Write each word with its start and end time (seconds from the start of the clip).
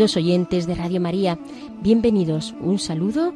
Queridos 0.00 0.16
oyentes 0.16 0.66
de 0.66 0.74
Radio 0.74 0.98
María, 0.98 1.38
bienvenidos. 1.82 2.54
Un 2.58 2.78
saludo 2.78 3.34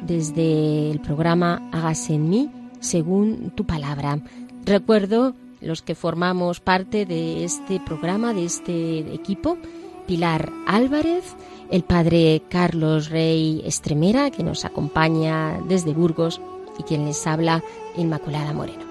desde 0.00 0.90
el 0.90 0.98
programa 0.98 1.68
Hágase 1.72 2.14
en 2.14 2.30
mí 2.30 2.50
según 2.80 3.52
tu 3.54 3.66
palabra. 3.66 4.20
Recuerdo 4.64 5.34
los 5.60 5.82
que 5.82 5.94
formamos 5.94 6.60
parte 6.60 7.04
de 7.04 7.44
este 7.44 7.80
programa, 7.80 8.32
de 8.32 8.46
este 8.46 9.00
equipo, 9.12 9.58
Pilar 10.06 10.50
Álvarez, 10.66 11.36
el 11.70 11.82
padre 11.82 12.40
Carlos 12.48 13.10
Rey 13.10 13.60
Estremera, 13.66 14.30
que 14.30 14.42
nos 14.42 14.64
acompaña 14.64 15.60
desde 15.68 15.92
Burgos, 15.92 16.40
y 16.78 16.82
quien 16.84 17.04
les 17.04 17.26
habla, 17.26 17.62
Inmaculada 17.98 18.54
Moreno. 18.54 18.86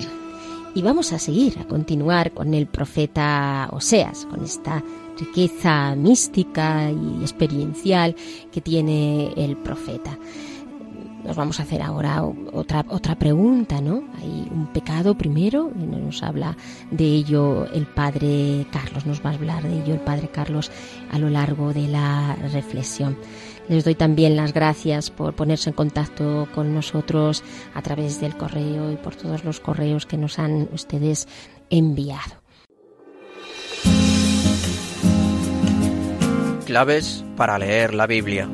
Y 0.76 0.84
vamos 0.84 1.12
a 1.12 1.18
seguir, 1.18 1.58
a 1.58 1.66
continuar 1.66 2.34
con 2.34 2.54
el 2.54 2.68
profeta 2.68 3.68
Oseas, 3.72 4.28
con 4.28 4.44
esta 4.44 4.84
riqueza 5.18 5.96
mística 5.96 6.92
y 6.92 7.22
experiencial 7.22 8.16
que 8.52 8.62
tiene 8.62 9.34
el 9.36 9.58
profeta. 9.58 10.18
Nos 11.24 11.36
vamos 11.36 11.60
a 11.60 11.64
hacer 11.64 11.82
ahora 11.82 12.24
otra, 12.24 12.86
otra 12.88 13.16
pregunta, 13.16 13.82
¿no? 13.82 14.04
Hay 14.20 14.48
un 14.52 14.68
pecado 14.68 15.18
primero, 15.18 15.72
y 15.76 15.84
nos 15.84 16.22
habla 16.22 16.56
de 16.92 17.04
ello 17.04 17.66
el 17.74 17.88
padre 17.88 18.68
Carlos, 18.72 19.08
nos 19.08 19.26
va 19.26 19.32
a 19.32 19.34
hablar 19.34 19.64
de 19.64 19.82
ello 19.82 19.96
el 19.96 20.02
padre 20.02 20.28
Carlos 20.28 20.70
a 21.12 21.18
lo 21.18 21.32
largo 21.32 21.74
de 21.74 21.88
la 21.88 22.36
reflexión. 22.54 23.18
Les 23.68 23.84
doy 23.84 23.96
también 23.96 24.36
las 24.36 24.54
gracias 24.54 25.10
por 25.10 25.34
ponerse 25.34 25.72
en 25.72 25.76
contacto 25.76 26.48
con 26.54 26.76
nosotros 26.76 27.44
a 27.74 27.82
través 27.82 28.22
del 28.22 28.38
correo 28.38 28.92
y 28.92 28.96
por 28.96 29.16
todos 29.16 29.44
los 29.44 29.60
correos 29.60 30.06
que 30.06 30.18
nos 30.18 30.38
han 30.38 30.70
ustedes 30.72 31.28
enviado. 31.72 32.45
Claves 36.66 37.24
para 37.38 37.60
leer 37.60 37.94
la 37.94 38.08
Biblia. 38.08 38.50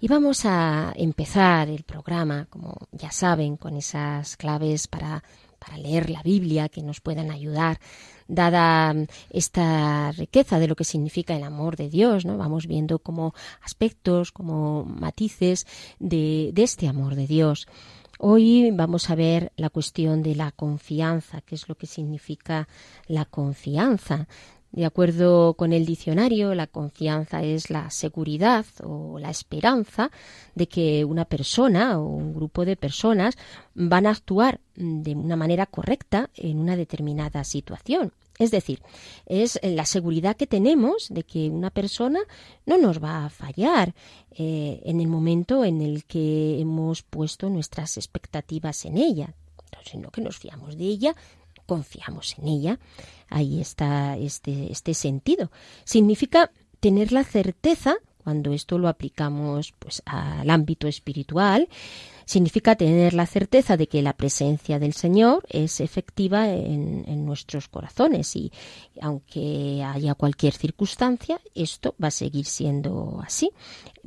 Y 0.00 0.08
vamos 0.08 0.44
a 0.44 0.92
empezar 0.96 1.68
el 1.68 1.84
programa, 1.84 2.46
como 2.50 2.76
ya 2.90 3.10
saben, 3.12 3.56
con 3.56 3.76
esas 3.76 4.36
claves 4.36 4.88
para, 4.88 5.22
para 5.58 5.78
leer 5.78 6.10
la 6.10 6.22
Biblia 6.22 6.68
que 6.68 6.82
nos 6.82 7.00
puedan 7.00 7.30
ayudar, 7.30 7.78
dada 8.26 8.94
esta 9.30 10.10
riqueza 10.12 10.58
de 10.58 10.68
lo 10.68 10.74
que 10.74 10.84
significa 10.84 11.36
el 11.36 11.44
amor 11.44 11.76
de 11.76 11.88
Dios, 11.88 12.26
¿no? 12.26 12.36
Vamos 12.36 12.66
viendo 12.66 12.98
como 12.98 13.32
aspectos, 13.62 14.32
como 14.32 14.84
matices 14.84 15.66
de, 16.00 16.50
de 16.52 16.62
este 16.64 16.88
amor 16.88 17.14
de 17.14 17.26
Dios. 17.28 17.66
Hoy 18.18 18.70
vamos 18.70 19.10
a 19.10 19.16
ver 19.16 19.52
la 19.56 19.70
cuestión 19.70 20.22
de 20.22 20.36
la 20.36 20.52
confianza, 20.52 21.40
qué 21.40 21.56
es 21.56 21.68
lo 21.68 21.74
que 21.74 21.86
significa 21.86 22.68
la 23.08 23.24
confianza. 23.24 24.28
De 24.70 24.84
acuerdo 24.84 25.54
con 25.54 25.72
el 25.72 25.84
diccionario, 25.84 26.54
la 26.54 26.66
confianza 26.66 27.42
es 27.42 27.70
la 27.70 27.90
seguridad 27.90 28.66
o 28.82 29.18
la 29.18 29.30
esperanza 29.30 30.10
de 30.54 30.68
que 30.68 31.04
una 31.04 31.24
persona 31.24 31.98
o 31.98 32.06
un 32.06 32.34
grupo 32.34 32.64
de 32.64 32.76
personas 32.76 33.36
van 33.74 34.06
a 34.06 34.10
actuar 34.10 34.60
de 34.74 35.14
una 35.14 35.36
manera 35.36 35.66
correcta 35.66 36.30
en 36.34 36.58
una 36.58 36.76
determinada 36.76 37.44
situación. 37.44 38.12
Es 38.38 38.50
decir, 38.50 38.80
es 39.26 39.60
la 39.62 39.86
seguridad 39.86 40.36
que 40.36 40.46
tenemos 40.46 41.08
de 41.08 41.22
que 41.22 41.48
una 41.48 41.70
persona 41.70 42.20
no 42.66 42.78
nos 42.78 43.02
va 43.02 43.26
a 43.26 43.30
fallar 43.30 43.94
eh, 44.32 44.80
en 44.84 45.00
el 45.00 45.06
momento 45.06 45.64
en 45.64 45.80
el 45.80 46.04
que 46.04 46.60
hemos 46.60 47.02
puesto 47.02 47.48
nuestras 47.48 47.96
expectativas 47.96 48.84
en 48.84 48.98
ella, 48.98 49.34
sino 49.84 50.10
que 50.10 50.20
nos 50.20 50.36
fiamos 50.38 50.76
de 50.76 50.84
ella 50.84 51.14
confiamos 51.66 52.36
en 52.38 52.48
ella. 52.48 52.78
Ahí 53.28 53.60
está 53.60 54.16
este, 54.16 54.70
este 54.70 54.94
sentido. 54.94 55.50
Significa 55.84 56.50
tener 56.80 57.12
la 57.12 57.24
certeza, 57.24 57.96
cuando 58.22 58.52
esto 58.52 58.78
lo 58.78 58.88
aplicamos 58.88 59.72
pues, 59.78 60.02
al 60.06 60.48
ámbito 60.50 60.88
espiritual, 60.88 61.68
significa 62.24 62.76
tener 62.76 63.14
la 63.14 63.26
certeza 63.26 63.76
de 63.76 63.86
que 63.86 64.02
la 64.02 64.14
presencia 64.14 64.78
del 64.78 64.92
Señor 64.92 65.44
es 65.48 65.80
efectiva 65.80 66.48
en, 66.48 67.24
nuestros 67.24 67.68
corazones 67.68 68.36
y 68.36 68.52
aunque 69.00 69.82
haya 69.82 70.14
cualquier 70.14 70.52
circunstancia, 70.52 71.40
esto 71.54 71.94
va 72.02 72.08
a 72.08 72.10
seguir 72.10 72.44
siendo 72.44 73.20
así. 73.24 73.50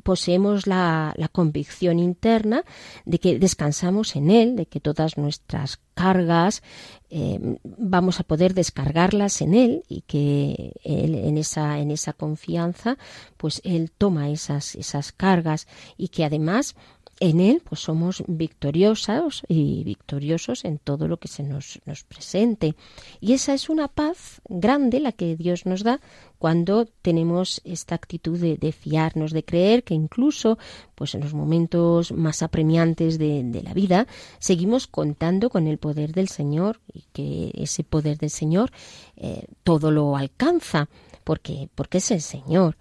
Poseemos 0.04 0.68
la, 0.68 1.14
la 1.18 1.28
convicción 1.28 1.98
interna 2.00 2.64
de 3.06 3.20
que 3.20 3.40
descansamos 3.40 4.16
en 4.16 4.30
Él, 4.30 4.56
de 4.56 4.68
que 4.68 4.80
todas 4.80 5.18
nuestras 5.18 5.80
cargas 5.98 6.62
eh, 7.10 7.58
vamos 7.64 8.20
a 8.20 8.24
poder 8.24 8.54
descargarlas 8.54 9.42
en 9.42 9.54
él 9.56 9.84
y 9.88 10.02
que 10.02 10.74
él 10.84 11.16
en 11.16 11.38
esa 11.38 11.80
en 11.80 11.90
esa 11.90 12.14
confianza 12.14 12.98
pues 13.38 13.62
él 13.64 13.92
toma 13.98 14.30
esas 14.30 14.76
esas 14.76 15.12
cargas 15.12 15.68
y 15.98 16.10
que 16.10 16.24
además 16.24 16.76
en 17.20 17.40
él 17.40 17.62
pues 17.68 17.82
somos 17.82 18.24
victoriosos 18.28 19.44
y 19.48 19.84
victoriosos 19.84 20.66
en 20.66 20.78
todo 20.78 21.08
lo 21.08 21.18
que 21.18 21.28
se 21.28 21.44
nos, 21.44 21.80
nos 21.86 22.04
presente. 22.04 22.76
Y 23.20 23.34
esa 23.34 23.54
es 23.54 23.70
una 23.70 23.88
paz 23.88 24.42
grande 24.48 25.00
la 25.00 25.12
que 25.12 25.36
Dios 25.36 25.66
nos 25.66 25.84
da 25.84 26.00
cuando 26.38 26.86
tenemos 26.86 27.62
esta 27.64 27.96
actitud 27.96 28.40
de, 28.40 28.72
fiarnos 28.72 29.32
de 29.32 29.44
creer 29.44 29.84
que 29.84 29.96
incluso 29.96 30.60
pues 30.94 31.16
en 31.16 31.22
los 31.22 31.34
momentos 31.34 32.12
más 32.12 32.44
apremiantes 32.44 33.18
de, 33.18 33.44
de, 33.44 33.64
la 33.64 33.74
vida 33.74 34.08
seguimos 34.38 34.88
contando 34.88 35.50
con 35.50 35.68
el 35.68 35.80
poder 35.80 36.14
del 36.14 36.28
Señor 36.28 36.80
y 36.94 37.06
que 37.14 37.52
ese 37.56 37.84
poder 37.84 38.18
del 38.18 38.30
Señor 38.30 38.72
eh, 39.16 39.48
todo 39.64 39.90
lo 39.90 40.16
alcanza 40.16 40.90
porque 41.24 41.70
porque 41.74 41.98
es 41.98 42.12
el 42.12 42.22
Señor 42.22 42.78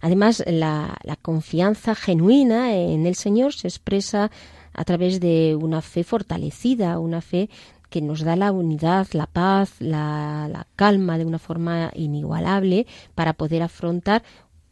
Además, 0.00 0.42
la, 0.46 0.98
confianza 1.22 1.94
genuina 1.94 2.74
en 2.74 3.06
el 3.06 3.14
Señor 3.14 3.52
se 3.54 3.68
expresa 3.68 4.30
a 4.72 4.84
través 4.84 5.20
de 5.20 5.56
una 5.60 5.82
fe 5.82 6.04
fortalecida, 6.04 6.98
una 6.98 7.20
fe 7.20 7.50
que 7.90 8.00
nos 8.02 8.20
da 8.20 8.36
la 8.36 8.52
unidad, 8.52 9.08
la 9.12 9.26
paz, 9.26 9.80
la, 9.80 10.66
calma 10.76 11.18
de 11.18 11.24
una 11.24 11.38
forma 11.38 11.90
inigualable 11.94 12.86
para 13.14 13.32
poder 13.32 13.62
afrontar 13.62 14.22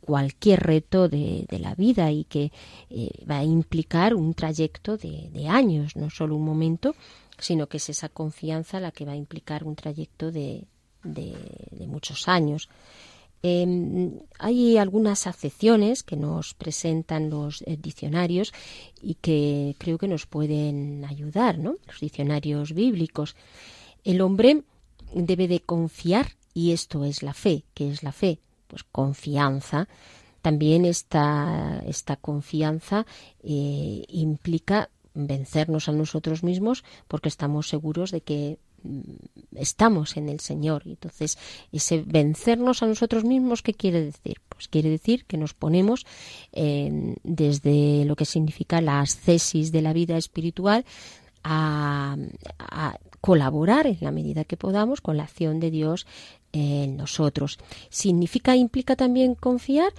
cualquier 0.00 0.60
reto 0.60 1.08
de, 1.08 1.46
la 1.50 1.74
vida 1.74 2.12
y 2.12 2.24
que 2.24 2.52
eh, 2.90 3.10
va 3.28 3.38
a 3.38 3.44
implicar 3.44 4.14
un 4.14 4.34
trayecto 4.34 4.96
de, 4.96 5.48
años, 5.48 5.96
no 5.96 6.10
solo 6.10 6.36
un 6.36 6.44
momento, 6.44 6.94
sino 7.38 7.66
que 7.66 7.78
es 7.78 7.88
esa 7.88 8.08
confianza 8.08 8.78
la 8.78 8.92
que 8.92 9.04
va 9.04 9.12
a 9.12 9.16
implicar 9.16 9.64
un 9.64 9.74
trayecto 9.74 10.30
de 10.30 10.64
muchos 11.88 12.28
años. 12.28 12.68
Em, 13.42 14.18
hay 14.38 14.76
algunas 14.78 15.26
acepciones 15.26 16.02
que 16.02 16.16
nos 16.16 16.54
presentan 16.54 17.30
los 17.30 17.62
eh, 17.62 17.76
diccionarios 17.76 18.52
y 19.00 19.14
que 19.14 19.76
creo 19.78 19.98
que 19.98 20.08
nos 20.08 20.26
pueden 20.26 21.04
ayudar, 21.04 21.58
¿no? 21.58 21.76
Los 21.86 22.00
diccionarios 22.00 22.72
bíblicos. 22.72 23.36
El 24.04 24.20
hombre 24.20 24.62
debe 25.14 25.48
de 25.48 25.60
confiar 25.60 26.32
y 26.54 26.72
esto 26.72 27.04
es 27.04 27.22
la 27.22 27.34
fe. 27.34 27.64
¿Qué 27.74 27.90
es 27.90 28.02
la 28.02 28.12
fe? 28.12 28.40
Pues 28.66 28.82
confianza. 28.84 29.88
También 30.42 30.84
esta, 30.84 31.82
esta 31.86 32.16
confianza 32.16 33.06
eh, 33.42 34.04
implica 34.08 34.90
vencernos 35.14 35.88
a 35.88 35.92
nosotros 35.92 36.42
mismos 36.42 36.84
porque 37.08 37.28
estamos 37.28 37.68
seguros 37.68 38.10
de 38.10 38.20
que 38.20 38.58
estamos 39.54 40.16
en 40.16 40.28
el 40.28 40.40
Señor. 40.40 40.82
Entonces, 40.86 41.38
ese 41.72 42.02
vencernos 42.06 42.82
a 42.82 42.86
nosotros 42.86 43.24
mismos, 43.24 43.62
¿qué 43.62 43.74
quiere 43.74 44.02
decir? 44.02 44.40
Pues 44.48 44.68
quiere 44.68 44.90
decir 44.90 45.24
que 45.26 45.36
nos 45.36 45.54
ponemos 45.54 46.06
desde 46.52 48.04
lo 48.04 48.16
que 48.16 48.24
significa 48.24 48.80
la 48.80 49.00
ascesis 49.00 49.72
de 49.72 49.82
la 49.82 49.92
vida 49.92 50.16
espiritual 50.16 50.84
a, 51.44 52.16
colaborar 53.20 53.86
en 53.88 53.98
la 54.00 54.12
medida 54.12 54.44
que 54.44 54.56
podamos 54.56 55.00
con 55.00 55.16
la 55.16 55.24
acción 55.24 55.58
de 55.58 55.70
Dios 55.70 56.06
en 56.52 56.96
nosotros. 56.96 57.58
¿Significa, 57.88 58.54
implica 58.54 58.94
también 58.94 59.34
confiar? 59.34 59.92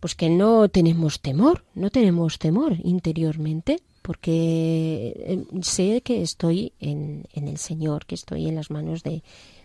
Pues 0.00 0.16
que 0.16 0.28
no 0.28 0.68
tenemos 0.68 1.20
temor, 1.20 1.64
no 1.74 1.90
tenemos 1.90 2.38
temor 2.38 2.76
interiormente, 2.82 3.80
porque 4.04 5.14
eh, 5.16 5.62
sé 5.62 6.02
que 6.02 6.20
estoy 6.20 6.74
en, 6.78 7.24
el 7.32 7.56
Señor, 7.56 8.04
que 8.04 8.14
estoy 8.14 8.46
en 8.46 8.54
las 8.54 8.70
manos 8.70 9.02
de, 9.02 9.22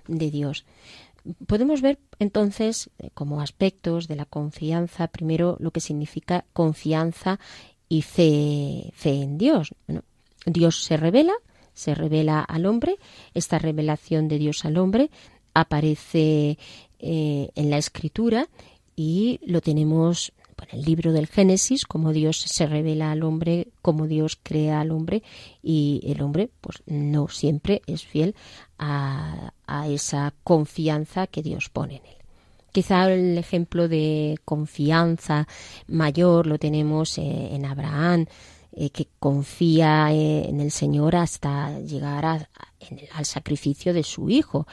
Dios. 0.07 0.63
Podemos 1.45 1.81
ver 1.81 1.99
entonces 2.19 2.89
eh, 2.99 3.09
como 3.13 3.41
aspectos 3.41 4.07
de 4.07 4.15
la 4.15 4.23
confianza, 4.23 5.09
primero 5.09 5.57
lo 5.59 5.71
que 5.71 5.81
significa 5.81 6.45
confianza 6.53 7.37
y 7.89 8.01
fe, 8.01 8.93
fe 8.93 9.23
en 9.23 9.37
Dios. 9.37 9.75
Dios 10.45 10.85
se 10.85 10.95
revela, 10.95 11.33
se 11.73 11.93
revela 11.93 12.39
al 12.39 12.65
hombre, 12.65 12.95
esta 13.33 13.59
revelación 13.59 14.29
de 14.29 14.39
Dios 14.39 14.63
al 14.63 14.77
hombre 14.77 15.11
aparece 15.53 16.57
eh, 16.99 17.49
en 17.55 17.69
la 17.69 17.77
escritura 17.77 18.47
y 18.95 19.41
lo 19.45 19.59
tenemos 19.59 20.31
en 20.63 20.79
el 20.79 20.85
libro 20.85 21.11
del 21.11 21.27
Génesis, 21.27 21.85
cómo 21.85 22.11
Dios 22.11 22.39
se 22.39 22.65
revela 22.65 23.11
al 23.11 23.23
hombre, 23.23 23.69
cómo 23.81 24.07
Dios 24.07 24.39
crea 24.41 24.81
al 24.81 24.91
hombre 24.91 25.23
y 25.61 26.01
el 26.05 26.21
hombre 26.21 26.49
pues 26.61 26.83
no 26.85 27.27
siempre 27.27 27.81
es 27.87 28.05
fiel 28.05 28.35
a, 28.77 29.53
esa 29.87 30.33
confianza 30.43 31.27
que 31.27 31.41
Dios 31.41 31.69
pone 31.69 31.97
en 31.97 32.05
él. 32.05 32.15
Quizá 32.71 33.11
el 33.11 33.37
ejemplo 33.37 33.87
de 33.87 34.37
confianza 34.45 35.47
mayor 35.87 36.47
lo 36.47 36.57
tenemos 36.57 37.17
eh, 37.17 37.49
en 37.51 37.65
Abraham, 37.65 38.25
eh, 38.71 38.91
que 38.91 39.07
confía 39.19 40.13
eh, 40.13 40.47
en 40.47 40.59
el 40.59 40.71
Señor 40.71 41.15
hasta 41.15 41.79
llegar 41.79 42.25
al 42.25 43.25
sacrificio 43.25 43.93
de 43.93 44.03
su 44.03 44.29
hijo 44.29 44.67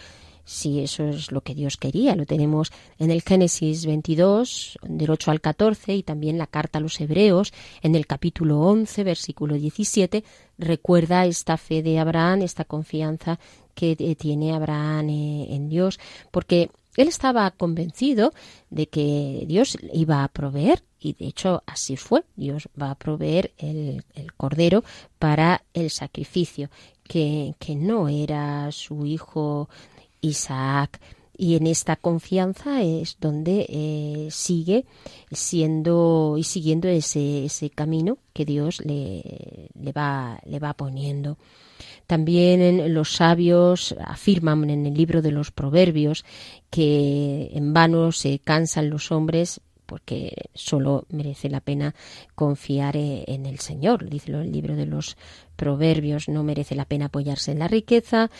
si 0.47 0.81
eso 0.81 1.05
es 1.09 1.33
lo 1.33 1.43
que 1.43 1.55
Dios 1.55 1.77
quería. 1.77 2.15
Lo 2.15 2.25
tenemos 2.25 2.73
en 2.99 3.11
el 3.11 3.21
Génesis 3.21 3.85
22, 3.85 4.79
del 4.83 5.11
8 5.11 5.31
al 5.33 5.41
14, 5.41 5.95
y 5.97 6.03
también 6.03 6.39
la 6.39 6.47
carta 6.47 6.79
a 6.79 6.81
los 6.81 6.99
Hebreos, 7.01 7.53
en 7.83 7.97
el 7.97 8.07
capítulo 8.07 8.61
11, 8.61 9.05
versículo 9.05 9.57
17, 9.57 10.25
recuerda 10.57 11.27
esta 11.27 11.57
fe 11.59 11.83
de 11.83 11.99
Abraham, 11.99 12.43
esta 12.43 12.65
confianza 12.65 13.39
que 13.75 13.97
eh, 13.99 14.15
tiene 14.15 14.55
Abraham 14.55 15.11
eh, 15.11 15.47
en 15.51 15.69
Dios, 15.69 15.99
porque 16.31 16.71
él 16.97 17.09
estaba 17.09 17.51
convencido 17.51 18.33
de 18.71 18.87
que 18.87 19.45
Dios 19.47 19.77
iba 19.93 20.23
a 20.23 20.29
proveer, 20.29 20.85
y 21.01 21.13
de 21.15 21.27
hecho 21.27 21.65
así 21.67 21.97
fue. 21.97 22.25
Dios 22.37 22.69
va 22.81 22.93
a 22.93 22.95
proveer 22.95 23.53
el, 23.59 24.05
el 24.15 24.33
cordero 24.33 24.85
para 25.19 25.65
el 25.75 25.91
sacrificio, 25.91 26.71
que, 27.03 27.55
que 27.59 27.75
no 27.75 28.09
era 28.09 28.71
su 28.73 29.05
hijo 29.05 29.69
Isaac. 30.21 31.01
Y 31.39 31.57
en 31.57 31.67
esta 31.67 31.97
confianza 31.97 32.83
es 32.83 33.19
donde 33.21 33.67
eh, 33.69 34.29
sigue 34.31 34.87
siendo 35.31 36.37
y 36.39 36.45
siguiendo 36.45 36.89
ese, 36.89 37.45
ese 37.45 37.69
camino 37.69 38.17
que 38.33 38.47
Dios 38.47 38.81
le, 38.83 39.69
le, 39.79 39.93
va, 39.93 40.41
le 40.47 40.59
va 40.59 40.73
poniendo. 40.73 41.37
También 42.07 42.95
los 42.95 43.13
sabios 43.13 43.95
afirman 44.03 44.71
en 44.71 44.87
el 44.87 44.95
libro 44.95 45.21
de 45.21 45.33
los 45.33 45.51
Proverbios 45.51 46.25
que 46.71 47.51
en 47.53 47.75
vano 47.75 48.13
se 48.13 48.39
cansan 48.39 48.89
los 48.89 49.13
hombres 49.13 49.61
porque 49.87 50.51
solo 50.53 51.07
merece 51.11 51.49
la 51.49 51.61
pena 51.61 51.95
confiar 52.35 52.97
e, 52.97 53.25
en 53.29 53.47
el 53.47 53.61
Señor. 53.61 54.09
Dice 54.09 54.33
el 54.33 54.53
libro 54.53 54.77
de 54.77 54.87
los 54.87 55.17
Proverbios, 55.57 56.29
no 56.29 56.45
merece 56.45 56.75
la 56.75 56.85
pena 56.85 57.07
apoyarse 57.07 57.53
en 57.53 57.59
la 57.59 57.69
riqueza, 57.69 58.31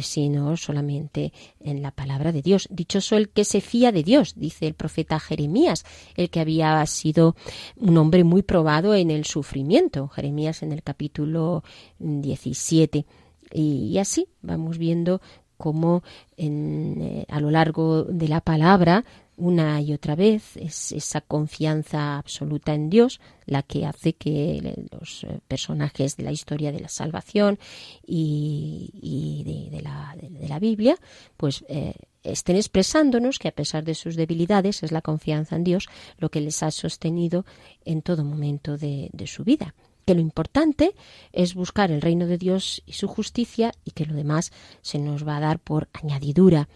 sino 0.00 0.56
solamente 0.56 1.32
en 1.60 1.82
la 1.82 1.90
palabra 1.90 2.32
de 2.32 2.42
Dios. 2.42 2.68
Dichoso 2.70 3.16
el 3.16 3.28
que 3.30 3.44
se 3.44 3.60
fía 3.60 3.92
de 3.92 4.02
Dios, 4.02 4.34
dice 4.36 4.66
el 4.66 4.74
profeta 4.74 5.18
Jeremías, 5.20 5.84
el 6.16 6.30
que 6.30 6.40
había 6.40 6.84
sido 6.86 7.36
un 7.76 7.96
hombre 7.96 8.24
muy 8.24 8.42
probado 8.42 8.94
en 8.94 9.10
el 9.10 9.24
sufrimiento. 9.24 10.08
Jeremías 10.08 10.62
en 10.62 10.72
el 10.72 10.82
capítulo 10.82 11.64
17. 11.98 13.06
Y, 13.52 13.98
así 13.98 14.26
vamos 14.42 14.78
viendo 14.78 15.20
cómo 15.56 16.02
eh, 16.36 17.24
a 17.28 17.40
lo 17.40 17.50
largo 17.50 18.04
de 18.04 18.28
la 18.28 18.40
palabra 18.40 19.04
una 19.36 19.80
y 19.80 19.92
otra 19.92 20.14
vez. 20.14 20.56
Es 20.56 20.92
esa 20.92 21.20
confianza 21.20 22.18
absoluta 22.18 22.74
en 22.74 22.90
Dios 22.90 23.20
la 23.46 23.62
que 23.62 23.86
hace 23.86 24.14
que 24.14 24.88
los 24.90 25.24
eh, 25.24 25.40
personajes 25.48 26.16
de 26.16 26.24
la 26.24 26.32
historia 26.32 26.72
de 26.72 26.80
la 26.80 26.88
salvación 26.88 27.58
y, 28.06 29.70
de, 29.70 29.82
la, 29.82 30.58
Biblia 30.58 30.96
pues 31.36 31.64
eh, 31.68 31.94
estén 32.22 32.56
expresándonos 32.56 33.38
que 33.38 33.48
a 33.48 33.52
pesar 33.52 33.84
de 33.84 33.94
sus 33.94 34.16
debilidades 34.16 34.82
es 34.82 34.92
la 34.92 35.02
confianza 35.02 35.56
en 35.56 35.64
Dios 35.64 35.88
lo 36.18 36.30
que 36.30 36.40
les 36.40 36.62
ha 36.62 36.70
sostenido 36.70 37.44
en 37.84 38.02
todo 38.02 38.24
momento 38.24 38.78
de 38.78 39.10
su 39.26 39.44
vida 39.44 39.74
que 40.04 40.14
lo 40.14 40.20
importante 40.20 40.94
es 41.32 41.54
buscar 41.54 41.90
el 41.90 42.02
reino 42.02 42.26
de 42.26 42.38
Dios 42.38 42.82
y 42.86 42.92
su 42.92 43.08
justicia 43.08 43.72
y 43.84 43.92
que 43.92 44.06
lo 44.06 44.14
demás 44.14 44.52
se 44.82 44.98
nos 44.98 45.26
va 45.26 45.36
a 45.36 45.40
dar 45.40 45.58
por 45.58 45.88
añadidura 45.92 46.68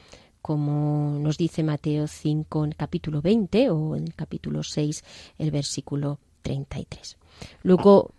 como 0.42 1.18
nos 1.18 1.36
dice 1.36 1.62
Mateo 1.62 2.06
5 2.06 2.64
en 2.64 2.70
el 2.70 2.76
capítulo 2.76 3.20
20 3.22 3.70
o 3.70 3.96
en 3.96 4.04
el 4.04 4.14
capítulo 4.14 4.62
6 4.62 5.04
el 5.38 5.50
versículo 5.50 6.18
33. 6.42 7.16
Luego, 7.62 8.12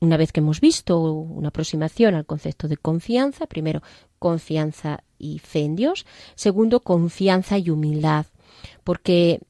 una 0.00 0.16
vez 0.16 0.32
que 0.32 0.40
hemos 0.40 0.60
visto 0.60 1.00
una 1.00 1.48
aproximación 1.48 2.14
al 2.14 2.26
concepto 2.26 2.68
de 2.68 2.76
confianza, 2.76 3.46
primero 3.46 3.82
confianza 4.18 5.04
y 5.18 5.38
fe 5.38 5.60
en 5.60 5.76
Dios, 5.76 6.06
segundo 6.34 6.80
confianza 6.80 7.58
y 7.58 7.70
humildad, 7.70 8.26
porque 8.84 9.40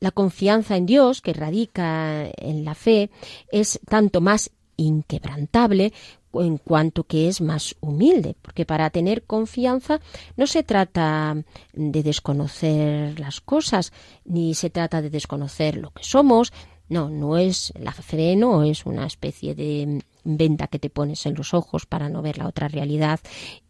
la 0.00 0.10
confianza 0.10 0.76
en 0.76 0.86
Dios, 0.86 1.20
que 1.20 1.34
radica 1.34 2.26
en 2.36 2.64
la 2.64 2.74
fe, 2.74 3.10
es 3.52 3.78
tanto 3.86 4.20
más 4.22 4.50
inquebrantable 4.76 5.92
en 6.34 6.58
cuanto 6.58 7.04
que 7.04 7.28
es 7.28 7.40
más 7.40 7.76
humilde, 7.80 8.36
porque 8.40 8.64
para 8.64 8.90
tener 8.90 9.24
confianza 9.24 10.00
no 10.36 10.46
se 10.46 10.62
trata 10.62 11.36
de 11.72 12.02
desconocer 12.02 13.18
las 13.18 13.40
cosas, 13.40 13.92
ni 14.24 14.54
se 14.54 14.70
trata 14.70 15.02
de 15.02 15.10
desconocer 15.10 15.76
lo 15.76 15.90
que 15.90 16.04
somos, 16.04 16.52
no, 16.90 17.08
no 17.08 17.38
es 17.38 17.72
la 17.78 17.92
fe, 17.92 18.34
no 18.34 18.64
es 18.64 18.84
una 18.84 19.06
especie 19.06 19.54
de 19.54 20.02
venda 20.24 20.66
que 20.66 20.80
te 20.80 20.90
pones 20.90 21.24
en 21.24 21.34
los 21.34 21.54
ojos 21.54 21.86
para 21.86 22.08
no 22.08 22.20
ver 22.20 22.36
la 22.36 22.48
otra 22.48 22.66
realidad 22.66 23.20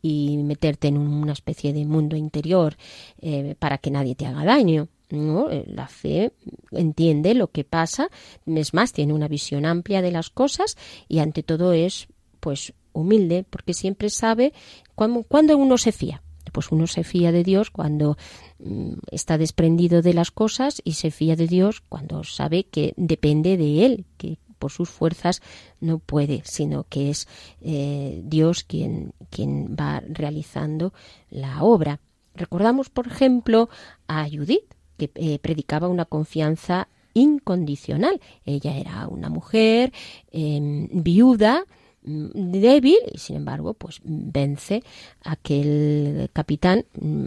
y 0.00 0.38
meterte 0.38 0.88
en 0.88 0.96
una 0.96 1.34
especie 1.34 1.74
de 1.74 1.84
mundo 1.84 2.16
interior 2.16 2.76
eh, 3.20 3.54
para 3.58 3.76
que 3.78 3.90
nadie 3.90 4.14
te 4.14 4.26
haga 4.26 4.44
daño. 4.44 4.88
¿no? 5.10 5.48
La 5.66 5.88
fe 5.88 6.32
entiende 6.70 7.34
lo 7.34 7.48
que 7.48 7.64
pasa, 7.64 8.08
es 8.46 8.74
más, 8.74 8.92
tiene 8.92 9.12
una 9.12 9.28
visión 9.28 9.66
amplia 9.66 10.02
de 10.02 10.12
las 10.12 10.30
cosas 10.30 10.76
y 11.08 11.18
ante 11.18 11.42
todo 11.42 11.72
es 11.72 12.08
pues 12.40 12.72
humilde 12.92 13.44
porque 13.48 13.74
siempre 13.74 14.10
sabe 14.10 14.52
cuándo, 14.94 15.56
uno 15.56 15.78
se 15.78 15.92
fía. 15.92 16.22
Pues 16.52 16.72
uno 16.72 16.88
se 16.88 17.04
fía 17.04 17.30
de 17.30 17.44
Dios 17.44 17.70
cuando 17.70 18.16
mm, 18.58 18.94
está 19.12 19.38
desprendido 19.38 20.02
de 20.02 20.14
las 20.14 20.32
cosas 20.32 20.82
y 20.84 20.94
se 20.94 21.12
fía 21.12 21.36
de 21.36 21.46
Dios 21.46 21.80
cuando 21.88 22.24
sabe 22.24 22.64
que 22.64 22.92
depende 22.96 23.56
de 23.56 23.86
Él, 23.86 24.04
que 24.16 24.38
por 24.58 24.72
sus 24.72 24.90
fuerzas 24.90 25.42
no 25.80 25.98
puede, 25.98 26.42
sino 26.44 26.84
que 26.88 27.10
es 27.10 27.28
eh, 27.60 28.20
Dios 28.24 28.64
quien, 28.64 29.12
quien 29.30 29.76
va 29.78 30.02
realizando 30.08 30.92
la 31.30 31.62
obra. 31.62 32.00
Recordamos, 32.34 32.90
por 32.90 33.06
ejemplo, 33.06 33.68
a 34.08 34.28
Judith, 34.28 34.74
que 34.96 35.10
eh, 35.14 35.38
predicaba 35.38 35.88
una 35.88 36.04
confianza 36.04 36.88
incondicional. 37.14 38.20
Ella 38.44 38.76
era 38.76 39.08
una 39.08 39.28
mujer 39.28 39.92
em, 40.30 40.88
viuda, 40.92 41.64
débil 42.02 42.98
y 43.12 43.18
sin 43.18 43.36
embargo 43.36 43.74
pues 43.74 44.00
vence 44.04 44.82
aquel 45.22 46.30
capitán 46.32 46.84
mm, 46.98 47.26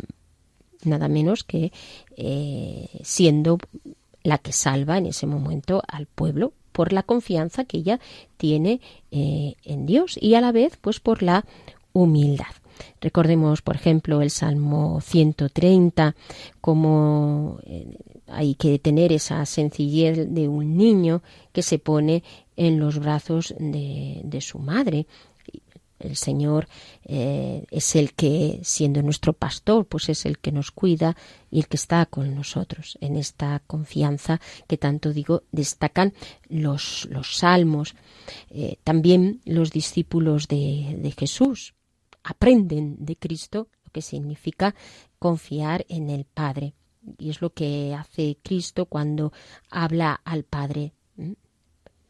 nada 0.86 1.08
menos 1.08 1.44
que 1.44 1.72
eh, 2.18 2.90
siendo 3.04 3.58
la 4.24 4.38
que 4.38 4.52
salva 4.52 4.98
en 4.98 5.08
ese 5.08 5.28
momento 5.28 5.84
al 5.88 6.08
pueblo 6.08 6.54
por 6.72 6.92
la 6.92 7.04
confianza 7.04 7.66
que 7.66 7.78
ella 7.78 8.00
tiene 8.38 8.82
eh, 9.12 9.56
en 9.64 9.86
Dios 9.86 10.18
y 10.20 10.36
a 10.36 10.42
la 10.42 10.52
vez 10.52 10.78
pues 10.78 11.00
por 11.00 11.22
la 11.22 11.46
humildad. 11.94 12.48
Recordemos, 13.02 13.62
por 13.62 13.76
ejemplo, 13.76 14.22
el 14.22 14.32
Salmo 14.32 15.00
130, 15.02 16.16
como 16.60 17.60
eh, 17.66 17.98
hay 18.34 18.56
que 18.56 18.80
tener 18.80 19.12
esa 19.12 19.46
sencillez 19.46 20.28
de 20.30 20.48
un 20.48 20.78
niño 20.78 21.22
que 21.52 21.62
se 21.62 21.80
pone 21.80 22.24
en 22.56 22.80
los 22.80 23.00
brazos 23.00 23.54
de, 23.60 24.22
de 24.24 24.42
su 24.42 24.60
madre 24.60 25.08
el 26.04 26.16
Señor 26.18 26.68
eh, 27.06 27.66
es 27.72 27.96
el 27.96 28.14
que, 28.14 28.60
siendo 28.64 29.02
nuestro 29.02 29.34
pastor, 29.34 29.86
pues 29.86 30.10
es 30.10 30.26
el 30.26 30.38
que 30.38 30.52
nos 30.52 30.72
cuida 30.72 31.16
y 31.50 31.60
el 31.60 31.68
que 31.68 31.78
está 31.78 32.06
con 32.06 32.36
nosotros. 32.36 32.98
En 33.02 33.16
esta 33.16 33.62
confianza 33.66 34.42
que 34.68 34.78
tanto 34.78 35.14
digo, 35.14 35.44
destacan 35.52 36.14
los, 36.50 37.08
los 37.10 37.38
salmos. 37.38 37.96
Eh, 38.50 38.78
también 38.84 39.42
los 39.46 39.72
discípulos 39.72 40.48
de, 40.48 40.98
de 41.00 41.12
Jesús 41.12 41.74
aprenden 42.24 42.98
de 43.00 43.16
Cristo 43.16 43.70
lo 43.86 43.92
que 43.92 44.02
significa 44.02 44.76
confiar 45.20 45.86
en 45.90 46.10
el 46.10 46.26
Padre. 46.26 46.74
Y 47.18 47.30
es 47.30 47.42
lo 47.42 47.52
que 47.52 47.94
hace 47.94 48.38
Cristo 48.44 48.86
cuando 48.86 49.34
habla 49.70 50.20
al 50.24 50.44
Padre 50.44 50.94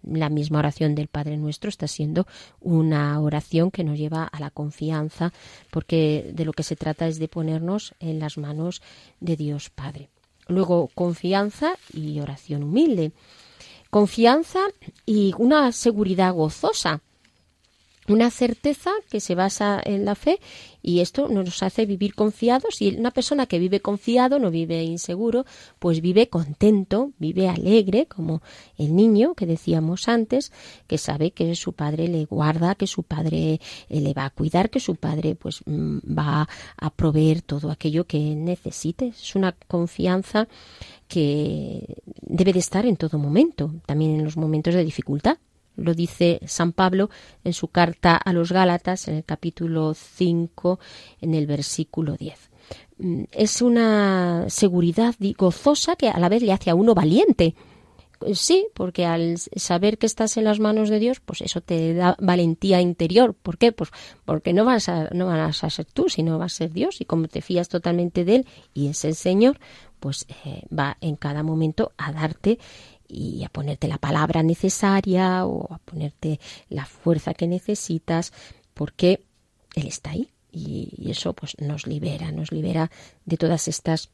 la 0.04 0.30
misma 0.30 0.60
oración 0.60 0.96
del 0.96 1.08
Padre 1.08 1.38
Nuestro 1.38 1.70
está 1.70 1.88
siendo 1.88 2.28
una 2.60 3.20
oración 3.20 3.72
que 3.72 3.84
nos 3.84 3.98
lleva 3.98 4.26
a 4.26 4.40
la 4.40 4.52
confianza, 4.52 5.32
porque 5.72 6.32
de 6.34 6.46
lo 6.46 6.54
que 6.54 6.64
se 6.64 6.76
trata 6.76 7.08
es 7.08 7.20
de 7.20 7.28
ponernos 7.28 7.96
en 8.00 8.20
las 8.20 8.38
manos 8.38 8.82
de 9.20 9.36
Dios 9.36 9.70
Padre. 9.70 10.10
Luego, 10.48 10.90
confianza 10.94 11.76
y 11.94 12.20
oración 12.20 12.64
humilde. 12.64 13.14
Confianza 13.90 14.60
y 15.06 15.34
una 15.38 15.72
seguridad 15.72 16.34
gozosa 16.34 17.02
una 18.08 18.30
certeza 18.30 18.92
que 19.10 19.20
se 19.20 19.36
basa 19.36 19.82
en 19.84 20.06
la 20.06 20.16
fe 20.16 20.40
y 20.82 21.00
esto 21.00 21.30
nos 21.30 21.64
hace 21.64 21.86
vivir 21.86 22.14
confiados 22.14 22.82
y 22.82 22.96
una 22.96 23.12
persona 23.12 23.46
que 23.46 23.60
vive 23.60 23.80
confiado 23.80 24.40
no 24.40 24.52
vive 24.52 24.84
inseguro, 24.84 25.46
pues 25.80 26.02
vive 26.02 26.28
contento, 26.28 27.12
vive 27.18 27.48
alegre, 27.48 28.06
como 28.06 28.42
el 28.78 28.96
niño 28.96 29.34
que 29.34 29.46
decíamos 29.46 30.10
antes, 30.10 30.52
que 30.88 30.98
sabe 30.98 31.32
que 31.32 31.56
su 31.56 31.74
padre 31.74 32.10
le 32.10 32.26
guarda, 32.26 32.76
que 32.76 32.88
su 32.88 33.04
padre 33.04 33.62
eh, 33.90 34.02
le 34.02 34.14
va 34.14 34.26
a 34.26 34.30
cuidar, 34.30 34.70
que 34.70 34.82
su 34.82 34.96
padre 34.96 35.36
pues 35.36 35.62
mm, 35.66 36.00
va 36.18 36.48
a 36.78 36.90
proveer 36.90 37.42
todo 37.42 37.72
aquello 37.72 38.06
que 38.06 38.20
necesite. 38.36 39.08
Es 39.08 39.36
una 39.36 39.54
confianza 39.54 40.48
que 41.08 42.02
debe 42.22 42.52
de 42.52 42.60
estar 42.60 42.86
en 42.86 42.98
todo 42.98 43.18
momento, 43.18 43.74
también 43.86 44.16
en 44.16 44.24
los 44.26 44.36
momentos 44.36 44.74
de 44.74 44.84
dificultad. 44.84 45.38
Lo 45.76 45.94
dice 45.94 46.40
San 46.46 46.72
Pablo 46.72 47.10
en 47.44 47.54
su 47.54 47.68
carta 47.68 48.16
a 48.16 48.34
los 48.34 48.52
Gálatas 48.52 49.08
en 49.08 49.16
el 49.16 49.24
capítulo 49.24 49.94
5 49.94 50.80
en 51.22 51.34
el 51.34 51.48
versículo 51.48 52.16
10. 52.16 52.52
Mm, 52.98 53.24
es 53.32 53.62
una 53.62 54.46
seguridad 54.50 55.16
gozosa 55.38 55.96
que 55.96 56.10
a 56.10 56.20
la 56.20 56.30
vez 56.30 56.44
le 56.44 56.54
hace 56.54 56.70
a 56.70 56.76
uno 56.76 56.94
valiente. 56.94 57.56
Sí, 58.34 58.68
porque 58.74 59.06
al 59.06 59.38
saber 59.38 59.98
que 59.98 60.06
estás 60.06 60.38
en 60.38 60.46
las 60.46 60.60
manos 60.60 60.90
de 60.90 61.00
Dios, 61.00 61.20
pues 61.20 61.42
eso 61.42 61.60
te 61.60 61.94
da 61.94 62.16
valentía 62.20 62.80
interior. 62.80 63.34
¿Por 63.34 63.58
qué? 63.58 63.72
Pues 63.72 63.90
porque 64.24 64.54
no 64.54 64.64
vas 64.64 64.88
a, 64.88 65.10
no 65.10 65.26
vas 65.26 65.64
a 65.64 65.70
ser 65.70 65.86
tú, 65.86 66.08
sino 66.08 66.40
va 66.40 66.46
a 66.46 66.50
ser 66.50 66.72
Dios. 66.72 67.02
Y 67.02 67.06
como 67.06 67.28
te 67.28 67.42
fías 67.42 67.68
totalmente 67.68 68.24
de 68.24 68.36
Él 68.36 68.48
y 68.74 68.88
es 68.88 69.04
el 69.04 69.16
Señor, 69.16 69.60
pues 70.00 70.26
eh, 70.46 70.64
va 70.78 70.98
en 71.02 71.16
cada 71.16 71.44
momento 71.44 71.92
a 71.98 72.12
darte 72.12 72.60
y 73.14 73.44
a 73.44 73.50
ponerte 73.50 73.88
la 73.88 73.98
palabra 73.98 74.44
necesaria 74.44 75.46
o 75.46 75.74
a 75.74 75.78
ponerte 75.80 76.40
la 76.70 76.86
fuerza 76.86 77.34
que 77.34 77.48
necesitas 77.48 78.34
porque 78.74 79.24
Él 79.76 79.88
está 79.88 80.12
ahí 80.12 80.30
y, 80.52 81.10
eso 81.10 81.34
pues 81.34 81.56
nos 81.60 81.88
libera, 81.88 82.32
nos 82.32 82.52
libera 82.52 82.92
de 83.26 83.38
todas 83.38 83.68
estas 83.68 84.10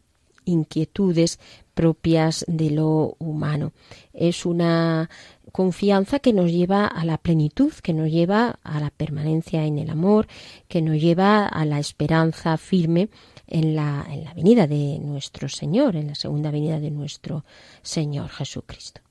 inquietudes 0.49 1.39
propias 1.73 2.43
de 2.47 2.71
lo 2.71 3.15
humano. 3.19 3.71
Es 4.13 4.45
una 4.45 5.09
confianza 5.51 6.19
que 6.19 6.33
nos 6.33 6.51
lleva 6.51 6.85
a 6.85 7.05
la 7.05 7.17
plenitud, 7.17 7.73
que 7.81 7.93
nos 7.93 8.09
lleva 8.09 8.59
a 8.63 8.79
la 8.79 8.89
permanencia 8.89 9.65
en 9.65 9.77
el 9.77 9.89
amor, 9.89 10.27
que 10.67 10.81
nos 10.81 10.99
lleva 10.99 11.47
a 11.47 11.65
la 11.65 11.79
esperanza 11.79 12.57
firme 12.57 13.09
en 13.47 13.75
la, 13.75 14.05
en 14.09 14.25
la 14.25 14.33
venida 14.33 14.67
de 14.67 14.99
nuestro 14.99 15.49
Señor, 15.49 15.95
en 15.95 16.07
la 16.07 16.15
segunda 16.15 16.51
venida 16.51 16.79
de 16.79 16.91
nuestro 16.91 17.45
Señor 17.81 18.29
Jesucristo. 18.29 19.01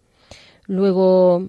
Luego, 0.67 1.49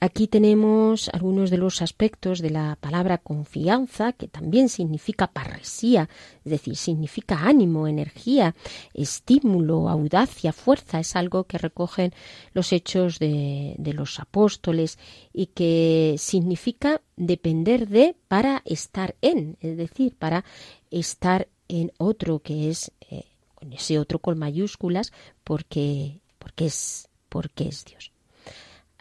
aquí 0.00 0.26
tenemos 0.26 1.10
algunos 1.10 1.50
de 1.50 1.58
los 1.58 1.82
aspectos 1.82 2.40
de 2.40 2.50
la 2.50 2.76
palabra 2.80 3.18
confianza, 3.18 4.12
que 4.12 4.28
también 4.28 4.68
significa 4.68 5.26
parresía, 5.26 6.08
es 6.44 6.50
decir, 6.50 6.76
significa 6.76 7.46
ánimo, 7.46 7.86
energía, 7.86 8.54
estímulo, 8.94 9.88
audacia, 9.88 10.52
fuerza. 10.52 11.00
Es 11.00 11.14
algo 11.16 11.44
que 11.44 11.58
recogen 11.58 12.12
los 12.54 12.72
hechos 12.72 13.18
de, 13.18 13.76
los 13.94 14.18
apóstoles 14.18 14.98
y 15.32 15.46
que 15.46 16.14
significa 16.18 17.02
depender 17.16 17.88
de 17.88 18.16
para 18.28 18.62
estar 18.64 19.16
en, 19.20 19.58
es 19.60 19.76
decir, 19.76 20.16
para 20.16 20.44
estar 20.90 21.48
en 21.68 21.92
otro 21.98 22.38
que 22.40 22.70
es 22.70 22.92
eh, 23.10 23.24
ese 23.70 23.98
otro 23.98 24.18
con 24.18 24.38
mayúsculas 24.38 25.12
porque 25.44 26.20
porque 26.38 26.66
es 26.66 27.08
porque 27.28 27.68
es 27.68 27.84
Dios 27.84 28.09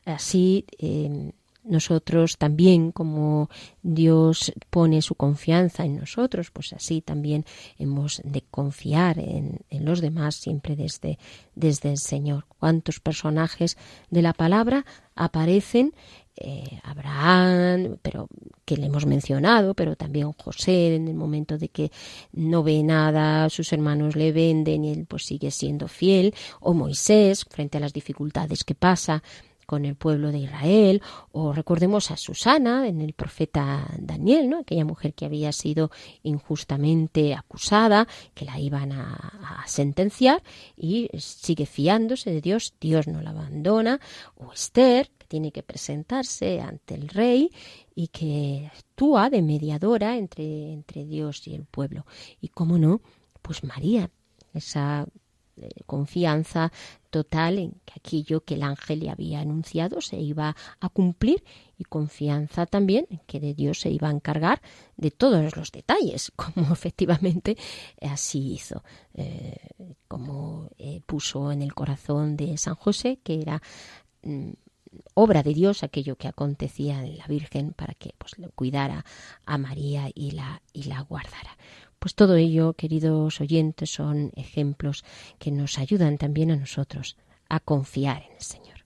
así 0.09 0.65
em, 0.77 1.31
nosotros 1.69 2.37
también, 2.37 2.91
como 2.91 3.49
Dios 3.83 4.51
pone 4.69 5.01
su 5.01 5.15
confianza 5.15 5.85
en 5.85 5.97
nosotros, 5.97 6.51
pues 6.51 6.73
así 6.73 7.01
también 7.01 7.45
hemos 7.77 8.21
de 8.23 8.41
confiar 8.49 9.19
en, 9.19 9.59
los 9.69 10.01
demás 10.01 10.35
siempre 10.35 10.75
desde, 10.75 11.19
desde 11.55 11.91
el 11.91 11.97
Señor. 11.97 12.45
¿Cuántos 12.59 12.99
personajes 12.99 13.77
de 14.09 14.21
la 14.21 14.33
palabra 14.33 14.85
aparecen? 15.15 15.93
Eh, 16.41 16.79
Abraham, 16.83 17.97
pero 18.01 18.29
que 18.63 18.77
le 18.77 18.85
hemos 18.85 19.05
mencionado, 19.05 19.73
pero 19.73 19.97
también 19.97 20.31
José 20.31 20.95
en 20.95 21.09
el 21.09 21.13
momento 21.13 21.57
de 21.57 21.67
que 21.67 21.91
no 22.31 22.63
ve 22.63 22.81
nada, 22.81 23.49
sus 23.49 23.73
hermanos 23.73 24.15
le 24.15 24.31
venden 24.31 24.85
y 24.85 24.91
él 24.93 25.05
pues 25.05 25.25
sigue 25.25 25.51
siendo 25.51 25.89
fiel, 25.89 26.33
o 26.61 26.73
Moisés 26.73 27.43
frente 27.49 27.77
a 27.77 27.81
las 27.81 27.91
dificultades 27.91 28.63
que 28.63 28.73
pasa, 28.73 29.21
con 29.69 29.85
el 29.85 29.95
pueblo 29.95 30.31
de 30.31 30.39
Israel, 30.39 31.03
o 31.31 31.53
recordemos 31.53 32.09
a 32.09 32.17
Susana 32.17 32.87
en 32.87 33.01
el 33.01 33.13
profeta 33.13 33.87
Daniel, 33.99 34.49
¿no? 34.49 34.61
aquella 34.61 34.83
mujer 34.83 35.13
que 35.13 35.25
había 35.25 35.51
sido 35.51 35.91
injustamente 36.23 37.35
acusada, 37.35 38.07
que 38.33 38.45
la 38.45 38.59
iban 38.59 38.91
a, 38.93 39.63
sentenciar 39.67 40.41
y 40.75 41.07
sigue 41.19 41.67
fiándose 41.67 42.31
de 42.31 42.41
Dios, 42.41 42.73
Dios 42.81 43.07
no 43.07 43.21
la 43.21 43.29
abandona, 43.29 43.99
o 44.37 44.51
Esther, 44.51 45.11
que 45.19 45.27
tiene 45.27 45.51
que 45.51 45.61
presentarse 45.61 46.61
ante 46.61 46.95
el 46.95 47.07
rey 47.07 47.51
y 47.93 48.07
que 48.07 48.71
actúa 48.75 49.29
de 49.29 49.43
mediadora 49.43 50.17
entre 50.17 51.05
Dios 51.05 51.47
y 51.47 51.53
el 51.53 51.65
pueblo. 51.65 52.07
Y 52.41 52.47
cómo 52.47 52.79
no, 52.79 53.01
pues 53.43 53.63
María, 53.63 54.09
esa 54.51 55.05
confianza 55.85 56.71
total 57.09 57.57
en 57.57 57.71
que 57.85 57.93
aquello 57.95 58.41
que 58.41 58.55
el 58.55 58.63
ángel 58.63 58.99
le 58.99 59.09
había 59.09 59.39
anunciado 59.39 60.01
se 60.01 60.17
iba 60.17 60.55
a 60.79 60.89
cumplir 60.89 61.43
y 61.77 61.83
confianza 61.83 62.65
también 62.65 63.07
en 63.09 63.19
que 63.25 63.39
de 63.39 63.53
Dios 63.53 63.79
se 63.79 63.89
iba 63.89 64.09
a 64.09 64.11
encargar 64.11 64.61
de 64.97 65.11
todos 65.11 65.55
los 65.55 65.71
detalles, 65.71 66.31
como 66.35 66.73
efectivamente 66.73 67.57
así 68.01 68.53
hizo, 68.53 68.83
eh, 69.13 69.57
como 70.07 70.69
eh, 70.77 71.01
puso 71.05 71.51
en 71.51 71.61
el 71.61 71.73
corazón 71.73 72.37
de 72.37 72.57
San 72.57 72.75
José, 72.75 73.19
que 73.23 73.41
era 73.41 73.61
mm, 74.23 74.51
obra 75.13 75.43
de 75.43 75.53
Dios 75.53 75.83
aquello 75.83 76.15
que 76.15 76.27
acontecía 76.27 77.03
en 77.03 77.17
la 77.17 77.27
Virgen 77.27 77.73
para 77.73 77.93
que 77.93 78.13
pues 78.17 78.37
lo 78.37 78.51
cuidara 78.51 79.05
a 79.45 79.57
María 79.57 80.09
y 80.13 80.31
la 80.31 80.61
y 80.73 80.83
la 80.83 81.01
guardara. 81.01 81.57
Pues 81.99 82.15
todo 82.15 82.35
ello, 82.37 82.73
queridos 82.73 83.41
oyentes, 83.41 83.91
son 83.91 84.31
ejemplos 84.35 85.03
que 85.37 85.51
nos 85.51 85.77
ayudan 85.77 86.17
también 86.17 86.49
a 86.51 86.55
nosotros 86.55 87.17
a 87.49 87.59
confiar 87.59 88.23
en 88.23 88.35
el 88.35 88.41
Señor. 88.41 88.85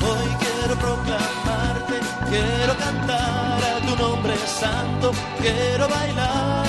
Hoy 0.00 0.28
quiero 0.38 0.74
proclamarte, 0.78 2.00
quiero 2.30 2.76
cantar 2.78 3.64
a 3.64 3.80
tu 3.80 3.96
nombre 4.00 4.36
santo, 4.36 5.10
quiero 5.40 5.88
bailar 5.88 6.61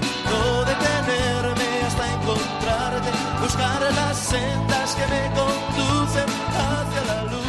no 0.00 0.64
detenerme 0.64 1.82
hasta 1.86 2.04
encontrarte, 2.14 3.10
buscar 3.42 3.82
las 3.94 4.16
sendas 4.18 4.94
que 4.94 5.06
me 5.06 5.22
conducen 5.34 6.28
hacia 6.48 7.04
la 7.06 7.24
luz. 7.24 7.42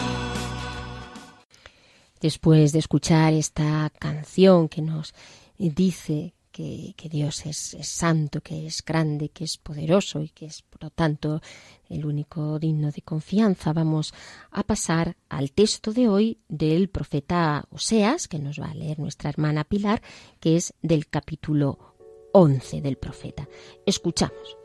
Después 2.21 2.71
de 2.71 2.79
escuchar 2.79 3.33
esta 3.33 3.91
canción 3.99 4.69
que 4.69 4.81
nos 4.81 5.13
dice 5.57 6.33
que, 6.53 7.09
Dios 7.11 7.45
es, 7.45 7.73
es, 7.73 7.87
santo, 7.87 8.39
que 8.41 8.67
es 8.67 8.83
grande, 8.85 9.29
que 9.29 9.43
es 9.43 9.57
poderoso 9.57 10.21
y 10.21 10.29
que 10.29 10.45
es, 10.45 10.61
por 10.61 10.83
lo 10.83 10.89
tanto, 10.91 11.41
el 11.89 12.05
único 12.05 12.59
digno 12.59 12.91
de 12.91 13.01
confianza, 13.01 13.73
vamos 13.73 14.13
a 14.51 14.63
pasar 14.63 15.17
al 15.29 15.51
texto 15.51 15.93
de 15.93 16.07
hoy 16.07 16.39
del 16.47 16.89
profeta 16.89 17.65
Oseas, 17.71 18.27
que 18.27 18.37
nos 18.39 18.59
va 18.59 18.67
a 18.67 18.75
leer 18.75 18.99
nuestra 18.99 19.31
hermana 19.31 19.63
Pilar, 19.63 20.01
que 20.39 20.55
es 20.55 20.75
del 20.81 21.07
capítulo 21.07 21.92
11 22.33 22.81
del 22.81 22.97
profeta. 22.97 23.47
Escuchamos. 23.85 24.57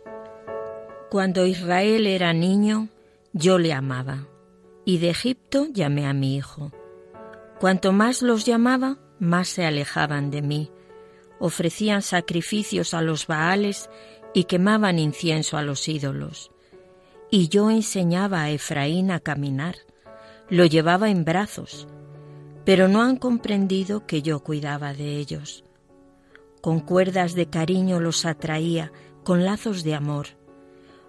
Cuando 1.11 1.47
Israel 1.47 2.07
era 2.07 2.33
niño, 2.33 2.89
yo 3.33 3.59
le 3.59 3.73
amaba, 3.73 4.27
y 4.85 4.99
de 4.99 5.11
Egipto 5.11 5.69
llamé 5.73 6.07
a 6.07 6.13
mi 6.13 6.37
hijo. 6.37 6.73
Cuanto 7.61 7.93
más 7.93 8.23
los 8.23 8.45
llamaba, 8.45 8.99
más 9.21 9.49
se 9.49 9.65
alejaban 9.65 10.31
de 10.31 10.43
mí 10.43 10.71
ofrecían 11.39 12.03
sacrificios 12.03 12.95
a 12.95 13.03
los 13.03 13.27
Baales 13.27 13.89
y 14.35 14.45
quemaban 14.45 14.99
incienso 14.99 15.57
a 15.57 15.63
los 15.63 15.89
ídolos. 15.89 16.51
Y 17.31 17.49
yo 17.49 17.71
enseñaba 17.71 18.43
a 18.43 18.51
Efraín 18.51 19.11
a 19.11 19.21
caminar, 19.21 19.77
lo 20.49 20.65
llevaba 20.65 21.11
en 21.11 21.25
brazos, 21.25 21.87
pero 22.65 22.89
no 22.89 23.03
han 23.03 23.17
comprendido 23.17 24.07
que 24.07 24.23
yo 24.23 24.41
cuidaba 24.41 24.95
de 24.95 25.17
ellos. 25.17 25.65
Con 26.61 26.81
cuerdas 26.81 27.35
de 27.35 27.49
cariño 27.49 28.01
los 28.01 28.25
atraía, 28.25 28.93
con 29.25 29.45
lazos 29.45 29.85
de 29.85 29.95
amor. 29.95 30.29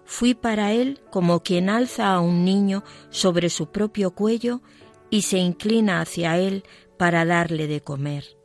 Fui 0.04 0.34
para 0.34 0.72
él 0.72 1.00
como 1.10 1.42
quien 1.42 1.68
alza 1.68 2.12
a 2.12 2.20
un 2.20 2.44
niño 2.44 2.84
sobre 3.10 3.48
su 3.50 3.70
propio 3.70 4.12
cuello 4.12 4.60
y 5.08 5.22
se 5.22 5.38
inclina 5.38 6.00
hacia 6.00 6.38
él 6.38 6.64
para 6.96 7.24
darle 7.24 7.66
de 7.66 7.82
comer 7.82 8.40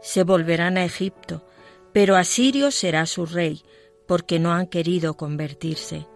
se 0.00 0.24
volverán 0.24 0.78
a 0.78 0.84
Egipto, 0.84 1.44
pero 1.92 2.16
Asirio 2.16 2.70
será 2.70 3.06
su 3.06 3.26
rey, 3.26 3.62
porque 4.06 4.38
no 4.38 4.52
han 4.52 4.66
querido 4.66 5.16
convertirse. 5.16 6.06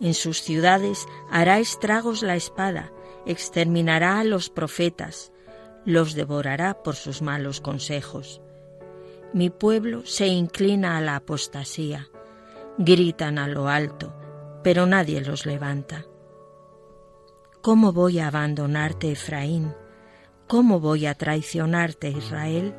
En 0.00 0.14
sus 0.14 0.42
ciudades 0.42 1.06
hará 1.30 1.58
estragos 1.58 2.22
la 2.22 2.36
espada, 2.36 2.92
exterminará 3.24 4.20
a 4.20 4.24
los 4.24 4.50
profetas, 4.50 5.32
los 5.84 6.14
devorará 6.14 6.82
por 6.82 6.96
sus 6.96 7.22
malos 7.22 7.60
consejos. 7.60 8.42
Mi 9.32 9.50
pueblo 9.50 10.02
se 10.06 10.26
inclina 10.26 10.96
a 10.96 11.00
la 11.00 11.16
apostasía, 11.16 12.08
gritan 12.78 13.38
a 13.38 13.48
lo 13.48 13.68
alto, 13.68 14.14
pero 14.62 14.86
nadie 14.86 15.20
los 15.20 15.46
levanta. 15.46 16.06
¿Cómo 17.60 17.92
voy 17.92 18.20
a 18.20 18.28
abandonarte, 18.28 19.10
Efraín? 19.10 19.74
¿Cómo 20.46 20.78
voy 20.78 21.06
a 21.06 21.14
traicionarte, 21.14 22.08
Israel? 22.10 22.74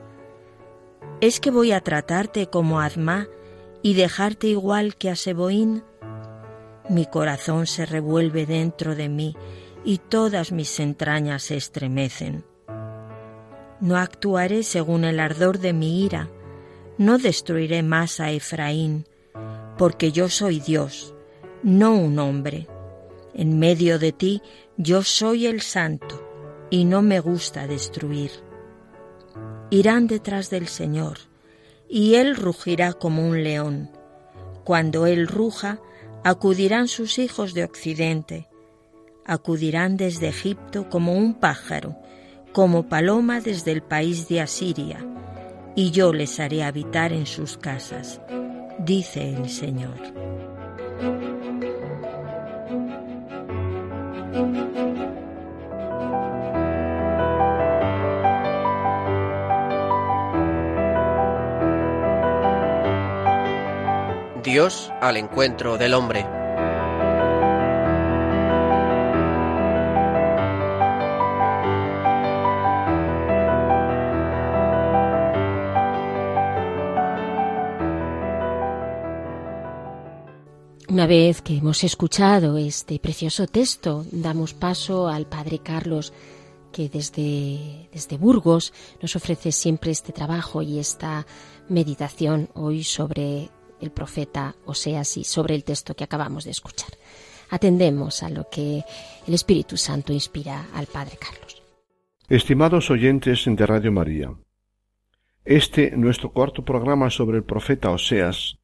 ¿Es 1.20 1.39
que 1.39 1.51
voy 1.51 1.74
a 1.74 1.82
tratarte 1.82 2.48
como 2.48 2.80
Adma 2.80 3.27
y 3.82 3.94
dejarte 3.96 4.48
igual 4.48 4.96
que 4.96 5.10
a 5.10 5.16
Seboín? 5.16 5.84
Mi 6.89 7.06
corazón 7.06 7.68
se 7.68 7.86
revuelve 7.86 8.46
dentro 8.46 8.96
de 8.96 9.10
mí 9.10 9.36
y 9.84 9.98
todas 9.98 10.51
mis 10.51 10.80
entrañas 10.80 11.44
se 11.44 11.58
estremecen. 11.58 12.46
No 13.82 13.98
actuaré 13.98 14.63
según 14.63 15.04
el 15.04 15.19
ardor 15.19 15.60
de 15.60 15.74
mi 15.74 16.04
ira, 16.04 16.30
no 16.97 17.17
destruiré 17.17 17.83
más 17.83 18.19
a 18.19 18.31
Efraín, 18.31 19.05
porque 19.77 20.12
yo 20.12 20.29
soy 20.29 20.60
Dios, 20.60 21.13
no 21.63 21.95
un 21.95 22.19
hombre. 22.19 22.67
En 23.33 23.60
medio 23.60 23.99
de 23.99 24.12
ti 24.12 24.41
yo 24.77 25.03
soy 25.03 25.45
el 25.45 25.62
santo, 25.62 26.23
y 26.69 26.86
no 26.86 27.01
me 27.01 27.19
gusta 27.19 27.67
destruir 27.67 28.31
irán 29.69 30.07
detrás 30.07 30.49
del 30.49 30.67
Señor, 30.67 31.17
y 31.89 32.15
Él 32.15 32.36
rugirá 32.36 32.93
como 32.93 33.27
un 33.27 33.43
león. 33.43 33.89
Cuando 34.63 35.05
Él 35.05 35.27
ruja, 35.27 35.79
acudirán 36.23 36.88
sus 36.88 37.19
hijos 37.19 37.53
de 37.53 37.63
Occidente, 37.63 38.47
acudirán 39.25 39.97
desde 39.97 40.29
Egipto 40.29 40.89
como 40.89 41.13
un 41.13 41.33
pájaro, 41.33 41.97
como 42.53 42.88
paloma 42.88 43.41
desde 43.41 43.71
el 43.71 43.81
país 43.81 44.27
de 44.27 44.41
Asiria, 44.41 45.05
y 45.78 45.92
yo 45.92 46.12
les 46.12 46.40
haré 46.40 46.63
habitar 46.63 47.13
en 47.13 47.28
sus 47.28 47.56
casas, 47.56 48.20
dice 48.80 49.36
el 49.36 49.48
Señor. 49.48 49.94
Dios 64.44 64.92
al 65.00 65.18
encuentro 65.18 65.78
del 65.78 65.94
hombre. 65.94 66.37
Una 80.89 81.06
vez 81.06 81.41
que 81.41 81.58
hemos 81.58 81.84
escuchado 81.84 82.58
este 82.58 82.97
precioso 83.00 83.45
texto, 83.45 84.06
damos 84.10 84.54
paso 84.54 85.10
al 85.10 85.26
Padre 85.26 85.60
Carlos, 85.60 86.13
que 86.71 86.88
desde, 86.88 87.89
desde 87.91 88.17
Burgos 88.17 88.73
nos 89.02 89.17
ofrece 89.17 89.52
siempre 89.52 89.91
este 89.91 90.13
trabajo 90.13 90.62
y 90.62 90.80
esta 90.80 91.28
meditación 91.67 92.47
hoy 92.54 92.86
sobre 92.86 93.50
el 93.82 93.91
profeta 93.91 94.56
Oseas 94.65 95.17
y 95.17 95.26
sobre 95.26 95.56
el 95.56 95.65
texto 95.65 95.93
que 95.93 96.06
acabamos 96.06 96.45
de 96.45 96.52
escuchar. 96.52 96.91
Atendemos 97.50 98.23
a 98.23 98.30
lo 98.30 98.47
que 98.50 98.82
el 99.28 99.34
Espíritu 99.34 99.76
Santo 99.76 100.13
inspira 100.13 100.67
al 100.73 100.86
Padre 100.86 101.17
Carlos. 101.19 101.62
Estimados 102.30 102.89
oyentes 102.89 103.43
de 103.45 103.65
Radio 103.65 103.91
María, 103.91 104.32
este, 105.43 105.91
nuestro 105.97 106.32
cuarto 106.32 106.63
programa 106.63 107.10
sobre 107.10 107.38
el 107.38 107.43
profeta 107.43 107.91
Oseas, 107.91 108.58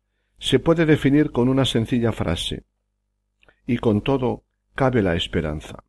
se 0.44 0.60
puede 0.60 0.86
definir 0.86 1.32
con 1.32 1.48
una 1.48 1.64
sencilla 1.64 2.12
frase. 2.12 2.66
Y 3.66 3.78
con 3.78 4.02
todo, 4.02 4.44
cabe 4.76 5.02
la 5.02 5.16
esperanza. 5.16 5.86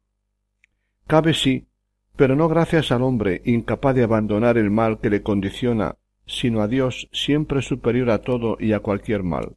Cabe 1.09 1.35
sí, 1.35 1.67
pero 2.15 2.37
no 2.37 2.47
gracias 2.47 2.93
al 2.93 3.03
hombre 3.03 3.43
incapaz 3.47 3.97
de 3.97 4.05
abandonar 4.05 4.57
el 4.57 4.71
mal 4.71 5.01
que 5.01 5.11
le 5.11 5.23
condiciona 5.23 5.97
sino 6.25 6.63
a 6.63 6.69
Dios 6.69 7.09
siempre 7.13 7.63
superior 7.63 8.11
a 8.11 8.23
todo 8.23 8.57
y 8.61 8.73
a 8.75 8.79
cualquier 8.79 9.25
mal. 9.25 9.57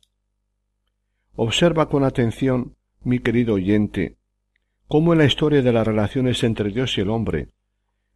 Observa 1.36 1.90
con 1.90 2.04
atención, 2.04 2.76
mi 3.04 3.20
querido 3.20 3.54
oyente, 3.54 4.18
cómo 4.88 5.14
en 5.14 5.20
la 5.20 5.26
historia 5.26 5.62
de 5.62 5.74
las 5.74 5.86
relaciones 5.86 6.44
entre 6.44 6.72
Dios 6.72 6.98
y 6.98 7.02
el 7.02 7.12
hombre, 7.12 7.50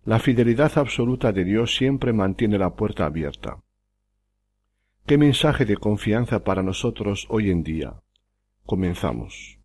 la 0.03 0.17
fidelidad 0.17 0.75
absoluta 0.79 1.31
de 1.31 1.43
Dios 1.43 1.75
siempre 1.75 2.11
mantiene 2.11 2.57
la 2.57 2.71
puerta 2.71 3.05
abierta. 3.05 3.59
Qué 5.11 5.17
mensaje 5.17 5.65
de 5.65 5.75
confianza 5.75 6.45
para 6.45 6.63
nosotros 6.63 7.27
hoy 7.27 7.51
en 7.51 7.63
día. 7.63 7.95
Comenzamos. 8.65 9.59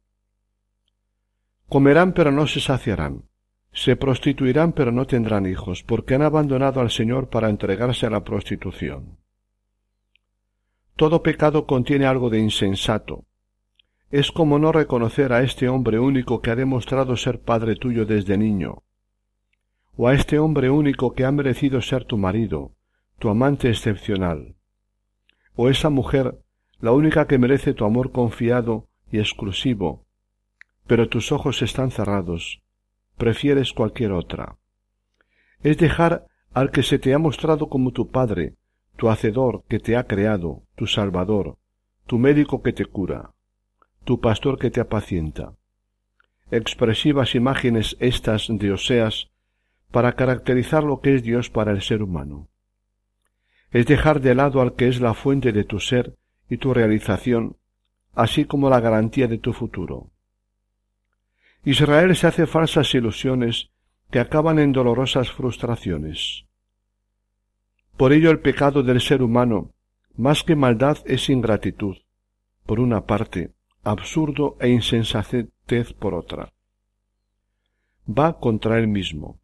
Comerán 1.69 2.15
pero 2.15 2.33
no 2.33 2.49
se 2.49 2.59
saciarán 2.59 3.23
se 3.71 3.95
prostituirán 3.95 4.73
pero 4.73 4.91
no 4.91 5.07
tendrán 5.07 5.47
hijos, 5.47 5.85
porque 5.85 6.17
han 6.17 6.23
abandonado 6.23 6.81
al 6.81 6.91
Señor 6.91 7.29
para 7.29 7.49
entregarse 7.49 8.07
a 8.07 8.11
la 8.11 8.25
prostitución. 8.25 9.19
Todo 10.97 11.23
pecado 11.23 11.65
contiene 11.65 12.07
algo 12.07 12.29
de 12.29 12.41
insensato. 12.41 13.25
Es 14.11 14.33
como 14.33 14.59
no 14.59 14.73
reconocer 14.73 15.33
a 15.33 15.45
este 15.45 15.69
hombre 15.69 16.01
único 16.01 16.43
que 16.43 16.51
ha 16.51 16.57
demostrado 16.57 17.17
ser 17.17 17.41
padre 17.41 17.77
tuyo 17.77 18.05
desde 18.05 18.37
niño, 18.37 18.83
o 19.97 20.09
a 20.09 20.15
este 20.15 20.41
hombre 20.41 20.71
único 20.71 21.15
que 21.15 21.25
ha 21.25 21.31
merecido 21.31 21.81
ser 21.83 22.05
tu 22.05 22.19
marido, 22.19 22.73
tu 23.21 23.29
amante 23.29 23.69
excepcional, 23.69 24.57
o 25.57 25.69
esa 25.69 25.91
mujer, 25.91 26.39
la 26.81 26.93
única 26.93 27.27
que 27.27 27.39
merece 27.39 27.75
tu 27.75 27.85
amor 27.85 28.13
confiado 28.13 28.87
y 29.11 29.19
exclusivo, 29.19 30.05
pero 30.87 31.09
tus 31.09 31.33
ojos 31.33 31.63
están 31.63 31.91
cerrados, 31.91 32.63
prefieres 33.17 33.73
cualquier 33.73 34.13
otra. 34.13 34.57
Es 35.63 35.79
dejar 35.79 36.27
al 36.53 36.71
que 36.71 36.83
se 36.83 36.99
te 36.99 37.15
ha 37.15 37.19
mostrado 37.19 37.69
como 37.69 37.93
tu 37.93 38.09
Padre, 38.09 38.55
tu 38.97 39.09
Hacedor 39.09 39.65
que 39.69 39.79
te 39.79 39.97
ha 39.97 40.07
creado, 40.07 40.63
tu 40.75 40.87
Salvador, 40.87 41.57
tu 42.07 42.19
médico 42.19 42.63
que 42.63 42.73
te 42.73 42.85
cura, 42.85 43.33
tu 44.05 44.21
pastor 44.21 44.59
que 44.59 44.71
te 44.71 44.81
apacienta. 44.81 45.55
Expresivas 46.51 47.35
imágenes 47.35 47.97
estas 47.99 48.47
de 48.49 48.73
Oseas 48.73 49.31
para 49.91 50.13
caracterizar 50.13 50.85
lo 50.85 51.01
que 51.01 51.15
es 51.15 51.23
Dios 51.23 51.51
para 51.51 51.73
el 51.73 51.83
ser 51.83 52.03
humano. 52.03 52.49
Es 53.77 53.85
dejar 53.85 54.23
de 54.23 54.35
lado 54.35 54.63
al 54.63 54.75
que 54.75 54.89
es 54.89 55.03
la 55.03 55.13
fuente 55.13 55.53
de 55.53 55.63
tu 55.65 55.81
ser 55.81 56.17
y 56.49 56.57
tu 56.57 56.73
realización, 56.73 57.59
así 58.15 58.47
como 58.47 58.71
la 58.71 58.81
garantía 58.81 59.29
de 59.29 59.37
tu 59.37 59.53
futuro. 59.53 60.09
Israel 61.63 62.17
se 62.17 62.27
hace 62.27 62.47
falsas 62.47 62.95
ilusiones 62.95 63.69
que 64.11 64.19
acaban 64.19 64.59
en 64.59 64.73
dolorosas 64.73 65.31
frustraciones. 65.31 66.47
Por 67.99 68.15
ello 68.15 68.31
el 68.31 68.41
pecado 68.41 68.83
del 68.83 69.03
ser 69.03 69.21
humano, 69.21 69.75
más 70.17 70.43
que 70.43 70.57
maldad, 70.57 70.97
es 71.05 71.29
ingratitud, 71.29 71.99
por 72.65 72.81
una 72.81 73.05
parte, 73.05 73.53
absurdo 73.85 74.57
e 74.59 74.71
insensatez 74.71 75.93
por 75.99 76.15
otra. 76.15 76.51
Va 78.09 78.39
contra 78.41 78.79
él 78.79 78.89
mismo, 78.89 79.39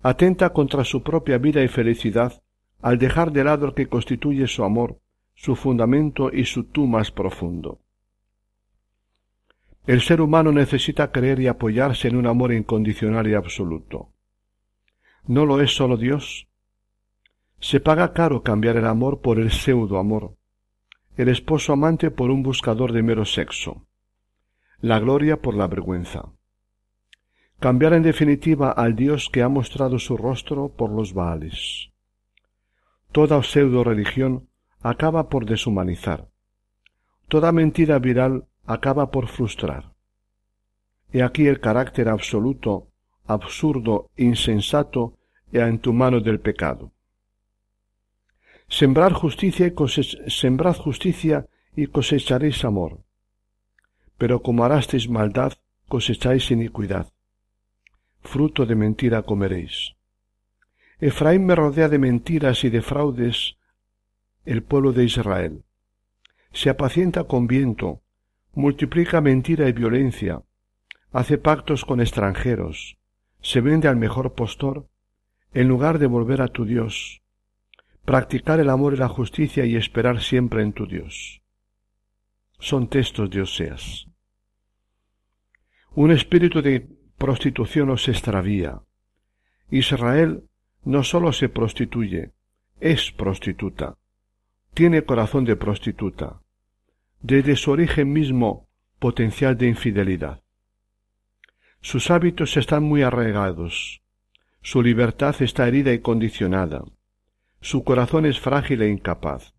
atenta 0.00 0.54
contra 0.54 0.82
su 0.82 1.02
propia 1.02 1.36
vida 1.36 1.62
y 1.62 1.68
felicidad 1.68 2.40
al 2.82 2.98
dejar 2.98 3.32
de 3.32 3.44
lado 3.44 3.66
el 3.66 3.74
que 3.74 3.88
constituye 3.88 4.46
su 4.46 4.64
amor, 4.64 4.98
su 5.34 5.56
fundamento 5.56 6.30
y 6.32 6.44
su 6.44 6.64
tú 6.64 6.86
más 6.86 7.10
profundo. 7.10 7.80
El 9.86 10.00
ser 10.00 10.20
humano 10.20 10.50
necesita 10.50 11.12
creer 11.12 11.40
y 11.40 11.46
apoyarse 11.46 12.08
en 12.08 12.16
un 12.16 12.26
amor 12.26 12.52
incondicional 12.52 13.28
y 13.28 13.34
absoluto. 13.34 14.10
¿No 15.26 15.46
lo 15.46 15.60
es 15.60 15.74
sólo 15.74 15.96
Dios? 15.96 16.48
Se 17.60 17.80
paga 17.80 18.12
caro 18.12 18.42
cambiar 18.42 18.76
el 18.76 18.86
amor 18.86 19.20
por 19.20 19.38
el 19.38 19.50
pseudo 19.50 19.98
amor, 19.98 20.36
el 21.16 21.28
esposo 21.28 21.72
amante 21.72 22.10
por 22.10 22.30
un 22.30 22.42
buscador 22.42 22.92
de 22.92 23.02
mero 23.02 23.24
sexo, 23.24 23.86
la 24.80 24.98
gloria 24.98 25.40
por 25.40 25.54
la 25.54 25.66
vergüenza. 25.66 26.32
Cambiar 27.60 27.94
en 27.94 28.02
definitiva 28.02 28.70
al 28.72 28.94
Dios 28.96 29.30
que 29.30 29.42
ha 29.42 29.48
mostrado 29.48 29.98
su 29.98 30.16
rostro 30.16 30.68
por 30.68 30.90
los 30.90 31.14
Baales. 31.14 31.90
Toda 33.12 33.42
pseudo 33.42 33.84
religión 33.84 34.48
acaba 34.80 35.28
por 35.28 35.46
deshumanizar. 35.46 36.28
Toda 37.28 37.50
mentira 37.52 37.98
viral 37.98 38.46
acaba 38.66 39.10
por 39.10 39.28
frustrar. 39.28 39.92
He 41.12 41.22
aquí 41.22 41.46
el 41.46 41.60
carácter 41.60 42.08
absoluto, 42.08 42.88
absurdo, 43.26 44.10
insensato 44.16 45.18
e 45.52 45.62
antumano 45.62 46.20
del 46.20 46.40
pecado. 46.40 46.92
Justicia 48.68 49.66
y 49.66 50.30
sembrad 50.30 50.76
justicia 50.76 51.46
y 51.76 51.86
cosecharéis 51.86 52.64
amor. 52.64 53.00
Pero 54.18 54.42
como 54.42 54.64
harasteis 54.64 55.08
maldad, 55.08 55.52
cosecháis 55.88 56.50
iniquidad. 56.50 57.12
Fruto 58.22 58.66
de 58.66 58.74
mentira 58.74 59.22
comeréis. 59.22 59.94
Efraín 60.98 61.44
me 61.44 61.54
rodea 61.54 61.88
de 61.88 61.98
mentiras 61.98 62.64
y 62.64 62.70
de 62.70 62.80
fraudes 62.80 63.58
el 64.46 64.62
pueblo 64.62 64.92
de 64.92 65.04
Israel. 65.04 65.64
Se 66.52 66.70
apacienta 66.70 67.24
con 67.24 67.46
viento, 67.46 68.00
multiplica 68.54 69.20
mentira 69.20 69.68
y 69.68 69.72
violencia, 69.72 70.42
hace 71.12 71.36
pactos 71.36 71.84
con 71.84 72.00
extranjeros, 72.00 72.96
se 73.42 73.60
vende 73.60 73.88
al 73.88 73.96
mejor 73.96 74.34
postor, 74.34 74.88
en 75.52 75.68
lugar 75.68 75.98
de 75.98 76.06
volver 76.06 76.40
a 76.40 76.48
tu 76.48 76.64
Dios, 76.64 77.22
practicar 78.04 78.60
el 78.60 78.70
amor 78.70 78.94
y 78.94 78.96
la 78.96 79.08
justicia 79.08 79.66
y 79.66 79.76
esperar 79.76 80.20
siempre 80.22 80.62
en 80.62 80.72
tu 80.72 80.86
Dios. 80.86 81.42
Son 82.58 82.88
textos 82.88 83.28
de 83.28 83.42
Oseas. 83.42 84.06
Un 85.94 86.10
espíritu 86.10 86.62
de 86.62 86.88
prostitución 87.18 87.90
os 87.90 88.08
extravía. 88.08 88.80
Israel 89.70 90.45
no 90.86 91.02
sólo 91.02 91.32
se 91.32 91.48
prostituye, 91.48 92.30
es 92.80 93.10
prostituta. 93.10 93.98
Tiene 94.72 95.02
corazón 95.02 95.44
de 95.44 95.56
prostituta 95.56 96.40
desde 97.20 97.56
su 97.56 97.72
origen 97.72 98.12
mismo 98.12 98.68
potencial 99.00 99.58
de 99.58 99.66
infidelidad. 99.66 100.42
Sus 101.80 102.10
hábitos 102.10 102.56
están 102.56 102.84
muy 102.84 103.02
arraigados, 103.02 104.00
su 104.62 104.80
libertad 104.80 105.34
está 105.40 105.66
herida 105.66 105.92
y 105.92 105.98
condicionada, 105.98 106.84
su 107.60 107.82
corazón 107.82 108.24
es 108.24 108.38
frágil 108.38 108.82
e 108.82 108.88
incapaz. 108.88 109.54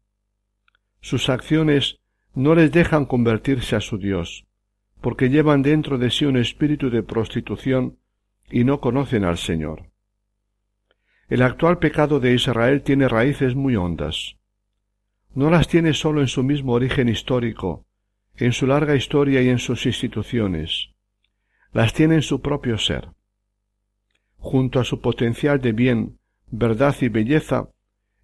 Sus 1.02 1.30
acciones 1.30 2.00
no 2.36 2.56
les 2.56 2.72
dejan 2.72 3.06
convertirse 3.06 3.76
a 3.76 3.82
su 3.82 3.98
Dios, 3.98 4.46
porque 5.02 5.30
llevan 5.30 5.62
dentro 5.62 5.98
de 5.98 6.10
sí 6.10 6.24
un 6.24 6.38
espíritu 6.38 6.90
de 6.90 7.04
prostitución 7.04 7.98
y 8.50 8.63
no 8.63 8.80
conocen 8.80 9.26
al 9.26 9.38
Señor. 9.38 9.90
El 11.30 11.42
actual 11.42 11.80
pecado 11.80 12.20
de 12.20 12.34
Israel 12.34 12.82
tiene 12.82 13.08
raíces 13.08 13.56
muy 13.56 13.76
hondas 13.76 14.38
no 15.38 15.52
las 15.52 15.68
tiene 15.68 15.94
sólo 15.94 16.22
en 16.22 16.28
su 16.28 16.42
mismo 16.42 16.74
origen 16.74 17.10
histórico, 17.10 17.86
en 18.38 18.54
su 18.54 18.66
larga 18.66 18.96
historia 18.96 19.40
y 19.40 19.50
en 19.50 19.60
sus 19.60 19.86
instituciones, 19.86 20.90
las 21.74 21.94
tiene 21.94 22.16
en 22.16 22.22
su 22.24 22.42
propio 22.42 22.80
ser. 22.80 23.10
Junto 24.40 24.80
a 24.80 24.84
su 24.84 25.00
potencial 25.00 25.62
de 25.62 25.74
bien, 25.74 26.18
verdad 26.50 26.96
y 27.02 27.10
belleza, 27.10 27.70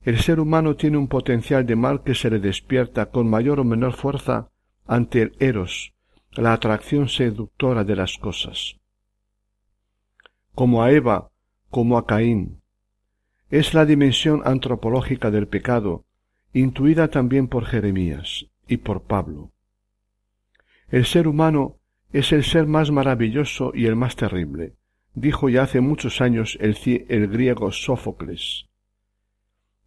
el 0.02 0.18
ser 0.18 0.40
humano 0.40 0.76
tiene 0.76 0.98
un 0.98 1.08
potencial 1.08 1.68
de 1.68 1.76
mal 1.76 2.02
que 2.02 2.16
se 2.16 2.32
le 2.32 2.40
despierta 2.40 3.12
con 3.12 3.30
mayor 3.30 3.60
o 3.60 3.64
menor 3.64 3.94
fuerza 3.94 4.50
ante 4.88 5.22
el 5.22 5.36
eros, 5.40 5.94
la 6.32 6.54
atracción 6.54 7.10
seductora 7.10 7.84
de 7.84 7.96
las 7.96 8.18
cosas. 8.18 8.78
Como 10.56 10.82
a 10.82 10.92
Eva, 10.92 11.30
como 11.70 11.96
a 12.00 12.08
Caín. 12.08 12.63
Es 13.54 13.76
la 13.76 13.86
dimensión 13.86 14.42
antropológica 14.46 15.30
del 15.30 15.48
pecado, 15.48 16.06
intuida 16.54 17.10
también 17.10 17.48
por 17.48 17.66
Jeremías 17.66 18.48
y 18.68 18.78
por 18.78 19.04
Pablo. 19.04 19.52
El 20.90 21.06
ser 21.06 21.28
humano 21.28 21.78
es 22.12 22.32
el 22.32 22.46
ser 22.46 22.66
más 22.66 22.90
maravilloso 22.90 23.72
y 23.76 23.86
el 23.86 23.96
más 23.96 24.16
terrible, 24.16 24.74
dijo 25.14 25.50
ya 25.50 25.62
hace 25.62 25.82
muchos 25.82 26.20
años 26.20 26.58
el, 26.62 26.76
el 27.10 27.28
griego 27.28 27.72
Sófocles. 27.72 28.66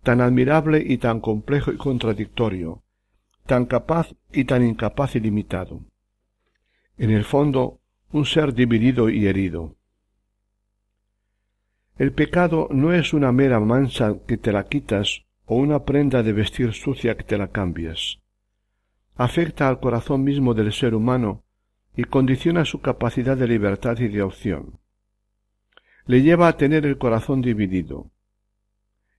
Tan 0.05 0.21
admirable 0.21 0.85
y 0.87 0.99
tan 0.99 1.19
complejo 1.19 1.73
y 1.73 1.77
contradictorio, 1.77 2.85
tan 3.47 3.67
capaz 3.67 4.15
y 4.33 4.45
tan 4.45 4.65
incapaz 4.65 5.17
y 5.17 5.19
limitado. 5.19 5.81
En 6.99 7.11
el 7.11 7.25
fondo, 7.25 7.81
un 8.13 8.27
ser 8.27 8.55
dividido 8.55 9.11
y 9.11 9.27
herido. 9.27 9.75
El 11.99 12.13
pecado 12.13 12.69
no 12.71 12.93
es 12.93 13.15
una 13.15 13.33
mera 13.33 13.59
mancha 13.59 14.17
que 14.27 14.37
te 14.37 14.53
la 14.53 14.65
quitas 14.65 15.25
o 15.47 15.57
una 15.57 15.85
prenda 15.85 16.23
de 16.23 16.35
vestir 16.35 16.75
sucia 16.75 17.17
que 17.17 17.25
te 17.25 17.39
la 17.39 17.49
cambias. 17.49 18.21
Afecta 19.17 19.67
al 19.67 19.81
corazón 19.81 20.23
mismo 20.23 20.53
del 20.53 20.75
ser 20.75 20.95
humano 20.95 21.43
y 21.97 22.05
condiciona 22.05 22.67
su 22.67 22.83
capacidad 22.83 23.35
de 23.35 23.49
libertad 23.49 23.99
y 23.99 24.09
de 24.09 24.21
opción. 24.21 24.79
Le 26.05 26.21
lleva 26.21 26.49
a 26.49 26.59
tener 26.59 26.85
el 26.85 26.99
corazón 26.99 27.41
dividido, 27.41 28.11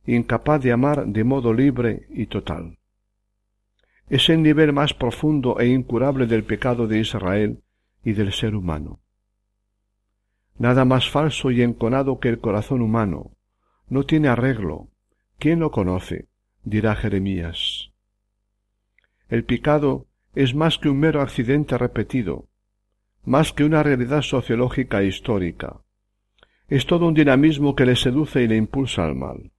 incapaz 0.05 0.61
de 0.61 0.71
amar 0.71 1.07
de 1.07 1.23
modo 1.23 1.53
libre 1.53 2.05
y 2.11 2.27
total. 2.27 2.77
Es 4.07 4.29
el 4.29 4.43
nivel 4.43 4.71
más 4.71 4.93
profundo 4.93 5.59
e 5.59 5.65
incurable 5.65 6.27
del 6.27 6.43
pecado 6.43 6.87
de 6.87 6.99
Israel 6.99 7.63
y 8.05 8.13
del 8.13 8.31
ser 8.33 8.53
humano. 8.53 8.99
Nada 10.59 10.85
más 10.85 11.09
falso 11.09 11.51
y 11.51 11.61
enconado 11.61 12.19
que 12.19 12.29
el 12.29 12.39
corazón 12.39 12.81
humano. 12.81 13.31
No 13.89 14.03
tiene 14.03 14.27
arreglo, 14.27 14.89
¿Quién 15.39 15.59
lo 15.59 15.69
conoce? 15.69 16.27
dirá 16.63 16.95
Jeremías. 16.95 17.91
El 19.29 19.43
picado 19.43 20.07
es 20.33 20.55
más 20.55 20.79
que 20.79 20.89
un 20.89 20.99
mero 20.99 21.21
accidente 21.21 21.77
repetido, 21.77 22.47
más 23.23 23.53
que 23.53 23.63
una 23.63 23.83
realidad 23.83 24.23
sociológica 24.23 25.01
e 25.01 25.07
histórica. 25.07 25.81
Es 26.69 26.87
todo 26.87 27.07
un 27.07 27.13
dinamismo 27.13 27.75
que 27.75 27.85
le 27.85 27.95
seduce 27.95 28.41
y 28.41 28.47
le 28.47 28.57
impulsa 28.57 29.05
al 29.05 29.15
mal. 29.15 29.51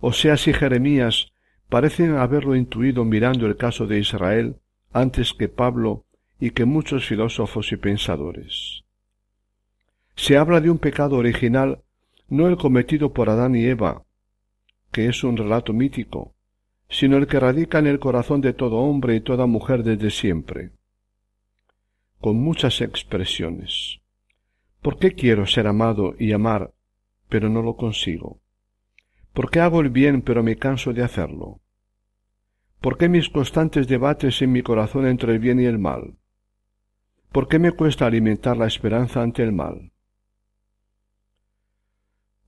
O 0.00 0.12
sea, 0.12 0.36
si 0.36 0.52
Jeremías 0.54 1.32
parecen 1.68 2.16
haberlo 2.16 2.56
intuido 2.56 3.04
mirando 3.04 3.46
el 3.46 3.56
caso 3.56 3.86
de 3.86 3.98
Israel 3.98 4.56
antes 4.92 5.34
que 5.34 5.48
Pablo 5.48 6.06
y 6.40 6.52
que 6.52 6.64
muchos 6.64 7.06
filósofos 7.06 7.70
y 7.72 7.76
pensadores. 7.76 8.84
Se 10.18 10.36
habla 10.36 10.60
de 10.60 10.68
un 10.68 10.78
pecado 10.78 11.16
original, 11.16 11.84
no 12.28 12.48
el 12.48 12.56
cometido 12.56 13.12
por 13.12 13.30
Adán 13.30 13.54
y 13.54 13.64
Eva, 13.64 14.02
que 14.90 15.06
es 15.06 15.22
un 15.22 15.36
relato 15.36 15.72
mítico, 15.72 16.34
sino 16.88 17.16
el 17.16 17.28
que 17.28 17.38
radica 17.38 17.78
en 17.78 17.86
el 17.86 18.00
corazón 18.00 18.40
de 18.40 18.52
todo 18.52 18.78
hombre 18.78 19.14
y 19.14 19.20
toda 19.20 19.46
mujer 19.46 19.84
desde 19.84 20.10
siempre, 20.10 20.72
con 22.20 22.36
muchas 22.36 22.80
expresiones. 22.80 24.00
¿Por 24.82 24.98
qué 24.98 25.12
quiero 25.12 25.46
ser 25.46 25.68
amado 25.68 26.16
y 26.18 26.32
amar, 26.32 26.72
pero 27.28 27.48
no 27.48 27.62
lo 27.62 27.76
consigo? 27.76 28.40
¿Por 29.32 29.52
qué 29.52 29.60
hago 29.60 29.80
el 29.80 29.90
bien, 29.90 30.22
pero 30.22 30.42
me 30.42 30.56
canso 30.56 30.92
de 30.92 31.04
hacerlo? 31.04 31.60
¿Por 32.80 32.98
qué 32.98 33.08
mis 33.08 33.28
constantes 33.28 33.86
debates 33.86 34.42
en 34.42 34.50
mi 34.50 34.62
corazón 34.62 35.06
entre 35.06 35.34
el 35.34 35.38
bien 35.38 35.60
y 35.60 35.66
el 35.66 35.78
mal? 35.78 36.16
¿Por 37.30 37.46
qué 37.46 37.60
me 37.60 37.70
cuesta 37.70 38.06
alimentar 38.06 38.56
la 38.56 38.66
esperanza 38.66 39.22
ante 39.22 39.44
el 39.44 39.52
mal? 39.52 39.92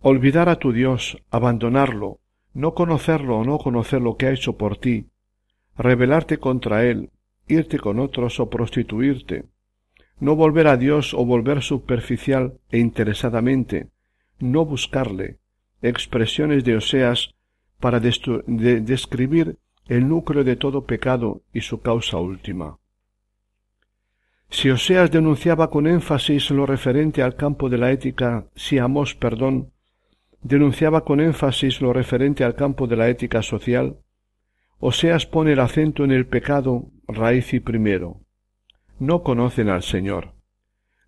Olvidar 0.02 0.48
a 0.48 0.56
tu 0.56 0.72
Dios, 0.72 1.22
abandonarlo, 1.30 2.20
no 2.54 2.72
conocerlo 2.72 3.36
o 3.38 3.44
no 3.44 3.58
conocer 3.58 4.00
lo 4.00 4.16
que 4.16 4.26
ha 4.26 4.32
hecho 4.32 4.56
por 4.56 4.78
ti, 4.78 5.08
rebelarte 5.76 6.38
contra 6.38 6.86
él, 6.86 7.10
irte 7.48 7.78
con 7.78 7.98
otros 7.98 8.40
o 8.40 8.48
prostituirte, 8.48 9.44
no 10.18 10.36
volver 10.36 10.68
a 10.68 10.78
Dios 10.78 11.12
o 11.12 11.26
volver 11.26 11.62
superficial 11.62 12.54
e 12.70 12.78
interesadamente, 12.78 13.88
no 14.38 14.64
buscarle, 14.64 15.38
expresiones 15.82 16.64
de 16.64 16.76
Oseas 16.76 17.34
para 17.78 18.00
describir 18.00 19.58
el 19.86 20.08
núcleo 20.08 20.44
de 20.44 20.56
todo 20.56 20.86
pecado 20.86 21.42
y 21.52 21.60
su 21.60 21.82
causa 21.82 22.16
última. 22.16 22.78
Si 24.48 24.70
Oseas 24.70 25.10
denunciaba 25.10 25.68
con 25.68 25.86
énfasis 25.86 26.50
lo 26.50 26.64
referente 26.64 27.22
al 27.22 27.36
campo 27.36 27.68
de 27.68 27.76
la 27.76 27.92
ética, 27.92 28.46
si 28.54 28.78
Amos, 28.78 29.14
perdón, 29.14 29.72
denunciaba 30.42 31.05
con 31.05 31.20
énfasis 31.20 31.81
lo 31.81 31.92
referente 31.92 32.44
al 32.44 32.55
campo 32.55 32.87
de 32.87 32.96
la 32.96 33.09
ética 33.09 33.42
social, 33.42 33.98
Oseas 34.79 35.26
pone 35.26 35.53
el 35.53 35.61
acento 35.61 36.05
en 36.05 36.11
el 36.11 36.26
pecado, 36.26 36.87
raíz 37.07 37.53
y 37.53 37.61
primero. 37.61 38.22
No 38.98 39.22
conocen 39.22 39.68
al 39.68 39.83
Señor, 39.83 40.33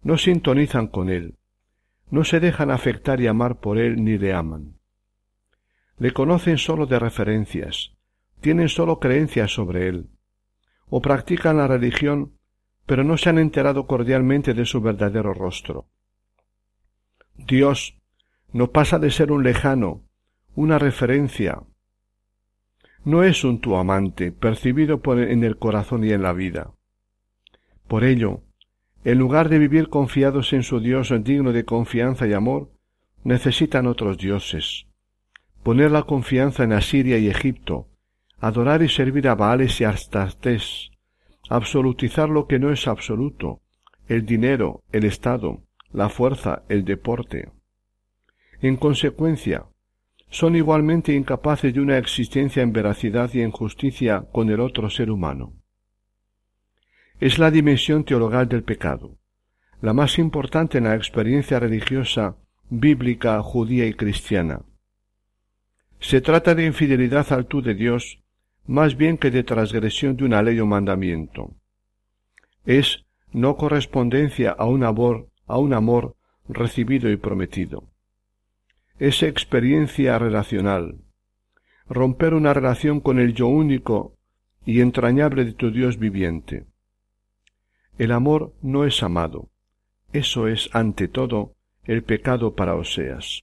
no 0.03 0.19
sintonizan 0.19 0.89
con 0.89 1.09
Él, 1.09 1.37
no 2.11 2.25
se 2.25 2.39
dejan 2.39 2.71
afectar 2.71 3.21
y 3.23 3.27
amar 3.27 3.61
por 3.61 3.79
Él 3.79 4.05
ni 4.05 4.19
le 4.19 4.35
aman. 4.35 4.75
Le 5.97 6.13
conocen 6.13 6.59
sólo 6.59 6.87
de 6.87 6.99
referencias, 6.99 7.95
tienen 8.43 8.69
sólo 8.69 8.99
creencias 8.99 9.53
sobre 9.53 9.89
Él, 9.89 10.11
o 10.91 11.01
practican 11.01 11.57
la 11.57 11.67
religión, 11.67 12.33
pero 12.85 13.05
no 13.05 13.17
se 13.17 13.31
han 13.31 13.39
enterado 13.39 13.87
cordialmente 13.87 14.53
de 14.53 14.67
su 14.67 14.83
verdadero 14.83 15.33
rostro. 15.33 15.87
Dios 17.37 18.02
no 18.53 18.71
pasa 18.71 18.99
de 18.99 19.11
ser 19.11 19.33
un 19.33 19.43
lejano, 19.43 20.03
una 20.55 20.79
referencia. 20.79 21.63
No 23.05 23.23
es 23.23 23.45
un 23.45 23.61
tu 23.61 23.77
amante, 23.77 24.31
percibido 24.31 25.01
por 25.01 25.19
en 25.19 25.43
el 25.43 25.57
corazón 25.57 26.05
y 26.05 26.13
en 26.13 26.23
la 26.23 26.33
vida. 26.33 26.73
Por 27.89 28.05
ello, 28.05 28.43
en 29.05 29.19
lugar 29.19 29.49
de 29.49 29.59
vivir 29.59 29.89
confiados 29.89 30.53
en 30.53 30.63
su 30.63 30.81
Dios 30.81 31.13
digno 31.25 31.53
de 31.53 31.65
confianza 31.65 32.27
y 32.27 32.33
amor, 32.33 32.71
necesitan 33.25 33.87
otros 33.87 34.19
dioses. 34.19 34.87
Poner 35.63 35.91
la 35.91 36.03
confianza 36.03 36.65
en 36.65 36.73
Asiria 36.73 37.19
y 37.19 37.29
Egipto, 37.29 37.89
adorar 38.39 38.83
y 38.83 38.89
servir 38.89 39.29
a 39.29 39.35
Baales 39.35 39.81
y 39.81 39.85
Astartés, 39.85 40.91
absolutizar 41.49 42.29
lo 42.29 42.47
que 42.47 42.59
no 42.59 42.71
es 42.71 42.87
absoluto, 42.87 43.61
el 44.09 44.27
dinero, 44.27 44.83
el 44.93 45.05
Estado, 45.05 45.63
la 45.93 46.09
fuerza, 46.09 46.63
el 46.69 46.85
deporte. 46.85 47.51
En 48.63 48.77
consecuencia, 48.77 49.67
son 50.31 50.55
igualmente 50.55 51.13
incapaces 51.13 51.75
de 51.75 51.81
una 51.81 51.99
existencia 51.99 52.63
en 52.63 52.73
veracidad 52.73 53.29
y 53.35 53.41
en 53.41 53.51
justicia 53.51 54.25
con 54.31 54.51
el 54.51 54.61
otro 54.61 54.89
ser 54.89 55.11
humano. 55.11 55.55
Es 57.19 57.41
la 57.41 57.51
dimensión 57.51 58.05
teologal 58.05 58.49
del 58.49 58.63
pecado, 58.63 59.19
la 59.81 59.93
más 59.93 60.17
importante 60.17 60.79
en 60.79 60.85
la 60.85 60.95
experiencia 60.95 61.59
religiosa 61.59 62.37
bíblica, 62.71 63.43
judía 63.43 63.85
y 63.85 63.95
cristiana. 63.95 64.63
Se 65.99 66.21
trata 66.21 66.55
de 66.55 66.65
infidelidad 66.65 67.33
al 67.33 67.47
tú 67.47 67.63
de 67.63 67.75
Dios 67.75 68.21
más 68.65 68.97
bien 68.97 69.19
que 69.19 69.33
de 69.33 69.43
transgresión 69.43 70.17
de 70.17 70.25
una 70.25 70.41
ley 70.41 70.61
o 70.61 70.67
mandamiento. 70.67 71.51
Es 72.65 73.05
no 73.33 73.57
correspondencia 73.57 74.53
a 74.53 74.67
un 74.67 74.85
amor, 74.85 75.31
a 75.49 75.59
un 75.59 75.75
amor 75.75 76.15
recibido 76.49 77.11
y 77.11 77.17
prometido 77.17 77.92
es 79.03 79.25
experiencia 79.25 80.17
relacional. 80.17 80.95
Romper 81.89 82.35
una 82.35 82.55
relación 82.55 83.01
con 83.01 83.19
el 83.19 83.35
yo 83.35 83.49
único 83.49 84.15
y 84.65 84.81
entrañable 84.81 85.45
de 85.45 85.55
tu 85.55 85.73
Dios 85.73 85.99
viviente. 85.99 86.67
El 87.99 88.13
amor 88.13 88.55
no 88.63 88.85
es 88.85 89.03
amado. 89.03 89.49
Eso 90.13 90.47
es, 90.47 90.71
ante 90.73 91.09
todo, 91.09 91.57
el 91.83 92.05
pecado 92.05 92.55
para 92.55 92.77
Oseas. 92.77 93.43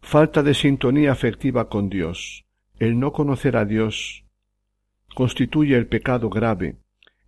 Falta 0.00 0.42
de 0.42 0.54
sintonía 0.54 1.12
afectiva 1.12 1.68
con 1.68 1.88
Dios, 1.88 2.44
el 2.80 2.98
no 2.98 3.12
conocer 3.12 3.56
a 3.56 3.64
Dios, 3.64 4.24
constituye 5.14 5.76
el 5.76 5.86
pecado 5.86 6.30
grave, 6.30 6.78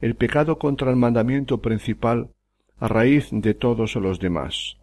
el 0.00 0.16
pecado 0.16 0.58
contra 0.58 0.90
el 0.90 0.96
mandamiento 0.96 1.60
principal 1.60 2.30
a 2.80 2.88
raíz 2.88 3.28
de 3.30 3.54
todos 3.54 3.94
los 3.94 4.18
demás. 4.18 4.81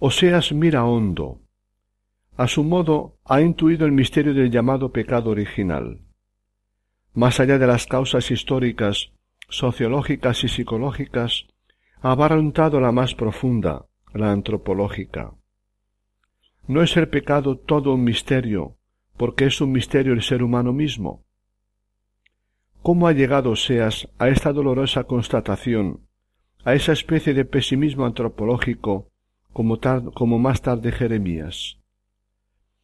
Oseas 0.00 0.52
mira 0.52 0.84
hondo. 0.84 1.40
A 2.36 2.46
su 2.46 2.62
modo 2.62 3.16
ha 3.24 3.40
intuido 3.40 3.84
el 3.84 3.90
misterio 3.90 4.32
del 4.32 4.48
llamado 4.48 4.92
pecado 4.92 5.30
original. 5.30 6.02
Más 7.14 7.40
allá 7.40 7.58
de 7.58 7.66
las 7.66 7.88
causas 7.88 8.30
históricas, 8.30 9.10
sociológicas 9.48 10.44
y 10.44 10.48
psicológicas, 10.48 11.48
ha 12.00 12.14
la 12.14 12.92
más 12.92 13.16
profunda, 13.16 13.86
la 14.14 14.30
antropológica. 14.30 15.32
¿No 16.68 16.82
es 16.82 16.96
el 16.96 17.08
pecado 17.08 17.58
todo 17.58 17.94
un 17.94 18.04
misterio, 18.04 18.76
porque 19.16 19.46
es 19.46 19.60
un 19.60 19.72
misterio 19.72 20.12
el 20.12 20.22
ser 20.22 20.44
humano 20.44 20.72
mismo? 20.72 21.24
¿Cómo 22.82 23.08
ha 23.08 23.12
llegado 23.12 23.50
Oseas 23.50 24.08
a 24.20 24.28
esta 24.28 24.52
dolorosa 24.52 25.04
constatación, 25.04 26.06
a 26.62 26.74
esa 26.74 26.92
especie 26.92 27.34
de 27.34 27.44
pesimismo 27.44 28.06
antropológico 28.06 29.10
como, 29.52 30.38
más 30.38 30.62
tarde 30.62 30.92
Jeremías. 30.92 31.78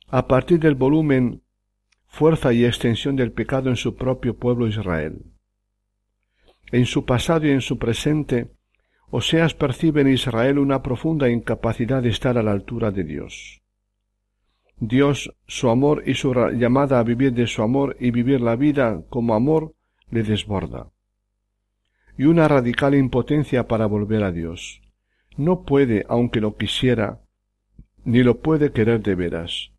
A 0.09 0.27
partir 0.27 0.59
del 0.61 0.75
volumen 0.75 1.43
Fuerza 2.07 2.53
y 2.53 2.65
extensión 2.65 3.17
del 3.17 3.33
pecado 3.33 3.71
en 3.71 3.77
su 3.77 3.97
propio 3.97 4.37
pueblo 4.37 4.69
Israel. 4.69 5.25
En 6.71 6.87
su 6.87 7.05
pasado 7.05 7.47
y 7.49 7.51
en 7.51 7.61
su 7.61 7.79
presente, 7.79 8.53
Oseas 9.11 9.55
percibe 9.55 10.03
en 10.03 10.09
Israel 10.09 10.61
una 10.61 10.81
profunda 10.81 11.29
incapacidad 11.29 12.05
de 12.05 12.11
estar 12.11 12.39
a 12.39 12.45
la 12.45 12.53
altura 12.53 12.93
de 12.93 13.03
Dios. 13.03 13.63
Dios, 14.79 15.35
su 15.49 15.71
amor 15.71 16.05
y 16.07 16.15
su 16.15 16.33
llamada 16.53 17.01
a 17.01 17.03
vivir 17.03 17.33
de 17.33 17.49
su 17.49 17.63
amor 17.63 17.97
y 17.99 18.13
vivir 18.13 18.41
la 18.41 18.55
vida 18.55 19.03
como 19.09 19.35
amor 19.35 19.75
le 20.09 20.23
desborda. 20.23 20.93
Y 22.17 22.27
una 22.27 22.47
radical 22.47 22.95
impotencia 22.95 23.67
para 23.67 23.87
volver 23.87 24.23
a 24.23 24.31
Dios 24.31 24.84
no 25.37 25.65
puede, 25.65 26.05
aunque 26.09 26.41
lo 26.41 26.57
quisiera, 26.57 27.21
ni 28.05 28.23
lo 28.23 28.41
puede 28.41 28.73
querer 28.73 29.03
de 29.03 29.15
veras. 29.15 29.73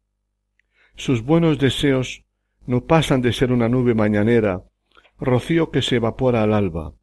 Sus 0.96 1.24
buenos 1.24 1.60
deseos 1.60 2.26
no 2.66 2.82
pasan 2.82 3.22
de 3.22 3.34
ser 3.34 3.52
una 3.52 3.70
nube 3.70 3.94
mañanera, 3.94 4.64
rocío 5.20 5.72
que 5.72 5.82
se 5.82 5.98
evapora 5.98 6.44
al 6.44 6.54
alba. 6.54 6.94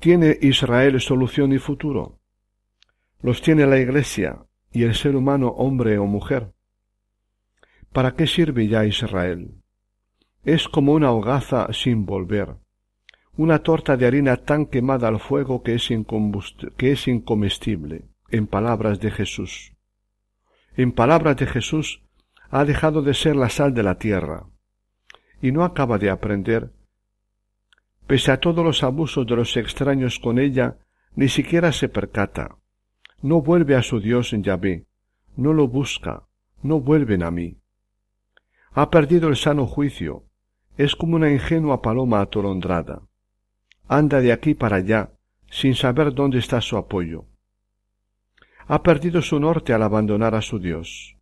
¿Tiene 0.00 0.38
Israel 0.40 1.00
solución 1.00 1.52
y 1.52 1.58
futuro? 1.58 2.18
Los 3.20 3.42
tiene 3.42 3.66
la 3.66 3.78
Iglesia 3.78 4.46
y 4.72 4.84
el 4.84 4.94
ser 4.94 5.16
humano 5.16 5.48
hombre 5.48 5.98
o 5.98 6.06
mujer. 6.06 6.52
¿Para 7.92 8.14
qué 8.14 8.26
sirve 8.26 8.68
ya 8.68 8.84
Israel? 8.84 9.54
Es 10.44 10.68
como 10.68 10.92
una 10.92 11.10
hogaza 11.10 11.72
sin 11.72 12.06
volver 12.06 12.56
una 13.38 13.58
torta 13.58 13.98
de 13.98 14.06
harina 14.06 14.38
tan 14.38 14.64
quemada 14.64 15.08
al 15.08 15.20
fuego 15.20 15.62
que 15.62 15.74
es, 15.74 15.90
que 16.78 16.92
es 16.92 17.06
incomestible, 17.06 18.04
en 18.30 18.46
palabras 18.46 18.98
de 18.98 19.10
Jesús. 19.10 19.74
En 20.74 20.92
palabras 20.92 21.36
de 21.36 21.46
Jesús, 21.46 22.02
ha 22.48 22.64
dejado 22.64 23.02
de 23.02 23.12
ser 23.12 23.36
la 23.36 23.50
sal 23.50 23.74
de 23.74 23.82
la 23.82 23.98
tierra, 23.98 24.46
y 25.42 25.52
no 25.52 25.64
acaba 25.64 25.98
de 25.98 26.08
aprender. 26.08 26.72
Pese 28.06 28.32
a 28.32 28.40
todos 28.40 28.64
los 28.64 28.82
abusos 28.82 29.26
de 29.26 29.36
los 29.36 29.54
extraños 29.58 30.18
con 30.18 30.38
ella, 30.38 30.78
ni 31.14 31.28
siquiera 31.28 31.72
se 31.72 31.90
percata. 31.90 32.56
No 33.20 33.42
vuelve 33.42 33.74
a 33.74 33.82
su 33.82 34.00
Dios 34.00 34.32
en 34.32 34.44
Yahvé, 34.44 34.86
no 35.36 35.52
lo 35.52 35.68
busca, 35.68 36.22
no 36.62 36.80
vuelven 36.80 37.22
a 37.22 37.30
mí. 37.30 37.58
Ha 38.72 38.90
perdido 38.90 39.28
el 39.28 39.36
sano 39.36 39.66
juicio, 39.66 40.24
es 40.78 40.96
como 40.96 41.16
una 41.16 41.30
ingenua 41.30 41.82
paloma 41.82 42.20
atolondrada 42.20 43.02
anda 43.88 44.20
de 44.20 44.32
aquí 44.32 44.54
para 44.54 44.76
allá, 44.76 45.10
sin 45.50 45.74
saber 45.74 46.12
dónde 46.12 46.38
está 46.38 46.60
su 46.60 46.76
apoyo. 46.76 47.24
Ha 48.66 48.82
perdido 48.82 49.22
su 49.22 49.38
norte 49.38 49.72
al 49.72 49.82
abandonar 49.82 50.34
a 50.34 50.42
su 50.42 50.58
Dios. 50.58 51.16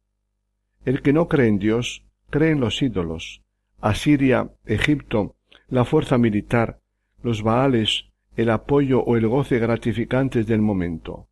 El 0.84 1.02
que 1.02 1.12
no 1.12 1.28
cree 1.28 1.48
en 1.48 1.58
Dios, 1.58 2.04
cree 2.30 2.52
en 2.52 2.60
los 2.60 2.80
ídolos, 2.82 3.42
Asiria, 3.80 4.50
Egipto, 4.64 5.36
la 5.68 5.84
fuerza 5.84 6.16
militar, 6.16 6.80
los 7.22 7.42
Baales, 7.42 8.06
el 8.36 8.50
apoyo 8.50 9.00
o 9.02 9.16
el 9.16 9.28
goce 9.28 9.58
gratificantes 9.58 10.46
del 10.46 10.60
momento. 10.60 11.28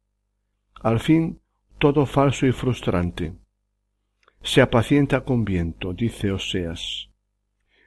Al 0.82 1.00
fin, 1.00 1.40
todo 1.78 2.06
falso 2.06 2.46
y 2.46 2.52
frustrante. 2.52 3.32
Se 4.42 4.60
apacienta 4.60 5.22
con 5.22 5.44
viento, 5.44 5.94
dice 5.94 6.30
Oseas. 6.30 7.08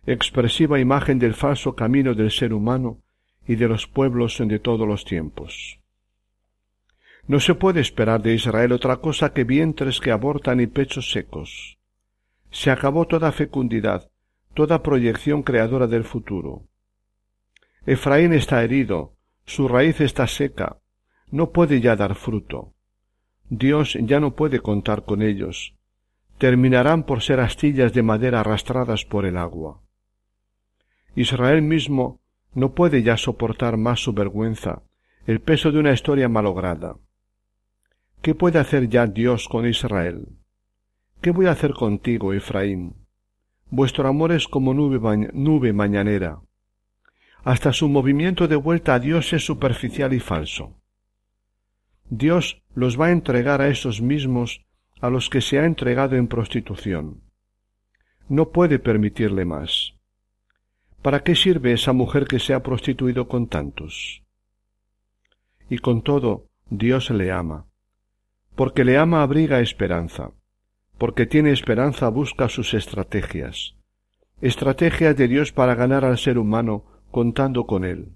Expresiva 0.06 0.80
imagen 0.80 1.20
del 1.20 1.34
falso 1.34 1.76
camino 1.76 2.14
del 2.14 2.32
ser 2.32 2.54
humano 2.54 3.05
y 3.48 3.56
de 3.56 3.68
los 3.68 3.88
pueblos 3.88 4.38
de 4.40 4.60
todos 4.60 4.88
los 4.88 5.06
tiempos. 5.06 5.80
No 7.28 7.40
se 7.40 7.56
puede 7.56 7.82
esperar 7.82 8.22
de 8.22 8.34
Israel 8.34 8.72
otra 8.72 8.98
cosa 8.98 9.34
que 9.34 9.44
vientres 9.44 10.00
que 10.00 10.12
abortan 10.12 10.60
y 10.60 10.68
pechos 10.68 11.12
secos. 11.12 11.78
Se 12.52 12.72
acabó 12.72 13.08
toda 13.08 13.32
fecundidad, 13.32 14.10
toda 14.54 14.84
proyección 14.84 15.44
creadora 15.44 15.88
del 15.88 16.04
futuro. 16.04 16.68
Efraín 17.86 18.34
está 18.34 18.64
herido, 18.64 19.16
su 19.46 19.68
raíz 19.68 20.02
está 20.02 20.28
seca, 20.28 20.78
no 21.32 21.52
puede 21.52 21.82
ya 21.82 21.96
dar 21.96 22.16
fruto. 22.16 22.74
Dios 23.50 23.98
ya 24.02 24.20
no 24.20 24.36
puede 24.36 24.60
contar 24.60 25.04
con 25.06 25.22
ellos. 25.22 25.76
Terminarán 26.38 27.04
por 27.04 27.22
ser 27.22 27.40
astillas 27.40 27.94
de 27.94 28.04
madera 28.04 28.42
arrastradas 28.42 29.06
por 29.06 29.26
el 29.26 29.38
agua. 29.38 29.82
Israel 31.16 31.62
mismo 31.62 32.20
no 32.56 32.74
puede 32.74 33.04
ya 33.04 33.18
soportar 33.18 33.78
más 33.78 34.00
su 34.00 34.13
vergüenza, 34.13 34.82
el 35.28 35.41
peso 35.41 35.72
de 35.72 35.80
una 35.80 35.91
historia 35.91 36.30
malograda. 36.30 36.96
¿Qué 38.22 38.34
puede 38.34 38.58
hacer 38.60 38.89
ya 38.89 39.06
Dios 39.06 39.48
con 39.48 39.68
Israel? 39.68 40.30
¿Qué 41.22 41.32
voy 41.32 41.48
a 41.48 41.52
hacer 41.52 41.74
contigo, 41.74 42.34
Efraín? 42.34 42.96
Vuestro 43.70 44.08
amor 44.08 44.32
es 44.32 44.48
como 44.48 44.74
nube, 44.74 45.30
nube 45.34 45.74
mañanera. 45.74 46.39
Hasta 47.44 47.74
su 47.74 47.89
movimiento 47.89 48.48
de 48.48 48.56
vuelta 48.56 48.96
a 48.96 49.00
Dios 49.00 49.34
es 49.34 49.46
superficial 49.46 50.13
y 50.13 50.20
falso. 50.20 50.80
Dios 52.10 52.63
los 52.74 53.00
va 53.00 53.08
a 53.08 53.12
entregar 53.12 53.62
a 53.62 53.68
esos 53.68 54.02
mismos 54.02 54.65
a 55.02 55.10
los 55.10 55.30
que 55.30 55.41
se 55.41 55.60
ha 55.60 55.65
entregado 55.65 56.15
en 56.15 56.28
prostitución. 56.28 57.22
No 58.30 58.50
puede 58.50 58.80
permitirle 58.80 59.46
más. 59.46 59.95
¿Para 61.06 61.22
qué 61.22 61.36
sirve 61.36 61.72
esa 61.72 61.94
mujer 61.94 62.26
que 62.26 62.39
se 62.39 62.56
ha 62.56 62.63
prostituido 62.63 63.28
con 63.28 63.46
tantos? 63.46 64.24
Y 65.70 65.78
con 65.78 66.02
todo, 66.02 66.48
Dios 66.72 67.12
le 67.12 67.32
ama. 67.32 67.68
Porque 68.56 68.84
le 68.84 68.98
ama 68.98 69.22
abriga 69.22 69.60
esperanza. 69.60 70.32
Porque 70.98 71.28
tiene 71.28 71.52
esperanza 71.52 72.10
busca 72.10 72.50
sus 72.50 72.74
estrategias. 72.74 73.76
Estrategias 74.41 75.15
de 75.15 75.28
Dios 75.28 75.52
para 75.52 75.76
ganar 75.76 76.06
al 76.06 76.18
ser 76.18 76.39
humano 76.39 76.86
contando 77.12 77.68
con 77.68 77.86
él. 77.86 78.10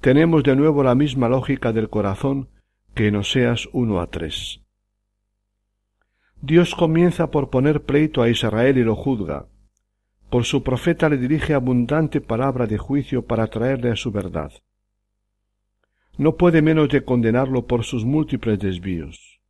Tenemos 0.00 0.44
de 0.44 0.54
nuevo 0.54 0.84
la 0.84 0.94
misma 0.94 1.28
lógica 1.28 1.72
del 1.72 1.90
corazón 1.90 2.50
que 2.94 3.08
en 3.08 3.16
Oseas 3.16 3.68
uno 3.72 4.00
a 4.00 4.06
tres. 4.06 4.60
Dios 6.40 6.76
comienza 6.76 7.32
por 7.32 7.50
poner 7.50 7.82
pleito 7.82 8.22
a 8.22 8.28
Israel 8.28 8.78
y 8.78 8.84
lo 8.84 8.94
juzga. 8.94 9.46
Por 10.30 10.44
su 10.44 10.62
profeta 10.62 11.08
le 11.08 11.16
dirige 11.16 11.54
abundante 11.54 12.20
palabra 12.20 12.68
de 12.68 12.78
juicio 12.78 13.26
para 13.26 13.48
traerle 13.48 13.90
a 13.90 13.96
su 13.96 14.12
verdad. 14.12 14.52
No 16.16 16.36
puede 16.36 16.62
menos 16.62 16.88
de 16.88 17.04
condenarlo 17.04 17.66
por 17.66 17.82
sus 17.82 18.04
múltiples 18.04 18.60
desvíos. 18.60 19.40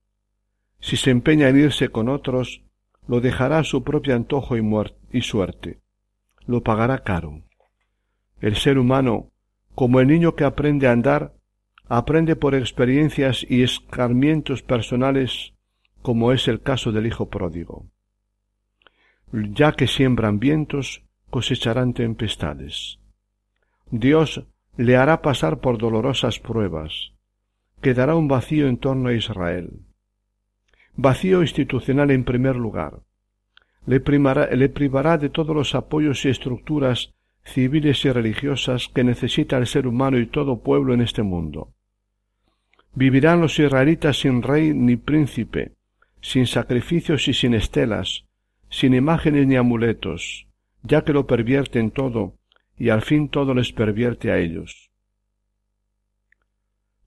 Si 0.81 0.97
se 0.97 1.11
empeña 1.11 1.49
en 1.49 1.59
irse 1.59 1.91
con 1.91 2.09
otros, 2.09 2.63
lo 3.07 3.21
dejará 3.21 3.59
a 3.59 3.65
su 3.65 3.85
propio 3.85 4.17
antojo 4.17 4.57
y, 4.57 5.21
suerte. 5.21 5.81
Lo 6.47 6.63
pagará 6.63 7.03
caro. 7.03 7.43
El 8.41 8.57
ser 8.57 8.79
humano, 8.79 9.31
como 9.75 10.01
el 10.01 10.09
niño 10.09 10.35
que 10.35 10.45
aprende 10.45 10.87
a 10.87 10.93
andar, 10.93 11.35
aprende 11.89 12.37
por 12.37 12.55
experiencias 12.55 13.45
y 13.47 13.63
escarmientos 13.63 14.63
personales, 14.63 15.53
como 16.01 16.33
es 16.33 16.49
el 16.49 16.63
caso 16.63 16.91
del 16.91 17.07
hijo 17.07 17.29
pródigo. 17.29 17.85
Ya 19.33 19.73
que 19.73 19.87
siembran 19.87 20.39
vientos, 20.39 21.03
cosecharán 21.31 21.95
tempestades. 21.95 22.99
Dios 23.91 24.45
le 24.77 24.97
hará 24.97 25.23
pasar 25.23 25.61
por 25.61 25.79
dolorosas 25.79 26.39
pruebas. 26.39 27.13
Quedará 27.81 28.17
un 28.17 28.29
vacío 28.29 28.69
en 28.69 28.77
torno 28.77 29.09
a 29.09 29.15
Israel. 29.15 29.81
Vacío 30.97 31.43
institucional 31.43 32.11
en 32.11 32.25
primer 32.25 32.57
lugar. 32.57 33.01
Le, 33.87 34.01
le 34.01 34.69
privará 34.69 35.17
de 35.19 35.31
todos 35.31 35.55
los 35.55 35.75
apoyos 35.75 36.25
y 36.25 36.29
estructuras 36.29 37.15
civiles 37.45 38.05
y 38.05 38.13
religiosas 38.13 38.89
que 38.89 39.05
necesita 39.05 39.57
el 39.57 39.67
ser 39.67 39.87
humano 39.87 40.19
y 40.19 40.27
todo 40.27 40.61
pueblo 40.61 40.95
en 40.95 41.01
este 41.01 41.23
mundo. 41.23 41.73
Vivirán 42.95 43.41
los 43.41 43.59
israelitas 43.59 44.21
sin 44.21 44.43
rey 44.43 44.75
ni 44.75 44.97
príncipe, 44.97 45.73
sin 46.21 46.47
sacrificios 46.47 47.29
y 47.29 47.35
sin 47.35 47.55
estelas, 47.55 48.27
sin 48.71 48.95
imágenes 48.95 49.47
ni 49.47 49.57
amuletos, 49.57 50.47
ya 50.83 51.05
que 51.05 51.13
lo 51.13 51.27
pervierten 51.27 51.91
todo, 51.91 52.35
y 52.79 52.89
al 52.89 53.03
fin 53.03 53.29
todo 53.29 53.53
les 53.53 53.73
pervierte 53.73 54.31
a 54.31 54.39
ellos. 54.39 54.91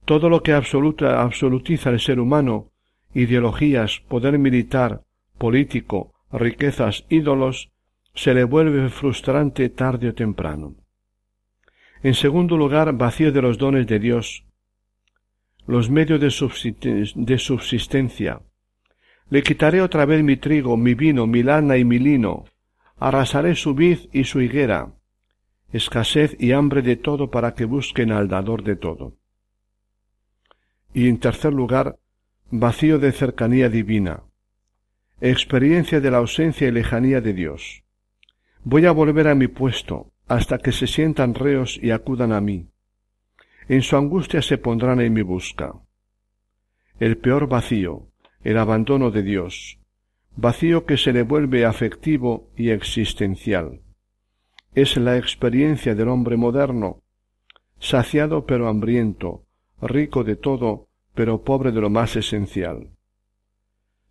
Todo 0.06 0.30
lo 0.30 0.44
que 0.44 0.54
absoluta, 0.54 1.24
absolutiza 1.24 1.90
el 1.90 2.00
ser 2.00 2.20
humano, 2.20 2.70
ideologías, 3.14 4.02
poder 4.08 4.38
militar, 4.38 5.02
político, 5.38 6.14
riquezas, 6.32 7.06
ídolos, 7.10 7.72
se 8.14 8.34
le 8.34 8.44
vuelve 8.44 8.90
frustrante 8.90 9.70
tarde 9.70 10.10
o 10.10 10.14
temprano. 10.14 10.76
En 12.04 12.14
segundo 12.14 12.58
lugar, 12.58 12.94
vacío 12.94 13.32
de 13.32 13.42
los 13.42 13.58
dones 13.58 13.88
de 13.88 13.98
Dios, 13.98 14.46
los 15.66 15.90
medios 15.90 16.20
de 16.20 17.38
subsistencia. 17.40 18.42
Le 19.34 19.42
quitaré 19.42 19.82
otra 19.82 20.06
vez 20.06 20.24
mi 20.24 20.38
trigo, 20.38 20.78
mi 20.78 20.94
vino, 20.94 21.26
mi 21.26 21.42
lana 21.42 21.78
y 21.78 21.84
mi 21.84 21.98
lino. 21.98 22.46
Arrasaré 22.98 23.56
su 23.56 23.74
vid 23.74 23.98
y 24.12 24.26
su 24.26 24.42
higuera. 24.42 24.94
Escasez 25.72 26.36
y 26.40 26.52
hambre 26.52 26.84
de 26.84 26.98
todo 26.98 27.32
para 27.32 27.56
que 27.56 27.66
busquen 27.66 28.12
al 28.12 28.28
dador 28.28 28.64
de 28.64 28.76
todo. 28.76 29.16
Y 30.94 31.10
en 31.10 31.18
tercer 31.18 31.52
lugar, 31.52 31.98
vacío 32.52 33.00
de 33.00 33.12
cercanía 33.12 33.70
divina. 33.70 34.22
Experiencia 35.20 36.00
de 36.00 36.12
la 36.12 36.20
ausencia 36.20 36.68
y 36.68 36.72
lejanía 36.72 37.20
de 37.20 37.34
Dios. 37.34 37.84
Voy 38.64 38.86
a 38.86 38.92
volver 38.92 39.28
a 39.28 39.34
mi 39.34 39.48
puesto, 39.48 40.12
hasta 40.28 40.60
que 40.60 40.72
se 40.72 40.86
sientan 40.86 41.34
reos 41.34 41.80
y 41.82 41.90
acudan 41.90 42.34
a 42.34 42.40
mí 42.40 42.68
en 43.68 43.82
su 43.82 43.96
angustia 43.96 44.42
se 44.42 44.58
pondrán 44.58 45.00
en 45.02 45.14
mi 45.14 45.22
busca. 45.22 45.74
El 47.00 47.18
peor 47.18 47.48
vacío, 47.48 48.08
el 48.44 48.58
abandono 48.58 49.12
de 49.12 49.24
Dios, 49.24 49.80
vacío 50.36 50.86
que 50.86 50.98
se 50.98 51.14
le 51.14 51.24
vuelve 51.24 51.66
afectivo 51.66 52.50
y 52.58 52.70
existencial. 52.70 53.82
Es 54.76 54.98
la 54.98 55.18
experiencia 55.18 55.96
del 55.96 56.08
hombre 56.10 56.36
moderno, 56.36 57.02
saciado 57.80 58.46
pero 58.46 58.68
hambriento, 58.68 59.44
rico 59.82 60.24
de 60.24 60.36
todo, 60.36 60.88
pero 61.14 61.44
pobre 61.44 61.72
de 61.72 61.82
lo 61.82 61.90
más 61.90 62.16
esencial. 62.16 62.90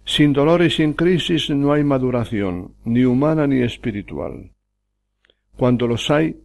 Sin 0.05 0.33
dolor 0.33 0.63
y 0.63 0.71
sin 0.71 0.95
crisis 0.95 1.51
no 1.51 1.73
hay 1.73 1.85
maduración, 1.85 2.75
ni 2.85 3.05
humana 3.05 3.47
ni 3.47 3.63
espiritual. 3.63 4.53
Cuando 5.57 5.87
los 5.87 6.11
hay, 6.11 6.43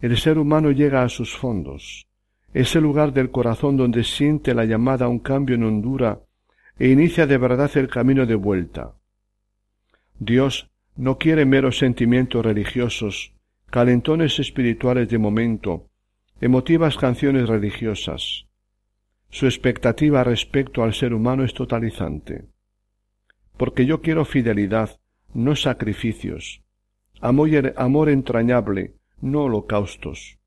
el 0.00 0.16
ser 0.16 0.38
humano 0.38 0.70
llega 0.70 1.02
a 1.02 1.08
sus 1.08 1.36
fondos, 1.36 2.06
ese 2.54 2.80
lugar 2.80 3.12
del 3.12 3.30
corazón 3.30 3.76
donde 3.76 4.04
siente 4.04 4.54
la 4.54 4.64
llamada 4.64 5.06
a 5.06 5.08
un 5.08 5.18
cambio 5.18 5.56
en 5.56 5.64
hondura 5.64 6.20
e 6.80 6.88
inicia 6.88 7.28
de 7.28 7.38
verdad 7.38 7.70
el 7.76 7.86
camino 7.86 8.26
de 8.26 8.34
vuelta. 8.34 8.94
Dios 10.18 10.68
no 10.96 11.18
quiere 11.18 11.44
meros 11.44 11.78
sentimientos 11.78 12.44
religiosos, 12.44 13.32
calentones 13.70 14.40
espirituales 14.40 15.08
de 15.08 15.18
momento, 15.18 15.86
emotivas 16.40 16.96
canciones 16.96 17.48
religiosas. 17.48 18.46
Su 19.28 19.46
expectativa 19.46 20.24
respecto 20.24 20.82
al 20.82 20.92
ser 20.92 21.14
humano 21.14 21.44
es 21.44 21.54
totalizante. 21.54 22.46
Porque 23.56 23.86
yo 23.86 24.00
quiero 24.00 24.24
fidelidad, 24.24 24.98
no 25.32 25.54
sacrificios, 25.54 26.62
amor, 27.20 27.74
amor 27.76 28.08
entrañable, 28.08 28.94
no 29.20 29.44
holocaustos 29.44 30.40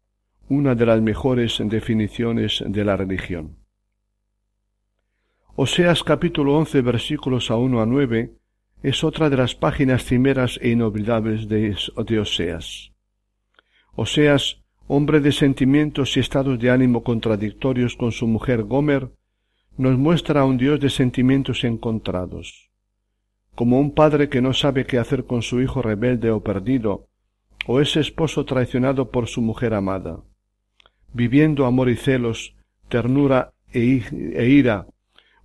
una 0.49 0.75
de 0.75 0.85
las 0.85 1.01
mejores 1.01 1.61
definiciones 1.65 2.63
de 2.67 2.83
la 2.83 2.97
religión. 2.97 3.62
Oseas 5.55 6.03
capítulo 6.03 6.57
once 6.57 6.81
versículos 6.81 7.51
a 7.51 7.55
uno 7.55 7.81
a 7.81 7.85
nueve 7.85 8.33
es 8.81 9.03
otra 9.03 9.29
de 9.29 9.37
las 9.37 9.55
páginas 9.55 10.03
cimeras 10.03 10.59
e 10.61 10.69
inolvidables 10.69 11.47
de, 11.47 11.75
de 12.05 12.19
Oseas. 12.19 12.91
Oseas, 13.95 14.61
hombre 14.87 15.19
de 15.19 15.31
sentimientos 15.31 16.17
y 16.17 16.19
estados 16.19 16.59
de 16.59 16.69
ánimo 16.69 17.03
contradictorios 17.03 17.95
con 17.95 18.11
su 18.11 18.27
mujer 18.27 18.63
Gomer, 18.63 19.11
nos 19.77 19.97
muestra 19.97 20.41
a 20.41 20.45
un 20.45 20.57
Dios 20.57 20.79
de 20.79 20.89
sentimientos 20.89 21.63
encontrados. 21.63 22.69
Como 23.55 23.79
un 23.79 23.93
padre 23.93 24.29
que 24.29 24.41
no 24.41 24.53
sabe 24.53 24.85
qué 24.85 24.97
hacer 24.97 25.25
con 25.25 25.41
su 25.41 25.61
hijo 25.61 25.81
rebelde 25.81 26.31
o 26.31 26.41
perdido, 26.41 27.07
o 27.67 27.79
ese 27.79 27.99
esposo 27.99 28.43
traicionado 28.43 29.11
por 29.11 29.27
su 29.27 29.41
mujer 29.41 29.73
amada 29.73 30.23
viviendo 31.13 31.65
amor 31.65 31.89
y 31.89 31.95
celos, 31.95 32.55
ternura 32.89 33.53
e, 33.71 34.01
e, 34.11 34.47
ira, 34.49 34.87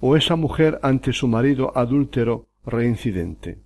o 0.01 0.17
esa 0.17 0.37
mujer 0.37 0.79
ante 0.83 1.13
su 1.13 1.29
marido 1.29 1.77
adúltero 1.77 2.49
reincidente. 2.65 3.59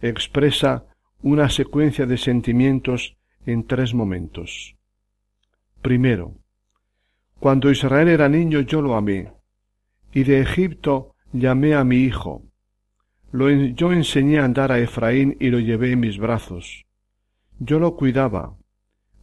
Expresa 0.00 0.84
una 1.22 1.48
secuencia 1.48 2.06
de 2.06 2.18
sentimientos 2.18 3.16
en 3.46 3.66
tres 3.66 3.94
momentos. 3.94 4.76
Primero, 5.82 6.34
cuando 7.38 7.70
Israel 7.70 8.08
era 8.08 8.28
niño 8.28 8.60
yo 8.60 8.82
lo 8.82 8.96
amé, 8.96 9.32
Y 10.12 10.24
de 10.24 10.40
Egipto 10.40 11.14
llamé 11.32 11.74
a 11.74 11.84
mi 11.84 11.96
hijo. 11.96 12.42
Lo 13.32 13.50
yo 13.50 13.92
enseñé 13.92 14.38
a 14.38 14.44
andar 14.44 14.72
a 14.72 14.78
Efraín 14.78 15.36
y 15.40 15.50
lo 15.50 15.58
llevé 15.58 15.92
en 15.92 16.00
mis 16.00 16.16
brazos. 16.16 16.86
Yo 17.58 17.78
lo 17.78 17.96
cuidaba. 17.96 18.56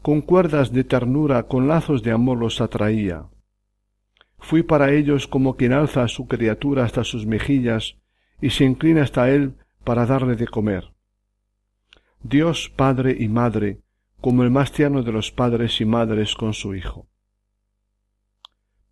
Con 0.04 0.22
cuerdas 0.22 0.72
de 0.72 0.84
ternura, 0.84 1.44
con 1.44 1.68
lazos 1.68 2.04
de 2.04 2.12
amor 2.12 2.38
los 2.38 2.62
atraía. 2.62 3.26
Fui 4.44 4.62
para 4.62 4.92
ellos 4.92 5.26
como 5.26 5.56
quien 5.56 5.72
alza 5.72 6.04
a 6.04 6.10
su 6.10 6.28
criatura 6.28 6.84
hasta 6.84 7.06
sus 7.06 7.26
mejillas 7.26 7.96
y 8.42 8.50
se 8.50 8.66
inclina 8.66 9.02
hasta 9.02 9.30
él 9.30 9.56
para 9.86 10.06
darle 10.06 10.36
de 10.36 10.48
comer. 10.48 10.92
Dios 12.24 12.70
Padre 12.76 13.16
y 13.18 13.30
Madre, 13.30 13.80
como 14.20 14.44
el 14.44 14.52
más 14.52 14.74
tierno 14.74 15.02
de 15.02 15.14
los 15.14 15.32
padres 15.32 15.80
y 15.80 15.86
madres 15.86 16.36
con 16.36 16.54
su 16.54 16.76
Hijo. 16.76 17.08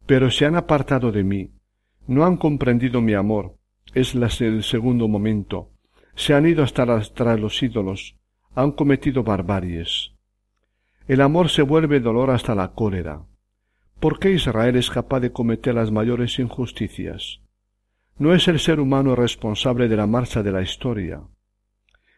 Pero 0.06 0.32
se 0.32 0.46
han 0.46 0.56
apartado 0.56 1.12
de 1.12 1.26
mí, 1.26 1.52
no 2.08 2.24
han 2.26 2.38
comprendido 2.38 3.02
mi 3.02 3.14
amor, 3.14 3.58
es 3.94 4.16
el 4.40 4.64
segundo 4.64 5.10
momento, 5.10 5.72
se 6.16 6.34
han 6.34 6.46
ido 6.46 6.64
hasta 6.64 6.86
tras 7.14 7.40
los 7.42 7.62
ídolos, 7.62 8.16
han 8.56 8.72
cometido 8.72 9.24
barbaries. 9.24 10.14
El 11.10 11.20
amor 11.20 11.50
se 11.50 11.62
vuelve 11.62 12.00
dolor 12.00 12.30
hasta 12.30 12.56
la 12.56 12.72
cólera. 12.72 13.26
¿Por 14.02 14.18
qué 14.18 14.32
Israel 14.32 14.78
es 14.78 14.90
capaz 14.90 15.20
de 15.20 15.32
cometer 15.32 15.76
las 15.76 15.92
mayores 15.92 16.40
injusticias? 16.40 17.40
No 18.18 18.34
es 18.34 18.48
el 18.48 18.60
ser 18.60 18.80
humano 18.80 19.16
responsable 19.16 19.88
de 19.88 19.96
la 19.96 20.08
marcha 20.08 20.42
de 20.42 20.52
la 20.52 20.64
historia. 20.64 21.22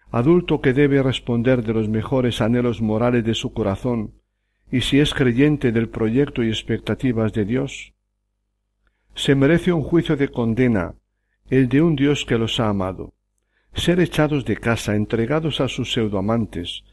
Adulto 0.09 0.61
que 0.61 0.71
debe 0.71 1.03
responder 1.03 1.61
de 1.61 1.73
los 1.73 1.89
mejores 1.89 2.39
anhelos 2.39 2.81
morales 2.81 3.25
de 3.25 3.33
su 3.33 3.51
corazón, 3.51 4.13
y 4.71 4.79
si 4.79 5.01
es 5.01 5.13
creyente 5.13 5.73
del 5.73 5.89
proyecto 5.89 6.41
y 6.41 6.47
expectativas 6.47 7.33
de 7.33 7.43
Dios, 7.43 7.93
se 9.13 9.35
merece 9.35 9.73
un 9.73 9.83
juicio 9.83 10.15
de 10.15 10.29
condena, 10.29 10.95
el 11.49 11.67
de 11.67 11.81
un 11.81 11.97
Dios 11.97 12.23
que 12.23 12.37
los 12.37 12.61
ha 12.61 12.69
amado, 12.69 13.13
ser 13.73 13.99
echados 13.99 14.45
de 14.45 14.55
casa, 14.55 14.95
entregados 14.95 15.59
a 15.59 15.67
sus 15.67 15.91
pseudoamantes, 15.91 16.85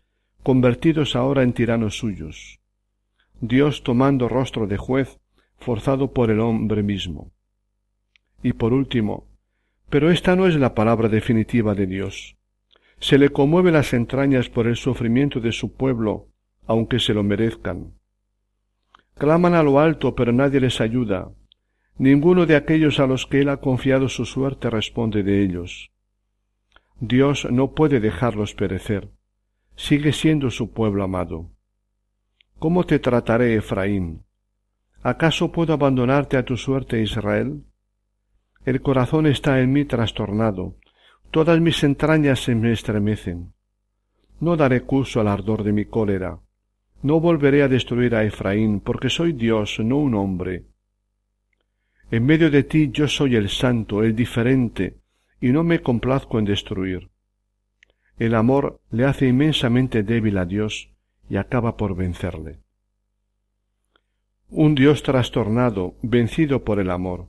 convertidos 0.43 1.15
ahora 1.15 1.45
en 1.45 1.53
tiranos 1.53 1.97
suyos. 1.97 2.60
Dios 3.41 3.83
tomando 3.83 4.29
rostro 4.29 4.67
de 4.67 4.77
juez, 4.77 5.19
forzado 5.59 6.13
por 6.13 6.31
el 6.31 6.41
hombre 6.41 6.83
mismo. 6.83 7.33
Y 8.43 8.53
por 8.53 8.73
último, 8.73 9.27
pero 9.89 10.11
esta 10.11 10.37
no 10.37 10.47
es 10.47 10.57
la 10.57 10.75
palabra 10.75 11.09
definitiva 11.09 11.75
de 11.75 11.87
Dios. 11.87 12.37
Se 12.99 13.19
le 13.19 13.31
conmueve 13.31 13.73
las 13.73 13.93
entrañas 13.95 14.49
por 14.49 14.67
el 14.67 14.77
sufrimiento 14.77 15.41
de 15.41 15.53
su 15.53 15.73
pueblo, 15.73 16.29
aunque 16.67 16.99
se 16.99 17.15
lo 17.15 17.23
merezcan. 17.23 17.95
Claman 19.17 19.55
a 19.55 19.63
lo 19.63 19.81
alto, 19.81 20.15
pero 20.15 20.33
nadie 20.33 20.61
les 20.61 20.81
ayuda. 20.81 21.31
Ninguno 21.99 22.47
de 22.47 22.57
aquellos 22.57 23.01
a 23.01 23.07
los 23.07 23.27
que 23.27 23.41
él 23.41 23.49
ha 23.49 23.59
confiado 23.59 24.09
su 24.09 24.27
suerte 24.27 24.71
responde 24.71 25.23
de 25.23 25.43
ellos. 25.43 25.91
Dios 27.01 27.47
no 27.51 27.73
puede 27.73 28.01
dejarlos 28.01 28.55
perecer. 28.55 29.09
Sigue 29.77 30.13
siendo 30.13 30.51
su 30.51 30.73
pueblo 30.73 31.03
amado. 31.03 31.51
¿Cómo 32.61 32.85
te 32.85 32.99
trataré, 32.99 33.57
Efraín? 33.57 34.23
¿Acaso 35.03 35.51
puedo 35.51 35.73
abandonarte 35.73 36.37
a 36.37 36.45
tu 36.45 36.59
suerte, 36.59 37.01
Israel? 37.01 37.65
El 38.67 38.83
corazón 38.83 39.27
está 39.27 39.61
en 39.63 39.73
mí 39.73 39.87
trastornado, 39.87 40.77
todas 41.31 41.59
mis 41.59 41.83
entrañas 41.85 42.41
se 42.45 42.55
me 42.55 42.71
estremecen. 42.71 43.55
No 44.41 44.59
daré 44.59 44.83
curso 44.83 45.23
al 45.23 45.29
ardor 45.29 45.65
de 45.65 45.73
mi 45.73 45.87
cólera, 45.87 46.39
no 47.03 47.19
volveré 47.19 47.63
a 47.63 47.69
destruir 47.69 48.15
a 48.15 48.25
Efraín, 48.25 48.81
porque 48.81 49.09
soy 49.09 49.33
Dios, 49.33 49.79
no 49.81 49.97
un 49.97 50.15
hombre, 50.15 50.67
en 52.11 52.27
medio 52.27 52.51
de 52.51 52.65
ti 52.65 52.91
yo 52.93 53.09
soy 53.09 53.37
el 53.37 53.49
santo, 53.49 54.03
el 54.03 54.15
diferente, 54.15 54.99
y 55.41 55.49
no 55.49 55.65
me 55.65 55.81
complazco 55.81 56.39
en 56.39 56.45
destruir. 56.45 57.09
El 58.19 58.35
amor 58.35 58.83
le 58.91 59.07
hace 59.07 59.29
inmensamente 59.29 60.03
débil 60.03 60.37
a 60.37 60.45
Dios 60.45 60.91
y 61.31 61.37
acaba 61.37 61.79
por 61.79 61.97
vencerle. 61.97 62.59
Un 64.51 64.75
Dios 64.75 65.03
trastornado, 65.03 65.95
vencido 66.03 66.65
por 66.65 66.81
el 66.81 66.91
amor. 66.91 67.29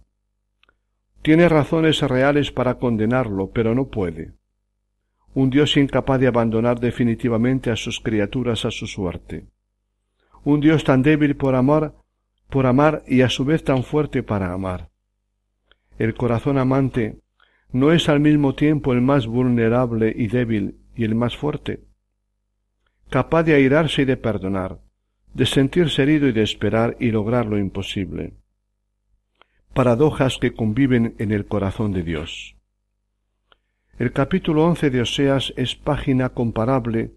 Tiene 1.22 1.48
razones 1.48 2.02
reales 2.02 2.52
para 2.52 2.80
condenarlo, 2.80 3.52
pero 3.52 3.76
no 3.76 3.90
puede. 3.90 4.34
Un 5.36 5.52
Dios 5.52 5.78
incapaz 5.78 6.20
de 6.20 6.28
abandonar 6.28 6.80
definitivamente 6.80 7.70
a 7.70 7.76
sus 7.76 8.00
criaturas 8.00 8.66
a 8.66 8.72
su 8.72 8.88
suerte. 8.88 9.46
Un 10.44 10.60
Dios 10.60 10.84
tan 10.84 11.04
débil 11.04 11.38
por 11.38 11.56
amor 11.56 11.96
por 12.52 12.66
amar 12.66 13.04
y 13.08 13.22
a 13.22 13.30
su 13.30 13.46
vez 13.46 13.64
tan 13.64 13.84
fuerte 13.84 14.24
para 14.24 14.52
amar. 14.52 14.90
El 15.98 16.14
corazón 16.16 16.58
amante 16.58 17.20
no 17.72 17.94
es 17.94 18.10
al 18.10 18.20
mismo 18.20 18.56
tiempo 18.56 18.92
el 18.92 19.02
más 19.02 19.26
vulnerable 19.26 20.14
y 20.16 20.28
débil 20.28 20.80
y 20.96 21.06
el 21.06 21.16
más 21.16 21.38
fuerte, 21.38 21.86
capaz 23.12 23.44
de 23.44 23.54
airarse 23.54 24.04
y 24.04 24.06
de 24.06 24.16
perdonar, 24.16 24.80
de 25.34 25.46
sentirse 25.46 26.02
herido 26.02 26.30
y 26.30 26.32
de 26.32 26.44
esperar 26.44 26.96
y 26.98 27.12
lograr 27.12 27.46
lo 27.46 27.58
imposible. 27.58 28.34
Paradojas 29.74 30.38
que 30.38 30.54
conviven 30.54 31.16
en 31.20 31.34
el 31.34 31.46
corazón 31.46 31.92
de 31.92 32.04
Dios. 32.04 32.56
El 34.00 34.14
capítulo 34.14 34.66
once 34.66 34.90
de 34.90 35.02
Oseas 35.02 35.54
es 35.58 35.76
página 35.76 36.30
comparable 36.30 37.12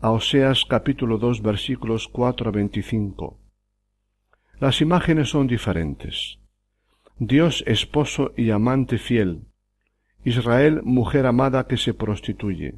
a 0.00 0.10
Oseas 0.10 0.64
capítulo 0.64 1.18
dos 1.18 1.40
versículos 1.40 2.08
cuatro 2.08 2.48
a 2.48 2.52
veinticinco. 2.52 3.38
Las 4.58 4.80
imágenes 4.80 5.30
son 5.30 5.46
diferentes. 5.46 6.40
Dios 7.20 7.62
esposo 7.68 8.32
y 8.36 8.50
amante 8.50 8.98
fiel. 8.98 9.42
Israel 10.24 10.82
mujer 10.82 11.26
amada 11.26 11.68
que 11.68 11.76
se 11.76 11.94
prostituye. 11.94 12.74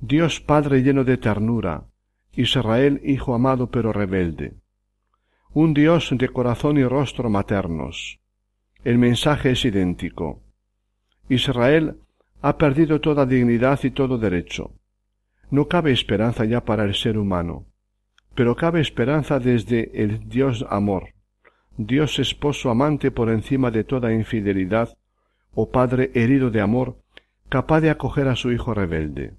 Dios 0.00 0.40
Padre 0.40 0.82
lleno 0.82 1.04
de 1.04 1.16
ternura. 1.16 1.84
Israel 2.32 3.00
hijo 3.04 3.34
amado 3.34 3.70
pero 3.70 3.92
rebelde. 3.92 4.54
Un 5.52 5.74
Dios 5.74 6.10
de 6.12 6.28
corazón 6.28 6.78
y 6.78 6.84
rostro 6.84 7.28
maternos. 7.28 8.20
El 8.84 8.98
mensaje 8.98 9.52
es 9.52 9.64
idéntico. 9.64 10.42
Israel 11.28 11.96
ha 12.42 12.56
perdido 12.56 13.00
toda 13.00 13.26
dignidad 13.26 13.80
y 13.82 13.90
todo 13.90 14.18
derecho. 14.18 14.72
No 15.50 15.66
cabe 15.66 15.92
esperanza 15.92 16.44
ya 16.44 16.64
para 16.64 16.84
el 16.84 16.94
ser 16.94 17.18
humano 17.18 17.66
pero 18.34 18.56
cabe 18.56 18.80
esperanza 18.80 19.38
desde 19.38 20.02
el 20.02 20.28
Dios 20.28 20.64
amor, 20.70 21.14
Dios 21.76 22.18
esposo 22.18 22.70
amante 22.70 23.10
por 23.10 23.30
encima 23.30 23.70
de 23.70 23.84
toda 23.84 24.12
infidelidad, 24.12 24.96
o 25.52 25.70
Padre 25.70 26.10
herido 26.14 26.50
de 26.50 26.60
amor, 26.60 26.96
capaz 27.48 27.80
de 27.80 27.90
acoger 27.90 28.28
a 28.28 28.36
su 28.36 28.52
Hijo 28.52 28.72
rebelde. 28.72 29.34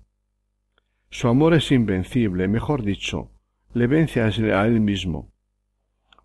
Su 1.14 1.28
amor 1.28 1.54
es 1.54 1.72
invencible, 1.74 2.48
mejor 2.48 2.84
dicho, 2.84 3.32
le 3.74 3.86
vence 3.88 4.22
a 4.22 4.66
él 4.66 4.80
mismo. 4.80 5.30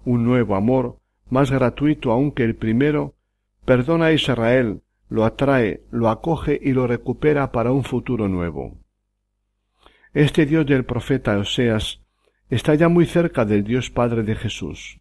Un 0.04 0.24
nuevo 0.24 0.54
amor, 0.54 1.00
más 1.28 1.50
gratuito 1.50 2.12
aún 2.12 2.30
que 2.30 2.44
el 2.44 2.54
primero, 2.54 3.16
perdona 3.64 4.06
a 4.06 4.12
Israel, 4.12 4.82
lo 5.08 5.24
atrae, 5.24 5.82
lo 5.90 6.08
acoge 6.08 6.60
y 6.62 6.70
lo 6.70 6.86
recupera 6.86 7.50
para 7.50 7.72
un 7.72 7.82
futuro 7.82 8.28
nuevo. 8.28 8.78
Este 10.14 10.46
Dios 10.46 10.64
del 10.66 10.84
profeta 10.84 11.36
Oseas 11.36 12.00
está 12.48 12.76
ya 12.76 12.88
muy 12.88 13.06
cerca 13.06 13.44
del 13.44 13.64
Dios 13.64 13.90
Padre 13.90 14.22
de 14.22 14.36
Jesús 14.36 15.00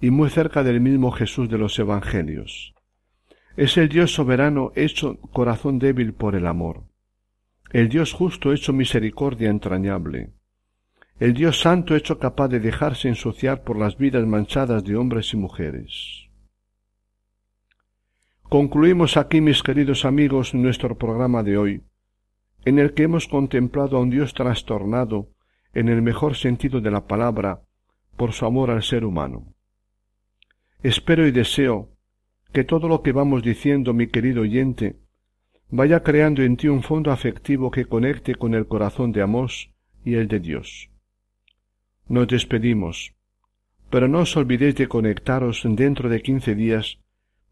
y 0.00 0.10
muy 0.10 0.28
cerca 0.28 0.64
del 0.64 0.80
mismo 0.80 1.12
Jesús 1.12 1.48
de 1.48 1.58
los 1.58 1.78
Evangelios. 1.78 2.74
Es 3.56 3.76
el 3.76 3.88
Dios 3.88 4.12
soberano 4.12 4.72
hecho 4.74 5.20
corazón 5.32 5.78
débil 5.78 6.14
por 6.14 6.34
el 6.34 6.48
amor, 6.48 6.82
el 7.74 7.88
Dios 7.88 8.12
justo 8.12 8.52
hecho 8.52 8.72
misericordia 8.72 9.50
entrañable, 9.50 10.30
el 11.18 11.34
Dios 11.34 11.58
santo 11.58 11.96
hecho 11.96 12.20
capaz 12.20 12.46
de 12.46 12.60
dejarse 12.60 13.08
ensuciar 13.08 13.64
por 13.64 13.76
las 13.76 13.98
vidas 13.98 14.24
manchadas 14.24 14.84
de 14.84 14.94
hombres 14.94 15.34
y 15.34 15.36
mujeres. 15.36 16.28
Concluimos 18.44 19.16
aquí, 19.16 19.40
mis 19.40 19.64
queridos 19.64 20.04
amigos, 20.04 20.54
nuestro 20.54 20.96
programa 20.96 21.42
de 21.42 21.58
hoy, 21.58 21.82
en 22.64 22.78
el 22.78 22.94
que 22.94 23.02
hemos 23.02 23.26
contemplado 23.26 23.96
a 23.96 24.02
un 24.02 24.10
Dios 24.10 24.34
trastornado 24.34 25.30
en 25.72 25.88
el 25.88 26.00
mejor 26.00 26.36
sentido 26.36 26.80
de 26.80 26.92
la 26.92 27.08
palabra, 27.08 27.62
por 28.16 28.34
su 28.34 28.46
amor 28.46 28.70
al 28.70 28.84
ser 28.84 29.04
humano. 29.04 29.52
Espero 30.84 31.26
y 31.26 31.32
deseo 31.32 31.90
que 32.52 32.62
todo 32.62 32.86
lo 32.86 33.02
que 33.02 33.10
vamos 33.10 33.42
diciendo, 33.42 33.92
mi 33.92 34.06
querido 34.06 34.42
oyente, 34.42 35.00
vaya 35.76 36.04
creando 36.04 36.42
en 36.42 36.56
ti 36.56 36.68
un 36.68 36.84
fondo 36.84 37.10
afectivo 37.10 37.72
que 37.72 37.86
conecte 37.86 38.36
con 38.36 38.54
el 38.54 38.68
corazón 38.68 39.10
de 39.10 39.22
Amós 39.22 39.70
y 40.04 40.14
el 40.14 40.28
de 40.28 40.38
Dios. 40.38 40.88
Nos 42.06 42.28
despedimos, 42.28 43.12
pero 43.90 44.06
no 44.06 44.20
os 44.20 44.36
olvidéis 44.36 44.76
de 44.76 44.86
conectaros 44.86 45.62
dentro 45.64 46.08
de 46.08 46.22
quince 46.22 46.54
días 46.54 46.98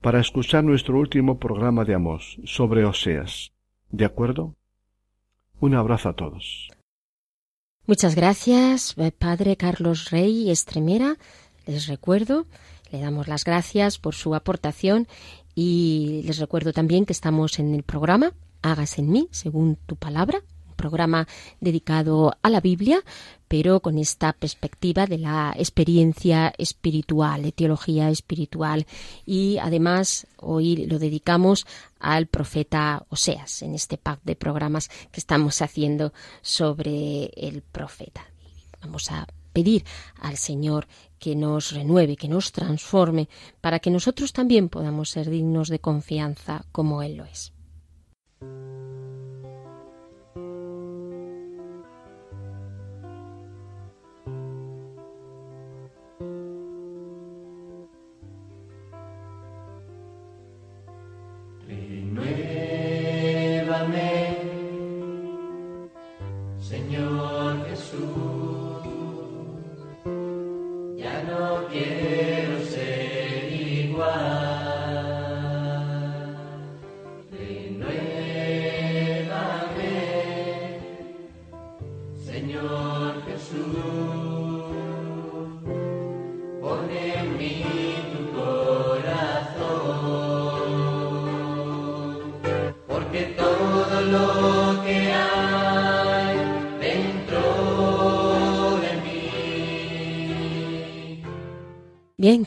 para 0.00 0.20
escuchar 0.20 0.62
nuestro 0.62 0.98
último 0.98 1.40
programa 1.40 1.84
de 1.84 1.94
Amós 1.94 2.38
sobre 2.44 2.84
Oseas. 2.84 3.52
¿De 3.90 4.04
acuerdo? 4.04 4.54
Un 5.58 5.74
abrazo 5.74 6.10
a 6.10 6.14
todos. 6.14 6.70
Muchas 7.86 8.14
gracias, 8.14 8.94
Padre 9.18 9.56
Carlos 9.56 10.10
Rey 10.10 10.48
Estremera. 10.48 11.16
Les 11.66 11.88
recuerdo 11.88 12.46
Le 12.92 13.00
damos 13.00 13.26
las 13.26 13.44
gracias 13.44 13.98
por 13.98 14.14
su 14.14 14.34
aportación 14.34 15.08
y 15.54 16.22
les 16.24 16.38
recuerdo 16.38 16.72
también 16.72 17.04
que 17.04 17.12
estamos 17.12 17.58
en 17.58 17.74
el 17.74 17.82
programa 17.82 18.32
Hagas 18.62 18.98
en 18.98 19.10
mí, 19.10 19.28
según 19.32 19.76
tu 19.86 19.96
palabra, 19.96 20.40
un 20.68 20.74
programa 20.76 21.26
dedicado 21.60 22.36
a 22.42 22.48
la 22.48 22.60
Biblia, 22.60 23.02
pero 23.48 23.80
con 23.80 23.98
esta 23.98 24.32
perspectiva 24.32 25.06
de 25.06 25.18
la 25.18 25.52
experiencia 25.58 26.54
espiritual, 26.56 27.42
de 27.42 27.50
teología 27.50 28.08
espiritual. 28.08 28.86
Y 29.26 29.58
además 29.58 30.28
hoy 30.36 30.86
lo 30.86 31.00
dedicamos 31.00 31.66
al 31.98 32.28
profeta 32.28 33.04
Oseas, 33.08 33.62
en 33.62 33.74
este 33.74 33.98
pack 33.98 34.20
de 34.22 34.36
programas 34.36 34.88
que 35.10 35.18
estamos 35.18 35.60
haciendo 35.60 36.12
sobre 36.40 37.32
el 37.36 37.62
profeta. 37.62 38.24
Vamos 38.80 39.10
a 39.10 39.26
pedir 39.52 39.84
al 40.20 40.36
Señor 40.36 40.86
que 41.22 41.36
nos 41.36 41.70
renueve, 41.70 42.16
que 42.16 42.26
nos 42.26 42.50
transforme, 42.50 43.28
para 43.60 43.78
que 43.78 43.94
nosotros 43.96 44.32
también 44.32 44.68
podamos 44.68 45.08
ser 45.10 45.30
dignos 45.30 45.68
de 45.68 45.78
confianza 45.78 46.64
como 46.72 47.00
Él 47.00 47.14
lo 47.18 47.24
es. 47.24 47.52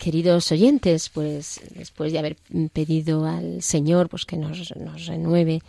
Queridos 0.06 0.52
oyentes, 0.52 1.10
pues 1.10 1.60
después 1.74 2.12
de 2.12 2.20
haber 2.20 2.38
pedido 2.72 3.26
al 3.26 3.64
Señor 3.64 4.08
pues 4.08 4.24
que 4.26 4.38
nos, 4.38 4.76
nos 4.76 5.08
renueve 5.08 5.64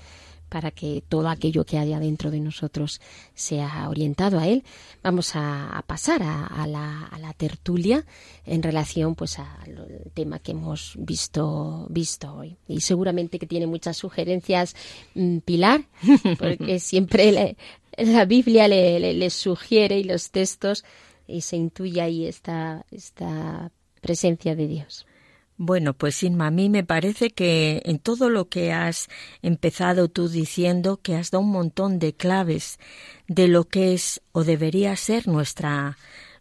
para 0.50 0.72
que 0.72 1.02
todo 1.08 1.30
aquello 1.30 1.64
que 1.64 1.78
haya 1.78 1.98
dentro 2.00 2.30
de 2.30 2.40
nosotros 2.40 3.00
sea 3.32 3.88
orientado 3.88 4.38
a 4.38 4.46
Él, 4.46 4.62
vamos 5.02 5.30
a, 5.36 5.82
pasar 5.86 6.20
a, 6.22 6.66
la, 6.66 7.32
tertulia 7.38 8.04
en 8.44 8.62
relación 8.62 9.14
pues 9.14 9.38
al 9.38 10.10
tema 10.12 10.38
que 10.38 10.52
hemos 10.52 10.96
visto, 10.98 11.86
visto 11.88 12.34
hoy. 12.34 12.58
Y 12.68 12.82
seguramente 12.82 13.38
que 13.38 13.46
tiene 13.46 13.66
muchas 13.66 13.96
sugerencias 13.96 14.76
mm, 15.14 15.38
Pilar, 15.46 15.86
porque 16.38 16.78
siempre 16.78 17.56
la 17.96 18.24
Biblia 18.26 18.68
le, 18.68 19.14
le, 19.14 19.30
sugiere 19.30 19.98
y 19.98 20.04
los 20.04 20.30
textos 20.30 20.84
y 21.26 21.40
se 21.40 21.56
intuye 21.56 22.02
ahí 22.02 22.26
esta, 22.26 22.84
esta 22.90 23.72
presencia 24.06 24.54
de 24.54 24.68
Dios. 24.68 25.04
Bueno, 25.58 25.94
pues 25.94 26.22
Inma, 26.22 26.48
a 26.48 26.50
mí 26.50 26.68
me 26.68 26.84
parece 26.84 27.30
que 27.30 27.82
en 27.86 27.98
todo 27.98 28.28
lo 28.28 28.48
que 28.48 28.72
has 28.72 29.08
empezado 29.42 30.08
tú 30.08 30.28
diciendo, 30.28 30.98
que 31.02 31.16
has 31.16 31.30
dado 31.30 31.42
un 31.42 31.50
montón 31.50 31.98
de 31.98 32.12
claves 32.12 32.78
de 33.26 33.48
lo 33.48 33.64
que 33.64 33.94
es 33.94 34.20
o 34.32 34.44
debería 34.44 34.94
ser 34.96 35.26
nuestra, 35.26 35.96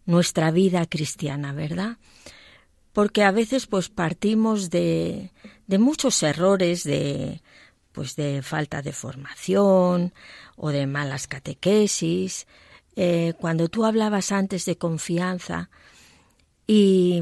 nuestra 0.06 0.52
vida 0.52 0.86
cristiana, 0.86 1.54
¿verdad? 1.54 1.98
Porque 2.94 3.24
a 3.24 3.32
veces 3.32 3.68
pues 3.68 3.90
partimos 3.90 4.70
de, 4.70 5.32
de 5.66 5.78
muchos 5.80 6.22
errores, 6.22 6.84
de, 6.84 7.42
pues 7.94 8.16
de 8.18 8.42
falta 8.42 8.82
de 8.82 8.92
formación 8.92 10.14
o 10.58 10.70
de 10.70 10.86
malas 10.86 11.28
catequesis. 11.28 12.48
Eh, 12.98 13.34
cuando 13.40 13.70
tú 13.70 13.86
hablabas 13.86 14.32
antes 14.32 14.66
de 14.66 14.78
confianza, 14.78 15.70
y, 16.68 17.22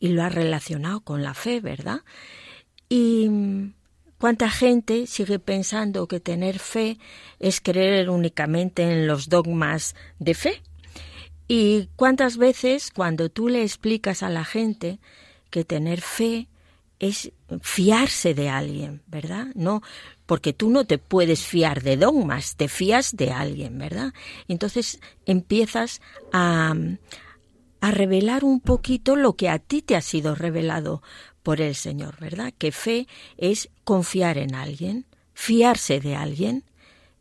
lo 0.00 0.22
ha 0.22 0.28
relacionado 0.28 1.00
con 1.00 1.22
la 1.22 1.32
fe, 1.32 1.60
¿verdad? 1.60 2.00
Y 2.90 3.30
cuánta 4.18 4.50
gente 4.50 5.06
sigue 5.06 5.38
pensando 5.38 6.06
que 6.06 6.20
tener 6.20 6.58
fe 6.58 6.98
es 7.40 7.60
creer 7.60 8.10
únicamente 8.10 8.82
en 8.82 9.06
los 9.06 9.28
dogmas 9.30 9.94
de 10.18 10.34
fe. 10.34 10.62
Y 11.48 11.88
cuántas 11.96 12.36
veces 12.36 12.90
cuando 12.90 13.30
tú 13.30 13.48
le 13.48 13.62
explicas 13.62 14.22
a 14.22 14.28
la 14.28 14.44
gente 14.44 14.98
que 15.50 15.64
tener 15.64 16.00
fe 16.00 16.48
es 16.98 17.32
fiarse 17.60 18.34
de 18.34 18.48
alguien, 18.48 19.02
¿verdad? 19.06 19.48
No, 19.54 19.82
porque 20.26 20.52
tú 20.52 20.70
no 20.70 20.86
te 20.86 20.98
puedes 20.98 21.44
fiar 21.44 21.82
de 21.82 21.96
dogmas, 21.96 22.56
te 22.56 22.68
fías 22.68 23.16
de 23.16 23.30
alguien, 23.30 23.78
¿verdad? 23.78 24.14
Entonces 24.48 25.00
empiezas 25.26 26.00
a, 26.32 26.74
a 27.84 27.90
revelar 27.90 28.44
un 28.44 28.60
poquito 28.60 29.14
lo 29.14 29.36
que 29.36 29.50
a 29.50 29.58
ti 29.58 29.82
te 29.82 29.94
ha 29.94 30.00
sido 30.00 30.34
revelado 30.34 31.02
por 31.42 31.60
el 31.60 31.74
Señor, 31.74 32.16
¿verdad? 32.18 32.54
Que 32.56 32.72
fe 32.72 33.06
es 33.36 33.68
confiar 33.84 34.38
en 34.38 34.54
alguien, 34.54 35.04
fiarse 35.34 36.00
de 36.00 36.16
alguien, 36.16 36.64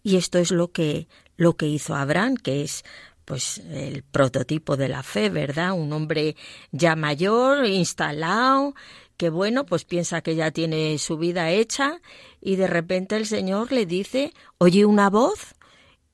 y 0.04 0.16
esto 0.16 0.40
es 0.40 0.52
lo 0.52 0.72
que 0.72 1.08
lo 1.36 1.58
que 1.58 1.68
hizo 1.68 1.96
Abraham, 1.96 2.36
que 2.38 2.62
es 2.62 2.86
pues 3.26 3.58
el 3.58 4.04
prototipo 4.04 4.78
de 4.78 4.88
la 4.88 5.04
fe, 5.04 5.30
¿verdad? 5.30 5.74
Un 5.74 5.92
hombre 5.92 6.38
ya 6.72 6.96
mayor, 6.96 7.66
instalado, 7.66 8.74
que 9.18 9.30
bueno, 9.30 9.66
pues 9.66 9.84
piensa 9.84 10.22
que 10.22 10.36
ya 10.36 10.52
tiene 10.52 10.98
su 10.98 11.18
vida 11.18 11.52
hecha 11.52 12.00
y 12.40 12.56
de 12.56 12.68
repente 12.68 13.18
el 13.18 13.26
Señor 13.26 13.74
le 13.74 13.86
dice, 13.86 14.34
oye 14.60 14.86
una 14.86 15.10
voz 15.10 15.56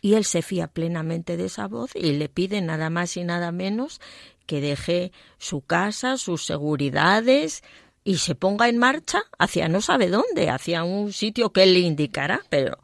y 0.02 0.14
él 0.14 0.24
se 0.24 0.42
fía 0.42 0.68
plenamente 0.68 1.38
de 1.38 1.46
esa 1.46 1.68
voz 1.68 1.96
y 1.96 2.14
le 2.14 2.30
pide 2.30 2.62
nada 2.62 2.90
más 2.90 3.18
y 3.18 3.24
nada 3.24 3.52
menos 3.52 4.00
que 4.50 4.62
deje 4.62 5.12
su 5.38 5.62
casa, 5.62 6.18
sus 6.18 6.44
seguridades 6.44 7.64
y 8.04 8.18
se 8.18 8.34
ponga 8.34 8.68
en 8.68 8.80
marcha 8.80 9.22
hacia 9.38 9.68
no 9.68 9.80
sabe 9.80 10.10
dónde, 10.10 10.50
hacia 10.50 10.84
un 10.84 11.14
sitio 11.14 11.54
que 11.54 11.62
él 11.62 11.74
le 11.74 11.82
indicará, 11.82 12.42
pero 12.50 12.80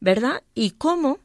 ¿verdad? 0.00 0.42
Y 0.54 0.70
cómo 0.70 1.18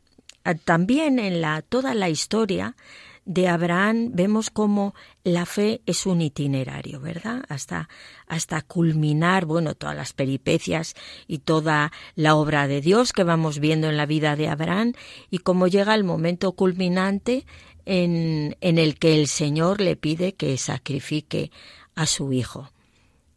ah, 0.43 0.55
también 0.55 1.19
en 1.19 1.39
la 1.39 1.61
toda 1.61 1.93
la 1.93 2.09
historia 2.09 2.75
de 3.23 3.47
Abraham 3.47 4.11
vemos 4.11 4.49
cómo 4.49 4.93
la 5.23 5.45
fe 5.45 5.79
es 5.85 6.05
un 6.05 6.21
itinerario, 6.21 6.99
¿verdad? 6.99 7.45
Hasta, 7.47 7.87
hasta 8.27 8.61
culminar, 8.63 9.45
bueno, 9.45 9.73
todas 9.73 9.95
las 9.95 10.11
peripecias 10.11 10.95
y 11.27 11.39
toda 11.39 11.93
la 12.15 12.35
obra 12.35 12.67
de 12.67 12.81
Dios 12.81 13.13
que 13.13 13.23
vamos 13.23 13.59
viendo 13.59 13.87
en 13.87 13.95
la 13.95 14.05
vida 14.05 14.35
de 14.35 14.49
Abraham 14.49 14.91
y 15.29 15.37
cómo 15.37 15.67
llega 15.67 15.95
el 15.95 16.03
momento 16.03 16.51
culminante 16.51 17.45
en, 17.87 18.57
el 18.59 18.99
que 18.99 19.15
el 19.15 19.27
Señor 19.27 19.79
le 19.79 19.95
pide 19.95 20.33
que 20.33 20.57
sacrifique 20.57 21.51
a 21.95 22.05
su 22.05 22.33
Hijo. 22.33 22.69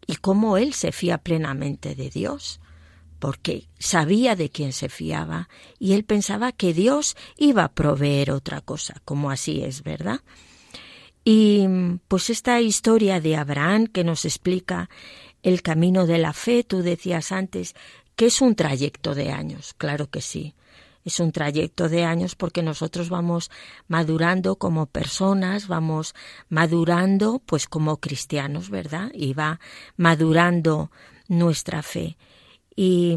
Y 0.07 0.17
cómo 0.17 0.57
él 0.57 0.75
se 0.75 0.91
fía 0.91 1.19
plenamente 1.19 1.95
de 1.95 2.11
Dios, 2.11 2.61
porque 3.21 3.69
sabía 3.79 4.35
de 4.35 4.51
quién 4.51 4.73
se 4.73 4.89
fiaba 4.89 5.49
y 5.79 5.93
él 5.93 6.05
pensaba 6.05 6.51
que 6.51 6.75
Dios 6.75 7.17
iba 7.37 7.65
a 7.65 7.73
proveer 7.73 8.33
otra 8.33 8.61
cosa, 8.61 9.01
como 9.05 9.31
así 9.31 9.63
es, 9.63 9.85
¿verdad? 9.85 10.21
Y 11.25 11.67
pues 12.09 12.29
esta 12.29 12.61
historia 12.61 13.21
de 13.21 13.37
Abraham 13.37 13.87
que 13.87 14.03
nos 14.03 14.25
explica 14.25 14.91
el 15.43 15.63
camino 15.63 16.07
de 16.07 16.19
la 16.19 16.33
fe, 16.33 16.65
tú 16.65 16.83
decías 16.83 17.31
antes 17.31 17.75
que 18.17 18.27
es 18.27 18.41
un 18.41 18.57
trayecto 18.57 19.15
de 19.15 19.31
años, 19.31 19.75
claro 19.75 20.11
que 20.11 20.23
sí 20.23 20.55
es 21.05 21.21
un 21.21 21.33
trayecto 21.33 21.89
de 21.89 22.05
años 22.05 22.35
porque 22.35 22.63
nosotros 22.63 23.09
vamos 23.09 23.51
madurando 23.89 24.57
como 24.57 24.87
personas, 24.87 25.67
vamos 25.67 26.15
madurando 26.49 27.43
pues 27.45 27.67
como 27.67 27.99
cristianos, 27.99 28.71
¿verdad? 28.71 29.11
Y 29.15 29.33
va 29.33 29.61
madurando 29.97 30.91
nuestra 31.29 31.83
fe. 31.83 32.19
Y, 32.77 33.17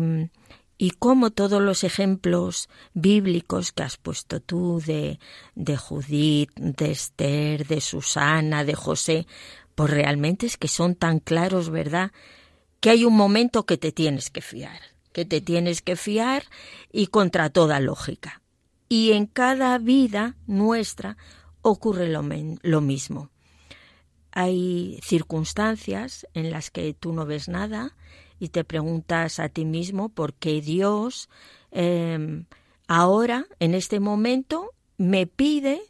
y 0.77 0.91
como 0.91 1.31
todos 1.31 1.61
los 1.61 1.83
ejemplos 1.83 2.69
bíblicos 2.93 3.71
que 3.71 3.83
has 3.83 3.97
puesto 3.97 4.39
tú 4.39 4.81
de, 4.85 5.19
de 5.55 5.77
Judith, 5.77 6.51
de 6.55 6.91
Esther, 6.91 7.67
de 7.67 7.81
Susana, 7.81 8.63
de 8.63 8.75
José, 8.75 9.27
pues 9.75 9.89
realmente 9.89 10.45
es 10.45 10.57
que 10.57 10.67
son 10.67 10.95
tan 10.95 11.19
claros, 11.19 11.69
¿verdad? 11.69 12.11
Que 12.79 12.91
hay 12.91 13.05
un 13.05 13.15
momento 13.15 13.65
que 13.65 13.77
te 13.77 13.91
tienes 13.91 14.29
que 14.29 14.41
fiar 14.41 14.92
que 15.13 15.23
te 15.23 15.39
tienes 15.39 15.81
que 15.81 15.95
fiar 15.95 16.43
y 16.91 17.07
contra 17.07 17.49
toda 17.49 17.79
lógica. 17.79 18.41
Y 18.89 19.13
en 19.13 19.25
cada 19.25 19.77
vida 19.77 20.35
nuestra 20.45 21.17
ocurre 21.61 22.09
lo, 22.09 22.23
mismo. 22.81 23.29
hay 24.31 24.99
circunstancias 25.01 26.27
en 26.33 26.51
las 26.51 26.69
que 26.69 26.93
tú 26.93 27.13
no 27.13 27.25
ves 27.25 27.47
nada 27.47 27.95
y 28.39 28.49
te 28.49 28.65
preguntas 28.65 29.39
a 29.39 29.47
ti 29.47 29.63
mismo 29.63 30.09
por 30.09 30.33
qué 30.33 30.59
Dios 30.59 31.29
em, 31.71 32.45
ahora, 32.87 33.45
en 33.59 33.73
este 33.73 33.99
momento, 33.99 34.71
me 34.97 35.27
pide, 35.27 35.81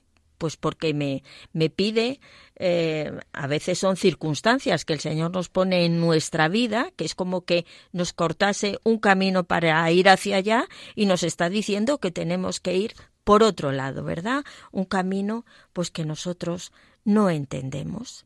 pues 0.44 0.58
porque 0.58 0.94
me, 0.94 1.24
me 1.54 1.70
pide, 1.70 2.20
eh, 2.58 3.18
a 3.32 3.48
veces 3.48 3.80
son 3.80 3.96
circunstancias 3.96 4.84
que 4.84 4.92
el 4.92 5.00
Señor 5.00 5.32
nos 5.32 5.48
pone 5.48 5.86
en 5.86 6.02
nuestra 6.02 6.50
vida, 6.50 6.92
que 6.98 7.06
es 7.06 7.16
como 7.16 7.46
que 7.46 7.66
nos 7.94 8.12
cortase 8.12 8.78
un 8.84 9.00
camino 9.00 9.46
para 9.46 9.90
ir 9.90 10.10
hacia 10.10 10.36
allá 10.36 10.68
y 10.96 11.06
nos 11.06 11.24
está 11.24 11.48
diciendo 11.48 11.98
que 12.00 12.12
tenemos 12.12 12.60
que 12.60 12.76
ir 12.76 12.94
por 13.24 13.42
otro 13.42 13.72
lado, 13.72 14.04
¿verdad? 14.04 14.44
Un 14.74 14.84
camino 14.84 15.46
pues 15.72 15.92
que 15.92 16.04
nosotros 16.04 16.74
no 17.06 17.30
entendemos. 17.30 18.26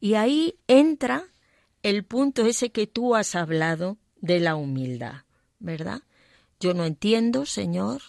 Y 0.00 0.14
ahí 0.14 0.56
entra 0.66 1.28
el 1.84 2.02
punto 2.02 2.44
ese 2.44 2.72
que 2.72 2.88
tú 2.88 3.14
has 3.14 3.36
hablado 3.36 3.98
de 4.16 4.40
la 4.40 4.56
humildad, 4.56 5.26
¿verdad? 5.60 6.02
Yo 6.58 6.74
no 6.74 6.86
entiendo, 6.86 7.46
Señor, 7.46 8.02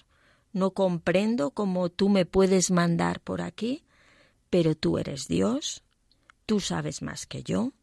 no 0.53 0.71
comprendo 0.71 1.51
cómo 1.51 1.89
tú 1.89 2.09
me 2.09 2.25
puedes 2.25 2.71
mandar 2.71 3.19
por 3.19 3.41
aquí, 3.41 3.83
pero 4.49 4.75
tú 4.75 4.97
eres 4.97 5.27
Dios, 5.27 5.83
tú 6.45 6.59
sabes 6.59 7.01
más 7.01 7.25
que 7.25 7.43
yo, 7.43 7.73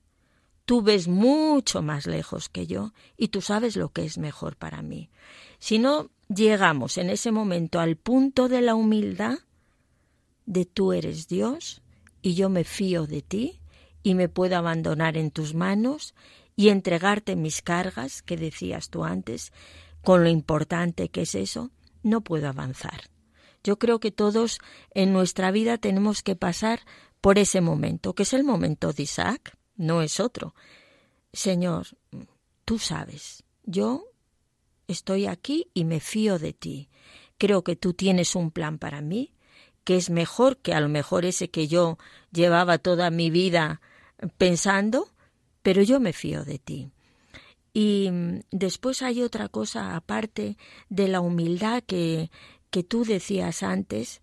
tú 0.65 0.83
ves 0.83 1.09
mucho 1.09 1.83
más 1.83 2.07
lejos 2.07 2.49
que 2.49 2.67
yo 2.67 2.93
y 3.17 3.29
tú 3.29 3.43
sabes 3.43 3.77
lo 3.77 3.91
que 3.91 4.05
es 4.05 4.19
mejor 4.19 4.57
para 4.57 4.81
mí. 4.83 5.11
Si 5.59 5.79
no 5.79 6.11
llegamos 6.29 6.97
en 6.97 7.11
ese 7.11 7.33
momento 7.33 7.81
al 7.81 7.97
punto 7.97 8.49
de 8.49 8.61
la 8.63 8.75
humildad, 8.75 9.39
de 10.47 10.65
tú 10.65 10.93
eres 10.93 11.29
Dios 11.29 11.83
y 12.23 12.35
yo 12.35 12.49
me 12.49 12.65
fío 12.65 13.07
de 13.07 13.23
ti, 13.23 13.61
y 14.03 14.15
me 14.15 14.29
puedo 14.29 14.57
abandonar 14.57 15.17
en 15.17 15.31
tus 15.31 15.55
manos 15.55 16.15
y 16.57 16.69
entregarte 16.69 17.37
mis 17.37 17.63
cargas, 17.63 18.23
que 18.23 18.37
decías 18.37 18.91
tú 18.91 19.05
antes, 19.05 19.53
con 20.03 20.25
lo 20.25 20.31
importante 20.31 21.09
que 21.09 21.23
es 21.23 21.35
eso, 21.35 21.71
no 22.03 22.21
puedo 22.23 22.49
avanzar. 22.49 23.11
Yo 23.63 23.79
creo 23.79 24.01
que 24.01 24.11
todos 24.11 24.59
en 24.95 25.13
nuestra 25.13 25.51
vida 25.51 25.79
tenemos 25.79 26.23
que 26.23 26.37
pasar 26.37 26.81
por 27.21 27.39
ese 27.39 27.61
momento, 27.61 28.15
que 28.15 28.23
es 28.23 28.33
el 28.33 28.45
momento 28.45 28.93
de 28.93 29.03
Isaac, 29.03 29.57
no 29.77 30.03
es 30.03 30.21
otro. 30.21 30.55
Señor, 31.33 31.89
tú 32.65 32.79
sabes, 32.79 33.45
yo 33.65 34.07
estoy 34.89 35.27
aquí 35.27 35.71
y 35.75 35.85
me 35.85 36.01
fío 36.01 36.39
de 36.39 36.53
ti. 36.53 36.89
Creo 37.39 37.63
que 37.63 37.77
tú 37.77 37.95
tienes 37.95 38.35
un 38.35 38.51
plan 38.51 38.79
para 38.79 39.01
mí, 39.01 39.33
que 39.85 39.97
es 39.97 40.11
mejor 40.11 40.59
que 40.59 40.75
a 40.75 40.81
lo 40.81 40.89
mejor 40.89 41.25
ese 41.25 41.51
que 41.51 41.69
yo 41.69 41.99
llevaba 42.33 42.79
toda 42.79 43.11
mi 43.11 43.31
vida 43.31 43.81
pensando, 44.39 45.09
pero 45.63 45.83
yo 45.83 46.01
me 46.01 46.13
fío 46.13 46.45
de 46.45 46.59
ti. 46.59 46.91
Y 47.73 48.11
mm, 48.11 48.41
después 48.51 49.03
hay 49.03 49.23
otra 49.23 49.49
cosa 49.49 49.97
aparte 49.97 50.57
de 50.89 51.09
la 51.09 51.21
humildad 51.21 51.83
que, 51.87 52.31
que 52.71 52.83
tú 52.83 53.05
decías 53.05 53.63
antes, 53.63 54.23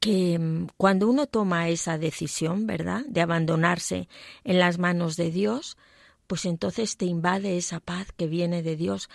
que 0.00 0.38
mm, 0.38 0.68
cuando 0.76 1.08
uno 1.08 1.26
toma 1.26 1.68
esa 1.68 1.98
decisión, 1.98 2.66
¿verdad?, 2.66 3.04
de 3.06 3.20
abandonarse 3.20 4.08
en 4.44 4.58
las 4.58 4.78
manos 4.78 5.16
de 5.16 5.30
Dios, 5.30 5.76
pues 6.26 6.44
entonces 6.46 6.96
te 6.96 7.06
invade 7.06 7.56
esa 7.56 7.80
paz 7.80 8.12
que 8.16 8.26
viene 8.26 8.62
de 8.62 8.76
Dios, 8.76 9.08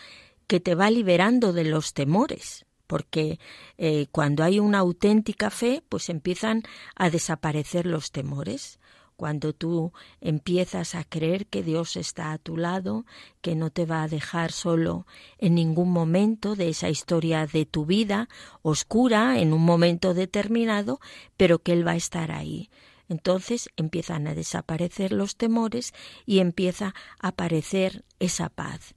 que 0.47 0.59
te 0.59 0.75
va 0.75 0.89
liberando 0.91 1.53
de 1.53 1.63
los 1.63 1.93
temores, 1.93 2.65
porque 2.87 3.39
eh, 3.77 4.07
cuando 4.11 4.43
hay 4.43 4.59
una 4.59 4.79
auténtica 4.79 5.49
fe, 5.49 5.83
pues 5.89 6.09
empiezan 6.09 6.63
a 6.95 7.09
desaparecer 7.09 7.85
los 7.85 8.11
temores 8.11 8.79
cuando 9.15 9.53
tú 9.53 9.93
empiezas 10.21 10.95
a 10.95 11.03
creer 11.03 11.47
que 11.47 11.63
Dios 11.63 11.95
está 11.95 12.31
a 12.31 12.37
tu 12.37 12.57
lado, 12.57 13.05
que 13.41 13.55
no 13.55 13.69
te 13.69 13.85
va 13.85 14.03
a 14.03 14.07
dejar 14.07 14.51
solo 14.51 15.05
en 15.37 15.55
ningún 15.55 15.91
momento 15.91 16.55
de 16.55 16.69
esa 16.69 16.89
historia 16.89 17.47
de 17.47 17.65
tu 17.65 17.85
vida 17.85 18.29
oscura 18.61 19.39
en 19.39 19.53
un 19.53 19.63
momento 19.63 20.13
determinado, 20.13 20.99
pero 21.37 21.59
que 21.59 21.73
Él 21.73 21.87
va 21.87 21.91
a 21.91 21.97
estar 21.97 22.31
ahí. 22.31 22.69
Entonces 23.07 23.69
empiezan 23.77 24.27
a 24.27 24.35
desaparecer 24.35 25.11
los 25.11 25.35
temores 25.35 25.93
y 26.25 26.39
empieza 26.39 26.95
a 27.19 27.29
aparecer 27.29 28.03
esa 28.19 28.49
paz. 28.49 28.95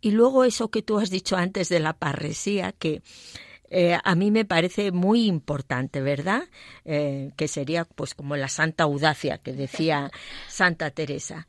Y 0.00 0.12
luego 0.12 0.44
eso 0.44 0.70
que 0.70 0.82
tú 0.82 0.98
has 0.98 1.10
dicho 1.10 1.36
antes 1.36 1.68
de 1.68 1.80
la 1.80 1.94
parresía, 1.94 2.72
que 2.72 3.02
eh, 3.70 3.98
a 4.02 4.14
mí 4.14 4.30
me 4.30 4.44
parece 4.44 4.92
muy 4.92 5.26
importante, 5.26 6.00
¿verdad? 6.00 6.44
Eh, 6.84 7.32
que 7.36 7.48
sería 7.48 7.84
pues 7.84 8.14
como 8.14 8.36
la 8.36 8.48
santa 8.48 8.84
audacia 8.84 9.38
que 9.38 9.52
decía 9.52 10.10
Santa 10.48 10.90
Teresa. 10.90 11.46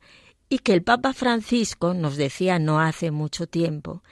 Y 0.48 0.58
que 0.58 0.72
el 0.72 0.82
Papa 0.82 1.12
Francisco 1.12 1.94
nos 1.94 2.16
decía 2.16 2.58
no 2.58 2.80
hace 2.80 3.10
mucho 3.10 3.46
tiempo 3.46 4.02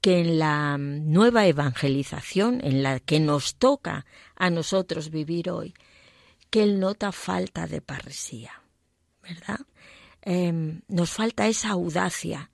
que 0.00 0.20
en 0.20 0.38
la 0.38 0.78
nueva 0.78 1.46
evangelización, 1.46 2.60
en 2.62 2.82
la 2.82 3.00
que 3.00 3.20
nos 3.20 3.56
toca 3.56 4.06
a 4.34 4.48
nosotros 4.50 5.10
vivir 5.10 5.50
hoy, 5.50 5.74
que 6.48 6.62
él 6.62 6.80
nota 6.80 7.12
falta 7.12 7.66
de 7.66 7.80
parresía, 7.80 8.62
¿verdad? 9.22 9.60
Em, 10.22 10.82
nos 10.88 11.10
falta 11.10 11.48
esa 11.48 11.70
audacia, 11.70 12.49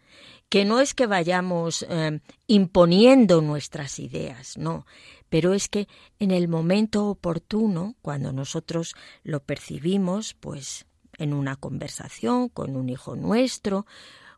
que 0.49 0.65
no 0.65 0.81
es 0.81 0.95
que 0.95 1.07
vayamos 1.07 1.85
eh, 1.89 2.21
imponiendo 2.47 3.43
nuestras 3.43 3.99
ideas, 3.99 4.57
no, 4.57 4.87
pero 5.29 5.55
es 5.55 5.69
que 5.69 5.89
en 6.19 6.31
el 6.31 6.49
momento 6.49 7.07
oportuno, 7.07 7.97
cuando 8.03 8.33
nosotros 8.33 8.95
lo 9.25 9.41
percibimos, 9.43 10.35
pues 10.35 10.87
en 11.19 11.33
una 11.33 11.57
conversación 11.57 12.49
con 12.49 12.77
un 12.77 12.89
hijo 12.89 13.17
nuestro, 13.17 13.87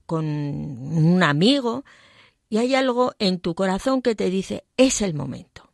con 0.06 0.24
un 0.24 1.22
amigo, 1.22 1.84
y 2.48 2.56
hay 2.59 2.74
algo 2.74 3.12
en 3.18 3.40
tu 3.40 3.54
corazón 3.54 4.00
que 4.00 4.14
te 4.14 4.30
dice, 4.30 4.64
es 4.78 5.02
el 5.02 5.12
momento, 5.12 5.70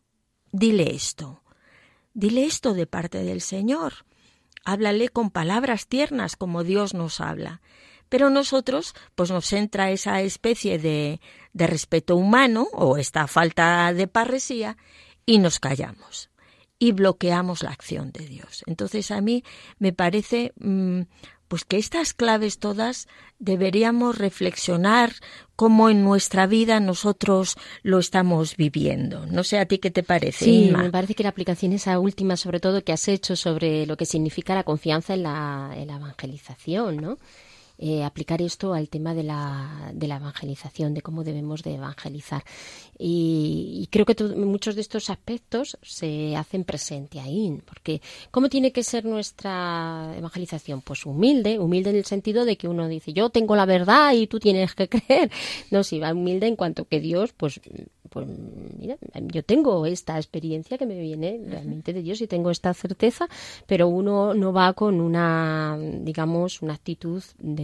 dile 0.50 0.94
esto, 0.94 1.42
dile 2.14 2.44
esto 2.44 2.74
de 2.74 2.86
parte 2.88 3.22
del 3.22 3.40
Señor, 3.40 4.04
háblale 4.64 5.10
con 5.10 5.30
palabras 5.30 5.86
tiernas 5.86 6.34
como 6.36 6.64
Dios 6.64 6.94
nos 6.94 7.20
habla. 7.20 7.60
Pero 8.08 8.30
nosotros, 8.30 8.94
pues 9.14 9.30
nos 9.30 9.52
entra 9.52 9.90
esa 9.90 10.20
especie 10.20 10.78
de, 10.78 11.20
de 11.52 11.66
respeto 11.66 12.16
humano 12.16 12.68
o 12.72 12.96
esta 12.96 13.26
falta 13.26 13.92
de 13.92 14.06
parresía 14.06 14.76
y 15.26 15.38
nos 15.38 15.60
callamos 15.60 16.30
y 16.78 16.92
bloqueamos 16.92 17.62
la 17.62 17.70
acción 17.70 18.12
de 18.12 18.26
Dios. 18.26 18.62
Entonces 18.66 19.10
a 19.10 19.20
mí 19.20 19.42
me 19.78 19.92
parece 19.92 20.52
mm, 20.58 21.02
pues 21.48 21.64
que 21.64 21.76
estas 21.76 22.14
claves 22.14 22.58
todas 22.58 23.06
deberíamos 23.38 24.18
reflexionar 24.18 25.12
cómo 25.56 25.88
en 25.88 26.02
nuestra 26.02 26.46
vida 26.46 26.80
nosotros 26.80 27.56
lo 27.82 27.98
estamos 27.98 28.56
viviendo. 28.56 29.26
No 29.26 29.44
sé 29.44 29.58
a 29.58 29.66
ti 29.66 29.78
qué 29.78 29.90
te 29.90 30.02
parece. 30.02 30.44
Sí, 30.44 30.72
me 30.76 30.90
parece 30.90 31.14
que 31.14 31.22
la 31.22 31.28
aplicación 31.28 31.72
esa 31.72 31.98
última, 31.98 32.36
sobre 32.36 32.60
todo 32.60 32.82
que 32.82 32.92
has 32.92 33.06
hecho 33.08 33.36
sobre 33.36 33.86
lo 33.86 33.96
que 33.96 34.06
significa 34.06 34.54
la 34.54 34.64
confianza 34.64 35.14
en 35.14 35.22
la, 35.22 35.72
en 35.76 35.86
la 35.86 35.96
evangelización, 35.96 36.96
¿no? 36.96 37.18
Eh, 37.76 38.04
aplicar 38.04 38.40
esto 38.40 38.72
al 38.72 38.88
tema 38.88 39.14
de 39.14 39.24
la, 39.24 39.90
de 39.92 40.06
la 40.06 40.16
evangelización, 40.16 40.94
de 40.94 41.02
cómo 41.02 41.24
debemos 41.24 41.64
de 41.64 41.74
evangelizar. 41.74 42.44
Y, 42.96 43.88
creo 43.90 44.06
que 44.06 44.14
muchos 44.36 44.76
de 44.76 44.80
estos 44.80 45.10
aspectos 45.10 45.76
se 45.82 46.36
hacen 46.36 46.62
presente 46.62 47.18
ahí, 47.18 47.60
porque 47.64 48.00
¿cómo 48.30 48.48
tiene 48.48 48.70
que 48.70 48.84
ser 48.84 49.04
nuestra 49.04 50.14
evangelización? 50.16 50.82
Pues 50.82 51.04
humilde, 51.04 51.58
humilde 51.58 51.90
en 51.90 51.96
el 51.96 52.04
sentido 52.04 52.44
de 52.44 52.56
que 52.56 52.68
uno 52.68 52.86
dice, 52.86 53.12
yo 53.12 53.30
tengo 53.30 53.56
la 53.56 53.66
verdad 53.66 54.12
y 54.14 54.28
tú 54.28 54.38
tienes 54.38 54.74
que 54.76 54.88
creer. 54.88 55.32
No, 55.72 55.82
si 55.82 55.98
va 55.98 56.12
humilde 56.12 56.46
en 56.46 56.54
cuanto 56.54 56.86
que 56.86 57.00
Dios, 57.00 57.32
pues 57.32 57.60
pues 58.14 58.28
mira, 58.78 58.96
yo 59.22 59.42
tengo 59.42 59.86
esta 59.86 60.16
experiencia 60.18 60.78
que 60.78 60.86
me 60.86 61.00
viene 61.00 61.40
realmente 61.48 61.92
de 61.92 62.00
Dios 62.00 62.20
y 62.20 62.28
tengo 62.28 62.52
esta 62.52 62.72
certeza, 62.72 63.26
pero 63.66 63.88
uno 63.88 64.34
no 64.34 64.52
va 64.52 64.72
con 64.74 65.00
una, 65.00 65.76
digamos, 66.00 66.62
una 66.62 66.74
actitud 66.74 67.24
de, 67.38 67.63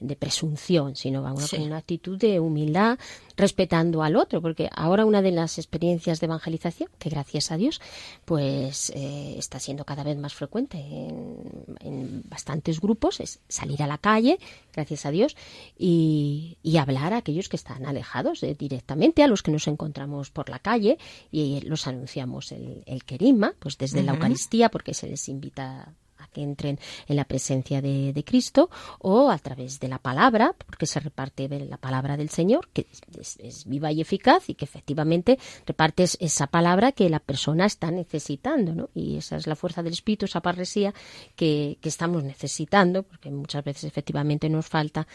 de 0.00 0.16
presunción, 0.16 0.96
sino 0.96 1.22
va 1.22 1.34
con 1.34 1.62
una 1.62 1.78
actitud 1.78 2.18
de 2.18 2.40
humildad, 2.40 2.98
respetando 3.36 4.02
al 4.02 4.16
otro, 4.16 4.40
porque 4.40 4.68
ahora 4.74 5.04
una 5.04 5.22
de 5.22 5.30
las 5.30 5.58
experiencias 5.58 6.20
de 6.20 6.26
evangelización, 6.26 6.88
que 6.98 7.10
gracias 7.10 7.50
a 7.50 7.56
Dios, 7.56 7.80
pues 8.24 8.90
eh, 8.94 9.34
está 9.38 9.58
siendo 9.58 9.84
cada 9.84 10.04
vez 10.04 10.16
más 10.16 10.34
frecuente 10.34 10.78
en, 10.78 12.22
bastantes 12.28 12.80
grupos, 12.80 13.20
es 13.20 13.40
salir 13.48 13.82
a 13.82 13.86
la 13.86 13.98
calle, 13.98 14.38
gracias 14.72 15.06
a 15.06 15.10
Dios, 15.10 15.36
y, 15.78 16.58
hablar 16.76 17.14
a 17.14 17.18
aquellos 17.18 17.48
que 17.48 17.56
están 17.56 17.86
alejados 17.86 18.42
eh, 18.42 18.54
directamente, 18.54 19.22
a 19.22 19.28
los 19.28 19.42
que 19.42 19.50
nos 19.50 19.66
encontramos 19.66 20.30
por 20.30 20.50
la 20.50 20.58
calle, 20.58 20.98
y 21.32 21.62
los 21.62 21.86
anunciamos 21.86 22.52
el, 22.52 22.82
el 22.84 23.04
querima, 23.04 23.54
pues 23.58 23.78
desde 23.78 24.02
la 24.02 24.12
Eucaristía, 24.12 24.68
porque 24.68 24.92
se 24.92 25.08
les 25.08 25.26
invita 25.30 25.94
que 26.36 26.42
entren 26.42 26.78
en 27.08 27.16
la 27.16 27.24
presencia 27.24 27.80
de, 27.80 28.24
Cristo, 28.26 28.68
o 28.98 29.30
a 29.30 29.38
través 29.38 29.80
de 29.80 29.88
la 29.88 29.98
palabra, 29.98 30.54
porque 30.66 30.84
se 30.84 31.00
reparte 31.00 31.48
la 31.48 31.78
palabra 31.78 32.18
del 32.18 32.28
Señor, 32.28 32.68
que 32.74 32.86
es, 33.18 33.64
viva 33.64 33.90
y 33.90 34.02
eficaz 34.02 34.50
y 34.50 34.54
que 34.54 34.66
efectivamente 34.66 35.38
reparte 35.64 36.04
esa 36.04 36.46
palabra 36.46 36.92
que 36.92 37.08
la 37.08 37.20
persona 37.20 37.64
está 37.64 37.90
necesitando, 37.90 38.74
¿no? 38.74 38.90
Y 38.94 39.16
esa 39.16 39.36
es 39.36 39.46
la 39.46 39.56
fuerza 39.56 39.82
del 39.82 39.94
Espíritu, 39.94 40.26
esa 40.26 40.42
parresía 40.42 40.92
que, 41.36 41.78
que 41.80 41.88
estamos 41.88 42.22
necesitando, 42.22 43.02
porque 43.02 43.30
muchas 43.30 43.64
veces 43.64 43.84
efectivamente 43.84 44.50
nos 44.50 44.66
falta 44.66 45.06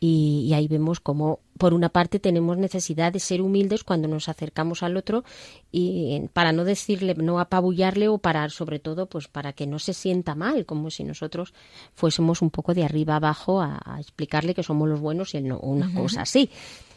y, 0.00 0.52
ahí 0.54 0.68
vemos 0.68 1.00
como 1.00 1.40
por 1.58 1.74
una 1.74 1.88
parte 1.88 2.20
tenemos 2.20 2.56
necesidad 2.56 3.12
de 3.12 3.18
ser 3.18 3.42
humildes 3.42 3.82
cuando 3.82 4.06
nos 4.06 4.28
acercamos 4.28 4.84
al 4.84 4.96
otro 4.96 5.24
y 5.72 6.22
para 6.32 6.52
no 6.52 6.64
decirle 6.64 7.14
no 7.14 7.40
apabullarle 7.40 8.06
o 8.08 8.18
para 8.18 8.48
sobre 8.48 8.78
todo 8.78 9.06
pues 9.06 9.26
para 9.26 9.52
que 9.52 9.66
no 9.66 9.80
se 9.80 9.94
sienta 9.94 10.36
mal 10.36 10.66
como 10.66 10.90
si 10.90 11.02
nosotros 11.02 11.52
fuésemos 11.94 12.42
un 12.42 12.50
poco 12.50 12.74
de 12.74 12.84
arriba 12.84 13.16
abajo 13.16 13.60
a, 13.60 13.96
explicarle 13.98 14.54
que 14.54 14.62
somos 14.62 14.88
los 14.88 15.00
buenos 15.00 15.34
y 15.34 15.38
él 15.38 15.48
no 15.48 15.58
una 15.58 15.92
cosa 15.92 16.22
así 16.22 16.50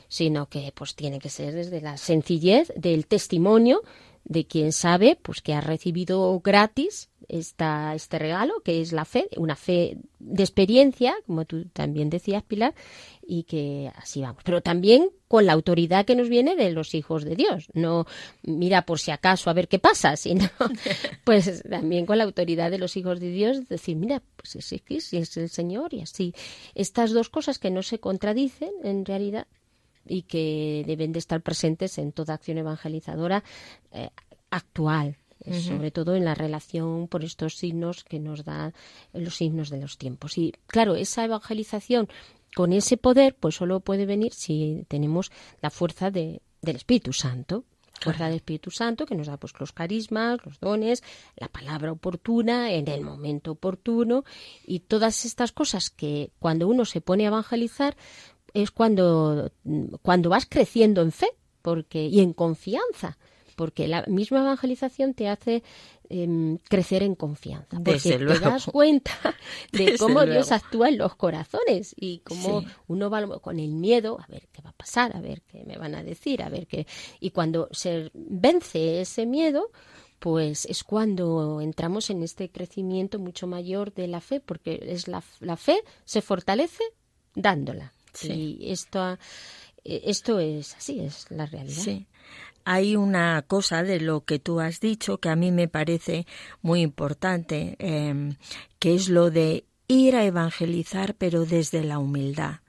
sino 0.08 0.48
que 0.48 0.72
pues 0.76 0.94
tiene 0.94 1.20
que 1.20 1.30
ser 1.30 1.56
desde 1.56 1.82
la 1.82 1.98
sencillez 1.98 2.72
del 2.76 3.08
testimonio 3.08 3.82
de 4.24 4.46
quien 4.46 4.72
sabe 4.72 5.18
pues 5.22 5.42
que 5.42 5.54
ha 5.54 5.62
recibido 5.62 6.40
gratis 6.44 7.10
esta, 7.28 7.96
este 7.96 8.20
regalo 8.20 8.62
que 8.62 8.82
es 8.82 8.92
la 8.92 9.06
fe, 9.06 9.30
una 9.38 9.56
fe 9.56 9.98
de 10.20 10.44
experiencia, 10.44 11.16
como 11.26 11.46
tú 11.46 11.66
también 11.70 12.10
decías, 12.10 12.44
Pilar, 12.44 12.76
y 13.26 13.44
que 13.44 13.92
así 13.96 14.22
vamos. 14.22 14.44
Pero 14.44 14.62
también 14.62 15.10
con 15.28 15.46
la 15.46 15.54
autoridad 15.54 16.06
que 16.06 16.16
nos 16.16 16.30
viene 16.30 16.56
de 16.56 16.72
los 16.72 16.94
hijos 16.94 17.24
de 17.24 17.36
Dios. 17.36 17.68
No 17.74 18.06
mira 18.44 18.86
por 18.86 19.00
si 19.00 19.12
acaso 19.12 19.50
a 19.50 19.54
ver 19.54 19.70
qué 19.70 19.80
pasa, 19.80 20.16
sino 20.18 20.50
pues 21.24 21.64
también 21.70 22.06
con 22.06 22.18
la 22.18 22.26
autoridad 22.26 22.70
de 22.70 22.78
los 22.78 22.98
hijos 22.98 23.20
de 23.20 23.32
Dios, 23.32 23.70
decir, 23.70 23.96
mira, 23.96 24.22
pues 24.36 24.58
es, 24.58 24.72
es, 24.72 25.14
es 25.14 25.38
el 25.38 25.50
Señor 25.50 25.94
y 25.94 26.02
así. 26.02 26.34
Estas 26.76 27.12
dos 27.12 27.30
cosas 27.30 27.60
que 27.60 27.72
no 27.72 27.82
se 27.82 28.00
contradicen 28.00 28.72
en 28.84 29.06
realidad 29.06 29.48
y 30.06 30.24
que 30.24 30.84
deben 30.86 31.12
de 31.12 31.20
estar 31.20 31.42
presentes 31.42 31.98
en 31.98 32.12
toda 32.12 32.34
acción 32.34 32.58
evangelizadora 32.58 33.44
eh, 33.92 34.10
actual, 34.50 35.18
sobre 35.50 35.90
todo 35.90 36.16
en 36.16 36.24
la 36.24 36.36
relación 36.36 37.08
por 37.08 37.24
estos 37.24 37.56
signos 37.56 38.04
que 38.04 38.20
nos 38.20 38.46
dan 38.46 38.74
los 39.12 39.38
signos 39.38 39.72
de 39.72 39.82
los 39.82 39.98
tiempos. 39.98 40.38
Y 40.38 40.54
claro, 40.68 40.96
esa 40.96 41.26
evangelización 41.26 42.10
con 42.56 42.74
ese 42.74 42.98
poder, 42.98 43.36
pues 43.40 43.56
solo 43.56 43.80
puede 43.80 44.06
venir 44.06 44.34
si 44.34 44.86
tenemos 44.88 45.32
la 45.62 45.70
fuerza 45.70 46.12
de, 46.12 46.42
del 46.62 46.76
Espíritu 46.76 47.14
Santo. 47.14 47.64
Fuerza 48.02 48.26
del 48.26 48.38
Espíritu 48.38 48.72
Santo 48.72 49.06
que 49.06 49.14
nos 49.14 49.28
da 49.28 49.38
pues 49.38 49.54
los 49.60 49.74
carismas, 49.74 50.40
los 50.44 50.60
dones, 50.60 51.04
la 51.36 51.50
palabra 51.50 51.92
oportuna 51.92 52.72
en 52.72 52.88
el 52.88 53.02
momento 53.02 53.52
oportuno 53.52 54.24
y 54.66 54.80
todas 54.80 55.24
estas 55.24 55.52
cosas 55.52 55.92
que 55.92 56.32
cuando 56.40 56.68
uno 56.68 56.86
se 56.86 57.00
pone 57.00 57.26
a 57.26 57.28
evangelizar 57.28 57.96
es 58.54 58.72
cuando, 58.72 59.52
cuando 60.02 60.30
vas 60.30 60.46
creciendo 60.50 61.02
en 61.02 61.12
fe 61.12 61.28
porque, 61.62 62.06
y 62.06 62.20
en 62.20 62.34
confianza, 62.34 63.18
porque 63.56 63.88
la 63.88 64.04
misma 64.08 64.42
evangelización 64.42 65.14
te 65.14 65.30
hace 65.30 65.64
em, 66.10 66.58
crecer 66.58 67.04
en 67.04 67.16
confianza, 67.16 67.80
porque 67.84 68.18
te 68.18 68.40
das 68.40 68.66
cuenta 68.66 69.12
de 69.72 69.98
cómo 69.98 70.26
Dios 70.26 70.52
actúa 70.52 70.90
en 70.90 70.98
los 70.98 71.16
corazones 71.16 71.94
y 71.98 72.20
cómo 72.20 72.64
uno 72.88 73.10
va 73.10 73.40
con 73.40 73.60
el 73.60 73.72
miedo 73.72 74.20
a 74.20 74.26
ver 74.28 74.48
qué 74.52 74.62
va 74.62 74.72
a 74.72 74.74
pasar, 74.74 75.16
a 75.16 75.22
ver 75.22 75.42
qué 75.44 75.64
me 75.64 75.78
van 75.78 75.96
a 75.96 76.04
decir, 76.04 76.42
a 76.42 76.50
ver 76.50 76.68
qué... 76.68 76.88
Y 77.20 77.32
cuando 77.32 77.70
se 77.72 78.10
vence 78.14 79.02
ese 79.02 79.26
miedo, 79.26 79.70
pues 80.20 80.66
es 80.66 80.84
cuando 80.84 81.62
entramos 81.62 82.10
en 82.10 82.24
este 82.24 82.50
crecimiento 82.50 83.20
mucho 83.20 83.48
mayor 83.48 83.94
de 83.94 84.08
la 84.08 84.22
fe, 84.22 84.40
porque 84.40 84.80
es 84.88 85.08
la, 85.08 85.24
la 85.40 85.58
fe 85.58 85.84
se 86.06 86.22
fortalece 86.22 86.84
dándola. 87.36 87.94
Y 88.24 88.72
esto, 88.72 89.18
eh, 89.84 90.02
esto 90.06 90.40
es 90.40 90.76
así, 90.76 91.00
es 91.00 91.28
la 91.30 91.46
realidad. 91.46 91.82
Sí. 91.82 92.08
Hay 92.64 92.96
una 92.96 93.42
cosa 93.42 93.82
de 93.84 94.00
lo 94.00 94.24
que 94.24 94.38
tú 94.38 94.60
has 94.60 94.80
dicho 94.80 95.18
que 95.18 95.30
a 95.30 95.36
mí 95.36 95.52
me 95.52 95.68
parece 95.68 96.28
muy 96.62 96.82
importante, 96.82 97.76
em, 97.80 98.36
que 98.78 98.94
es 98.94 99.10
lo 99.10 99.32
de 99.32 99.66
ir 99.88 100.16
a 100.16 100.26
evangelizar, 100.26 101.16
pero 101.16 101.46
desde 101.46 101.84
la 101.84 101.98
humildad 101.98 102.62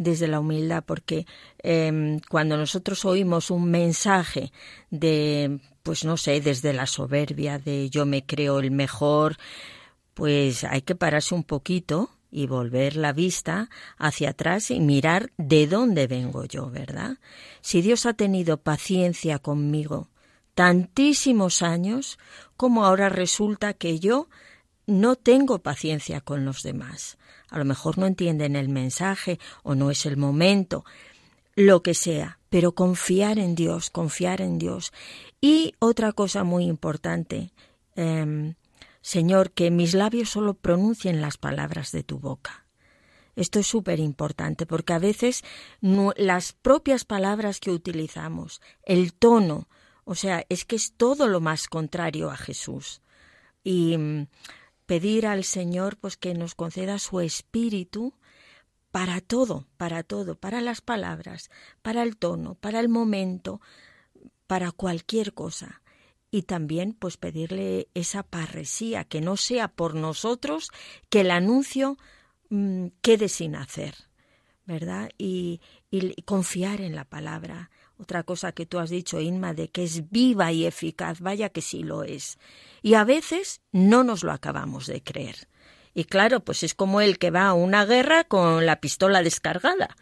desde 0.00 0.28
la 0.28 0.40
humildad, 0.40 0.82
porque 0.86 1.26
em, 1.58 2.20
cuando 2.30 2.56
nosotros 2.56 3.04
oímos 3.04 3.50
un 3.50 3.70
mensaje 3.70 4.50
de, 4.90 5.60
pues 5.82 6.06
no 6.06 6.16
sé, 6.16 6.40
desde 6.40 6.72
la 6.72 6.86
soberbia, 6.86 7.58
de 7.58 7.90
yo 7.90 8.06
me 8.06 8.24
creo 8.24 8.60
el 8.60 8.70
mejor, 8.70 9.36
pues 10.14 10.64
hay 10.64 10.80
que 10.80 10.94
pararse 10.94 11.34
un 11.34 11.44
poquito 11.44 12.08
y 12.30 12.46
volver 12.46 12.96
la 12.96 13.12
vista 13.12 13.68
hacia 13.98 14.30
atrás 14.30 14.70
y 14.70 14.80
mirar 14.80 15.32
de 15.36 15.66
dónde 15.66 16.06
vengo 16.06 16.44
yo, 16.44 16.70
¿verdad? 16.70 17.18
Si 17.60 17.82
Dios 17.82 18.06
ha 18.06 18.14
tenido 18.14 18.58
paciencia 18.58 19.38
conmigo 19.38 20.08
tantísimos 20.54 21.62
años, 21.62 22.18
como 22.56 22.84
ahora 22.84 23.08
resulta 23.08 23.72
que 23.72 23.98
yo 23.98 24.28
no 24.86 25.16
tengo 25.16 25.60
paciencia 25.60 26.20
con 26.20 26.44
los 26.44 26.62
demás. 26.62 27.16
A 27.48 27.58
lo 27.58 27.64
mejor 27.64 27.96
no 27.96 28.06
entienden 28.06 28.56
el 28.56 28.68
mensaje 28.68 29.38
o 29.62 29.74
no 29.74 29.90
es 29.90 30.04
el 30.04 30.16
momento, 30.16 30.84
lo 31.54 31.82
que 31.82 31.94
sea, 31.94 32.38
pero 32.48 32.72
confiar 32.72 33.38
en 33.38 33.54
Dios, 33.54 33.90
confiar 33.90 34.40
en 34.40 34.58
Dios. 34.58 34.92
Y 35.40 35.74
otra 35.78 36.12
cosa 36.12 36.44
muy 36.44 36.64
importante, 36.64 37.52
eh, 37.96 38.54
Señor, 39.02 39.52
que 39.52 39.70
mis 39.70 39.94
labios 39.94 40.30
solo 40.30 40.54
pronuncien 40.54 41.20
las 41.20 41.38
palabras 41.38 41.92
de 41.92 42.02
tu 42.02 42.18
boca. 42.18 42.66
Esto 43.36 43.58
es 43.58 43.66
súper 43.66 44.00
importante 44.00 44.66
porque 44.66 44.92
a 44.92 44.98
veces 44.98 45.42
las 45.80 46.52
propias 46.52 47.04
palabras 47.04 47.60
que 47.60 47.70
utilizamos, 47.70 48.60
el 48.82 49.14
tono, 49.14 49.68
o 50.04 50.14
sea, 50.14 50.44
es 50.48 50.64
que 50.64 50.76
es 50.76 50.92
todo 50.94 51.28
lo 51.28 51.40
más 51.40 51.68
contrario 51.68 52.30
a 52.30 52.36
Jesús. 52.36 53.00
Y 53.62 53.96
mm, 53.96 54.26
pedir 54.84 55.26
al 55.26 55.44
Señor 55.44 55.96
pues 55.96 56.16
que 56.16 56.34
nos 56.34 56.54
conceda 56.54 56.98
su 56.98 57.20
espíritu 57.20 58.14
para 58.90 59.20
todo, 59.20 59.66
para 59.76 60.02
todo, 60.02 60.34
para 60.34 60.60
las 60.60 60.80
palabras, 60.80 61.50
para 61.80 62.02
el 62.02 62.16
tono, 62.16 62.56
para 62.56 62.80
el 62.80 62.88
momento, 62.88 63.60
para 64.46 64.72
cualquier 64.72 65.32
cosa 65.32 65.80
y 66.30 66.42
también 66.42 66.92
pues 66.92 67.16
pedirle 67.16 67.88
esa 67.94 68.22
parresía, 68.22 69.04
que 69.04 69.20
no 69.20 69.36
sea 69.36 69.68
por 69.68 69.94
nosotros 69.94 70.70
que 71.08 71.22
el 71.22 71.30
anuncio 71.30 71.98
mm, 72.50 72.86
quede 73.02 73.28
sin 73.28 73.56
hacer, 73.56 73.94
¿verdad? 74.64 75.10
Y, 75.18 75.60
y, 75.90 76.22
confiar 76.22 76.80
en 76.80 76.94
la 76.94 77.04
palabra. 77.04 77.70
Otra 77.98 78.22
cosa 78.22 78.52
que 78.52 78.64
tú 78.64 78.78
has 78.78 78.90
dicho, 78.90 79.20
Inma, 79.20 79.52
de 79.52 79.68
que 79.68 79.84
es 79.84 80.10
viva 80.10 80.52
y 80.52 80.64
eficaz, 80.64 81.20
vaya 81.20 81.50
que 81.50 81.60
sí 81.60 81.82
lo 81.82 82.04
es. 82.04 82.38
Y 82.80 82.94
a 82.94 83.04
veces 83.04 83.60
no 83.72 84.04
nos 84.04 84.22
lo 84.22 84.32
acabamos 84.32 84.86
de 84.86 85.02
creer. 85.02 85.48
Y 85.92 86.04
claro, 86.04 86.40
pues 86.40 86.62
es 86.62 86.74
como 86.74 87.00
el 87.00 87.18
que 87.18 87.30
va 87.30 87.48
a 87.48 87.52
una 87.52 87.84
guerra 87.84 88.24
con 88.24 88.64
la 88.64 88.80
pistola 88.80 89.22
descargada, 89.22 89.96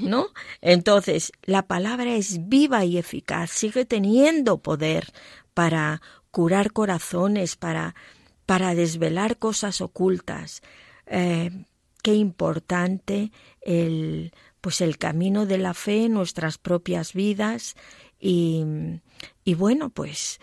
¿no? 0.00 0.28
Entonces, 0.62 1.32
la 1.42 1.66
palabra 1.66 2.16
es 2.16 2.48
viva 2.48 2.84
y 2.86 2.96
eficaz, 2.96 3.50
sigue 3.50 3.84
teniendo 3.84 4.58
poder 4.58 5.12
para 5.54 6.02
curar 6.30 6.72
corazones, 6.72 7.56
para, 7.56 7.94
para 8.44 8.74
desvelar 8.74 9.38
cosas 9.38 9.80
ocultas. 9.80 10.62
Eh, 11.06 11.50
qué 12.02 12.14
importante 12.14 13.32
el, 13.62 14.32
pues 14.60 14.80
el 14.80 14.98
camino 14.98 15.46
de 15.46 15.58
la 15.58 15.72
fe 15.74 16.04
en 16.04 16.14
nuestras 16.14 16.58
propias 16.58 17.14
vidas 17.14 17.76
y, 18.20 18.64
y 19.44 19.54
bueno, 19.54 19.90
pues 19.90 20.40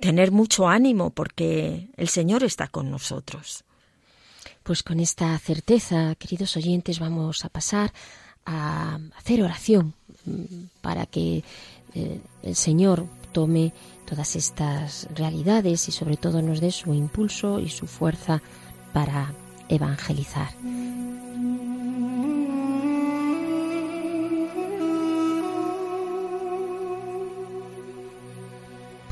tener 0.00 0.32
mucho 0.32 0.68
ánimo 0.68 1.10
porque 1.10 1.88
el 1.96 2.08
Señor 2.08 2.44
está 2.44 2.68
con 2.68 2.90
nosotros. 2.90 3.64
Pues 4.62 4.82
con 4.82 5.00
esta 5.00 5.36
certeza, 5.38 6.14
queridos 6.16 6.56
oyentes, 6.56 6.98
vamos 6.98 7.44
a 7.44 7.48
pasar 7.48 7.92
a 8.44 8.98
hacer 9.16 9.42
oración 9.42 9.94
mm, 10.24 10.64
para 10.80 11.06
que 11.06 11.44
eh, 11.94 12.20
el 12.42 12.56
Señor 12.56 13.06
tome 13.32 13.72
todas 14.04 14.36
estas 14.36 15.08
realidades 15.14 15.88
y 15.88 15.92
sobre 15.92 16.16
todo 16.16 16.42
nos 16.42 16.60
dé 16.60 16.70
su 16.70 16.94
impulso 16.94 17.58
y 17.58 17.68
su 17.68 17.86
fuerza 17.86 18.42
para 18.92 19.32
evangelizar. 19.68 20.50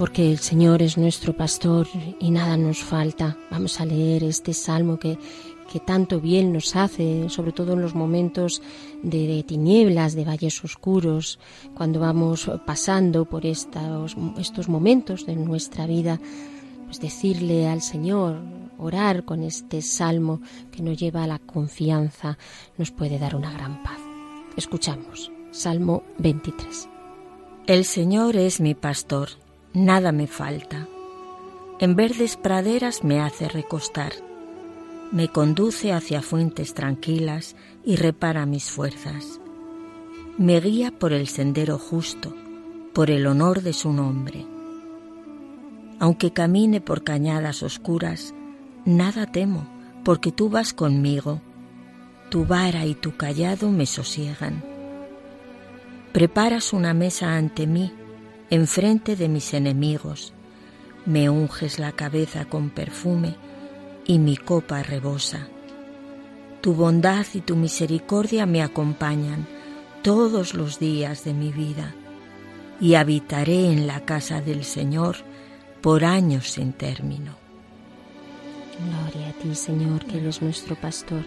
Porque 0.01 0.31
el 0.31 0.39
Señor 0.39 0.81
es 0.81 0.97
nuestro 0.97 1.35
pastor 1.37 1.87
y 2.19 2.31
nada 2.31 2.57
nos 2.57 2.79
falta. 2.79 3.37
Vamos 3.51 3.81
a 3.83 3.85
leer 3.85 4.25
este 4.25 4.55
salmo 4.55 4.99
que 4.99 5.19
que 5.71 5.79
tanto 5.79 6.21
bien 6.21 6.53
nos 6.53 6.75
hace, 6.75 7.29
sobre 7.29 7.53
todo 7.53 7.75
en 7.75 7.83
los 7.83 7.95
momentos 7.95 8.61
de, 9.03 9.43
tinieblas, 9.47 10.15
de 10.15 10.25
valles 10.25 10.65
oscuros, 10.65 11.39
cuando 11.75 12.01
vamos 12.01 12.51
pasando 12.67 13.25
por 13.25 13.47
estos, 13.47 14.17
estos 14.37 14.69
momentos 14.69 15.27
de 15.27 15.37
nuestra 15.37 15.87
vida, 15.87 16.19
pues 16.87 17.01
decirle 17.01 17.69
al 17.69 17.83
Señor, 17.83 18.41
orar 18.79 19.25
con 19.25 19.45
este 19.45 19.81
salmo 19.81 20.41
que 20.73 20.83
nos 20.83 20.99
lleva 20.99 21.23
a 21.23 21.29
la 21.29 21.39
confianza, 21.39 22.37
nos 22.77 22.91
puede 22.91 23.21
dar 23.21 23.37
una 23.37 23.53
gran 23.53 23.83
paz. 23.85 24.01
Escuchamos, 24.57 25.31
Salmo 25.53 26.03
23. 26.19 26.89
El 27.69 27.85
Señor 27.85 28.37
es 28.37 28.61
mi 28.61 28.75
pastor, 28.75 29.29
nada 29.73 30.11
me 30.11 30.27
falta. 30.27 30.89
En 31.79 31.95
verdes 31.95 32.37
praderas 32.37 33.05
me 33.05 33.21
hace 33.21 33.49
recostar. 33.49 34.30
Me 35.13 35.29
conduce 35.29 35.93
hacia 35.93 36.23
fuentes 36.23 36.73
tranquilas 36.73 37.57
y 37.85 37.97
repara 37.97 38.47
mis 38.47 38.71
fuerzas. 38.71 39.41
Me 40.39 40.61
guía 40.61 40.93
por 40.93 41.13
el 41.13 41.27
sendero 41.27 41.79
justo, 41.79 42.33
por 42.93 43.11
el 43.11 43.27
honor 43.27 43.63
de 43.63 43.73
su 43.73 43.93
nombre. 43.93 44.47
Aunque 45.99 46.33
camine 46.33 46.81
por 46.81 47.03
cañadas 47.03 47.65
oscuras, 47.65 48.35
nada 48.85 49.27
temo, 49.27 49.67
porque 50.05 50.31
tú 50.31 50.49
vas 50.49 50.73
conmigo. 50.73 51.41
Tu 52.29 52.47
vara 52.47 52.87
y 52.87 52.95
tu 52.95 53.17
callado 53.17 53.73
me 53.73 53.87
sosiegan. 53.87 54.63
Preparas 56.13 56.73
una 56.73 56.95
mesa 56.95 57.37
ante 57.37 57.67
mí, 57.67 57.93
enfrente 58.49 59.17
de 59.17 59.29
mis 59.29 59.55
enemigos. 59.55 60.33
Me 61.05 61.29
unges 61.29 61.81
la 61.81 61.91
cabeza 61.91 62.45
con 62.45 62.71
perfume 62.71 63.50
y 64.11 64.19
mi 64.19 64.37
copa 64.37 64.83
rebosa. 64.83 65.47
Tu 66.63 66.75
bondad 66.75 67.25
y 67.33 67.43
tu 67.43 67.55
misericordia 67.55 68.45
me 68.45 68.61
acompañan 68.61 69.47
todos 70.03 70.53
los 70.53 70.81
días 70.81 71.23
de 71.23 71.33
mi 71.33 71.53
vida 71.53 71.95
y 72.81 72.95
habitaré 72.95 73.71
en 73.71 73.87
la 73.87 74.05
casa 74.05 74.41
del 74.41 74.65
Señor 74.65 75.19
por 75.81 76.05
años 76.05 76.51
sin 76.51 76.73
término. 76.73 77.37
Gloria 78.85 79.29
a 79.29 79.33
ti, 79.35 79.55
Señor, 79.55 80.05
que 80.05 80.19
eres 80.19 80.43
nuestro 80.43 80.75
pastor. 80.75 81.23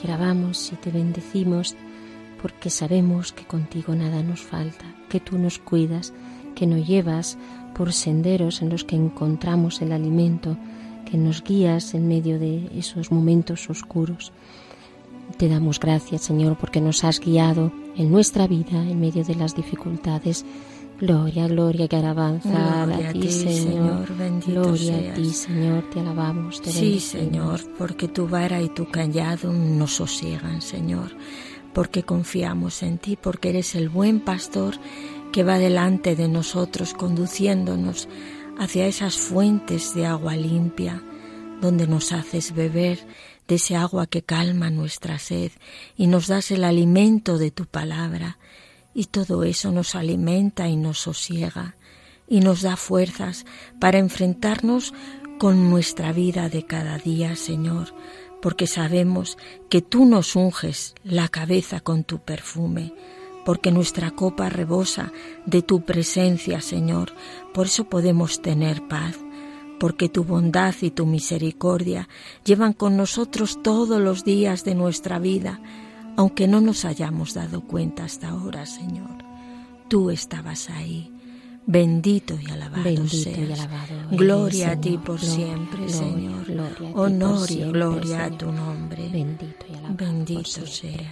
Te 0.00 0.06
alabamos 0.06 0.72
y 0.72 0.76
te 0.76 0.92
bendecimos 0.92 1.74
porque 2.40 2.70
sabemos 2.70 3.32
que 3.32 3.46
contigo 3.46 3.96
nada 3.96 4.22
nos 4.22 4.42
falta, 4.42 4.84
que 5.08 5.18
tú 5.18 5.38
nos 5.38 5.58
cuidas, 5.58 6.14
que 6.54 6.68
nos 6.68 6.86
llevas 6.86 7.36
por 7.74 7.92
senderos 7.92 8.62
en 8.62 8.68
los 8.68 8.84
que 8.84 8.94
encontramos 8.94 9.82
el 9.82 9.90
alimento, 9.90 10.56
que 11.12 11.18
nos 11.18 11.44
guías 11.44 11.92
en 11.92 12.08
medio 12.08 12.38
de 12.38 12.70
esos 12.74 13.12
momentos 13.12 13.68
oscuros. 13.68 14.32
Te 15.36 15.46
damos 15.46 15.78
gracias, 15.78 16.22
Señor, 16.22 16.56
porque 16.56 16.80
nos 16.80 17.04
has 17.04 17.20
guiado 17.20 17.70
en 17.98 18.10
nuestra 18.10 18.46
vida 18.46 18.82
en 18.82 18.98
medio 18.98 19.22
de 19.22 19.34
las 19.34 19.54
dificultades 19.54 20.46
Gloria, 20.98 21.48
gloria, 21.48 21.88
que 21.88 21.96
alabanza 21.96 22.84
a 22.84 23.12
ti, 23.12 23.28
Señor. 23.28 24.06
gloria 24.46 25.10
a 25.10 25.14
ti, 25.14 25.30
Señor, 25.30 25.90
te 25.90 26.00
alabamos, 26.00 26.62
te 26.62 26.70
Sí, 26.70 27.00
Señor, 27.00 27.60
porque 27.76 28.08
tu 28.08 28.26
vara 28.28 28.62
y 28.62 28.68
tu 28.68 28.88
callado 28.88 29.52
nos 29.52 29.96
sosiegan, 29.96 30.62
Señor, 30.62 31.10
porque 31.74 32.04
confiamos 32.04 32.82
en 32.84 32.98
ti, 32.98 33.18
porque 33.20 33.50
eres 33.50 33.74
el 33.74 33.88
buen 33.88 34.20
pastor 34.20 34.76
que 35.32 35.42
va 35.42 35.58
delante 35.58 36.14
de 36.14 36.28
nosotros 36.28 36.94
conduciéndonos 36.94 38.08
hacia 38.58 38.86
esas 38.86 39.16
fuentes 39.16 39.94
de 39.94 40.06
agua 40.06 40.36
limpia, 40.36 41.02
donde 41.60 41.86
nos 41.86 42.12
haces 42.12 42.54
beber 42.54 43.06
de 43.48 43.56
ese 43.56 43.76
agua 43.76 44.06
que 44.06 44.22
calma 44.22 44.70
nuestra 44.70 45.18
sed 45.18 45.52
y 45.96 46.06
nos 46.06 46.26
das 46.26 46.50
el 46.50 46.64
alimento 46.64 47.38
de 47.38 47.50
tu 47.50 47.66
palabra. 47.66 48.38
Y 48.94 49.06
todo 49.06 49.44
eso 49.44 49.72
nos 49.72 49.94
alimenta 49.94 50.68
y 50.68 50.76
nos 50.76 50.98
sosiega 50.98 51.76
y 52.28 52.40
nos 52.40 52.62
da 52.62 52.76
fuerzas 52.76 53.46
para 53.80 53.98
enfrentarnos 53.98 54.92
con 55.38 55.70
nuestra 55.70 56.12
vida 56.12 56.48
de 56.48 56.66
cada 56.66 56.98
día, 56.98 57.36
Señor, 57.36 57.94
porque 58.40 58.66
sabemos 58.66 59.38
que 59.68 59.82
tú 59.82 60.04
nos 60.04 60.36
unges 60.36 60.94
la 61.04 61.28
cabeza 61.28 61.80
con 61.80 62.04
tu 62.04 62.20
perfume, 62.20 62.94
porque 63.44 63.70
nuestra 63.72 64.10
copa 64.10 64.48
rebosa 64.48 65.12
de 65.46 65.62
tu 65.62 65.82
presencia, 65.82 66.60
Señor, 66.60 67.12
por 67.52 67.66
eso 67.66 67.84
podemos 67.84 68.40
tener 68.42 68.86
paz, 68.88 69.16
porque 69.80 70.08
tu 70.08 70.24
bondad 70.24 70.74
y 70.80 70.90
tu 70.90 71.06
misericordia 71.06 72.08
llevan 72.44 72.72
con 72.72 72.96
nosotros 72.96 73.60
todos 73.62 74.00
los 74.00 74.24
días 74.24 74.64
de 74.64 74.74
nuestra 74.74 75.18
vida, 75.18 75.60
aunque 76.16 76.46
no 76.46 76.60
nos 76.60 76.84
hayamos 76.84 77.34
dado 77.34 77.62
cuenta 77.62 78.04
hasta 78.04 78.28
ahora, 78.28 78.66
Señor. 78.66 79.24
Tú 79.88 80.10
estabas 80.10 80.70
ahí. 80.70 81.08
Bendito 81.64 82.34
y 82.40 82.50
alabado 82.50 82.82
Bendito 82.82 83.08
seas. 83.08 83.38
y 83.38 83.52
alabado 83.52 83.94
gloria 84.10 84.70
a 84.72 84.80
ti 84.80 84.98
por 84.98 85.20
Gloria, 85.20 85.30
siempre, 85.30 85.88
Señor. 85.88 86.44
gloria 86.44 86.90
Honor 86.94 87.44
y 87.50 87.54
siempre, 87.54 87.72
gloria 87.78 88.24
a 88.24 88.30
tu 88.30 88.50
nombre. 88.52 89.08
Bendito 89.12 89.66
y 89.70 89.74
alabado 89.76 89.94
Bendito 89.96 90.66
siempre. 90.66 91.06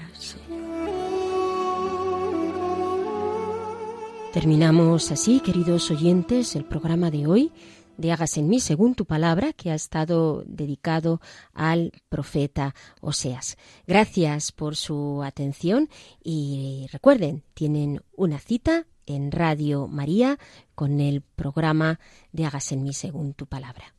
Terminamos 4.33 5.11
así, 5.11 5.41
queridos 5.41 5.91
oyentes, 5.91 6.55
el 6.55 6.65
programa 6.65 7.11
de 7.11 7.27
hoy 7.27 7.53
de 7.97 8.13
Hagas 8.13 8.39
en 8.39 8.49
mí 8.49 8.61
según 8.61 8.95
tu 8.95 9.05
palabra, 9.05 9.53
que 9.53 9.73
ha 9.73 9.75
estado 9.75 10.45
dedicado 10.47 11.21
al 11.53 11.93
profeta 12.09 12.77
Oseas. 13.01 13.59
Gracias 13.89 14.53
por 14.53 14.77
su 14.77 15.23
atención 15.25 15.89
y 16.23 16.87
recuerden, 16.93 17.43
tienen 17.55 18.03
una 18.17 18.39
cita 18.39 18.87
en 19.05 19.33
Radio 19.33 19.89
María 19.89 20.39
con 20.77 21.01
el 21.01 21.23
programa 21.23 21.99
de 22.31 22.47
Hagas 22.47 22.71
en 22.71 22.85
mí 22.85 22.93
según 22.93 23.35
tu 23.35 23.47
palabra. 23.47 23.95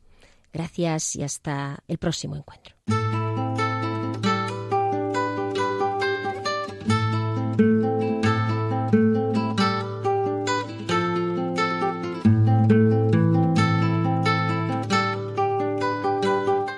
Gracias 0.50 1.14
y 1.14 1.22
hasta 1.22 1.84
el 1.88 1.98
próximo 1.98 2.36
encuentro. 2.36 2.74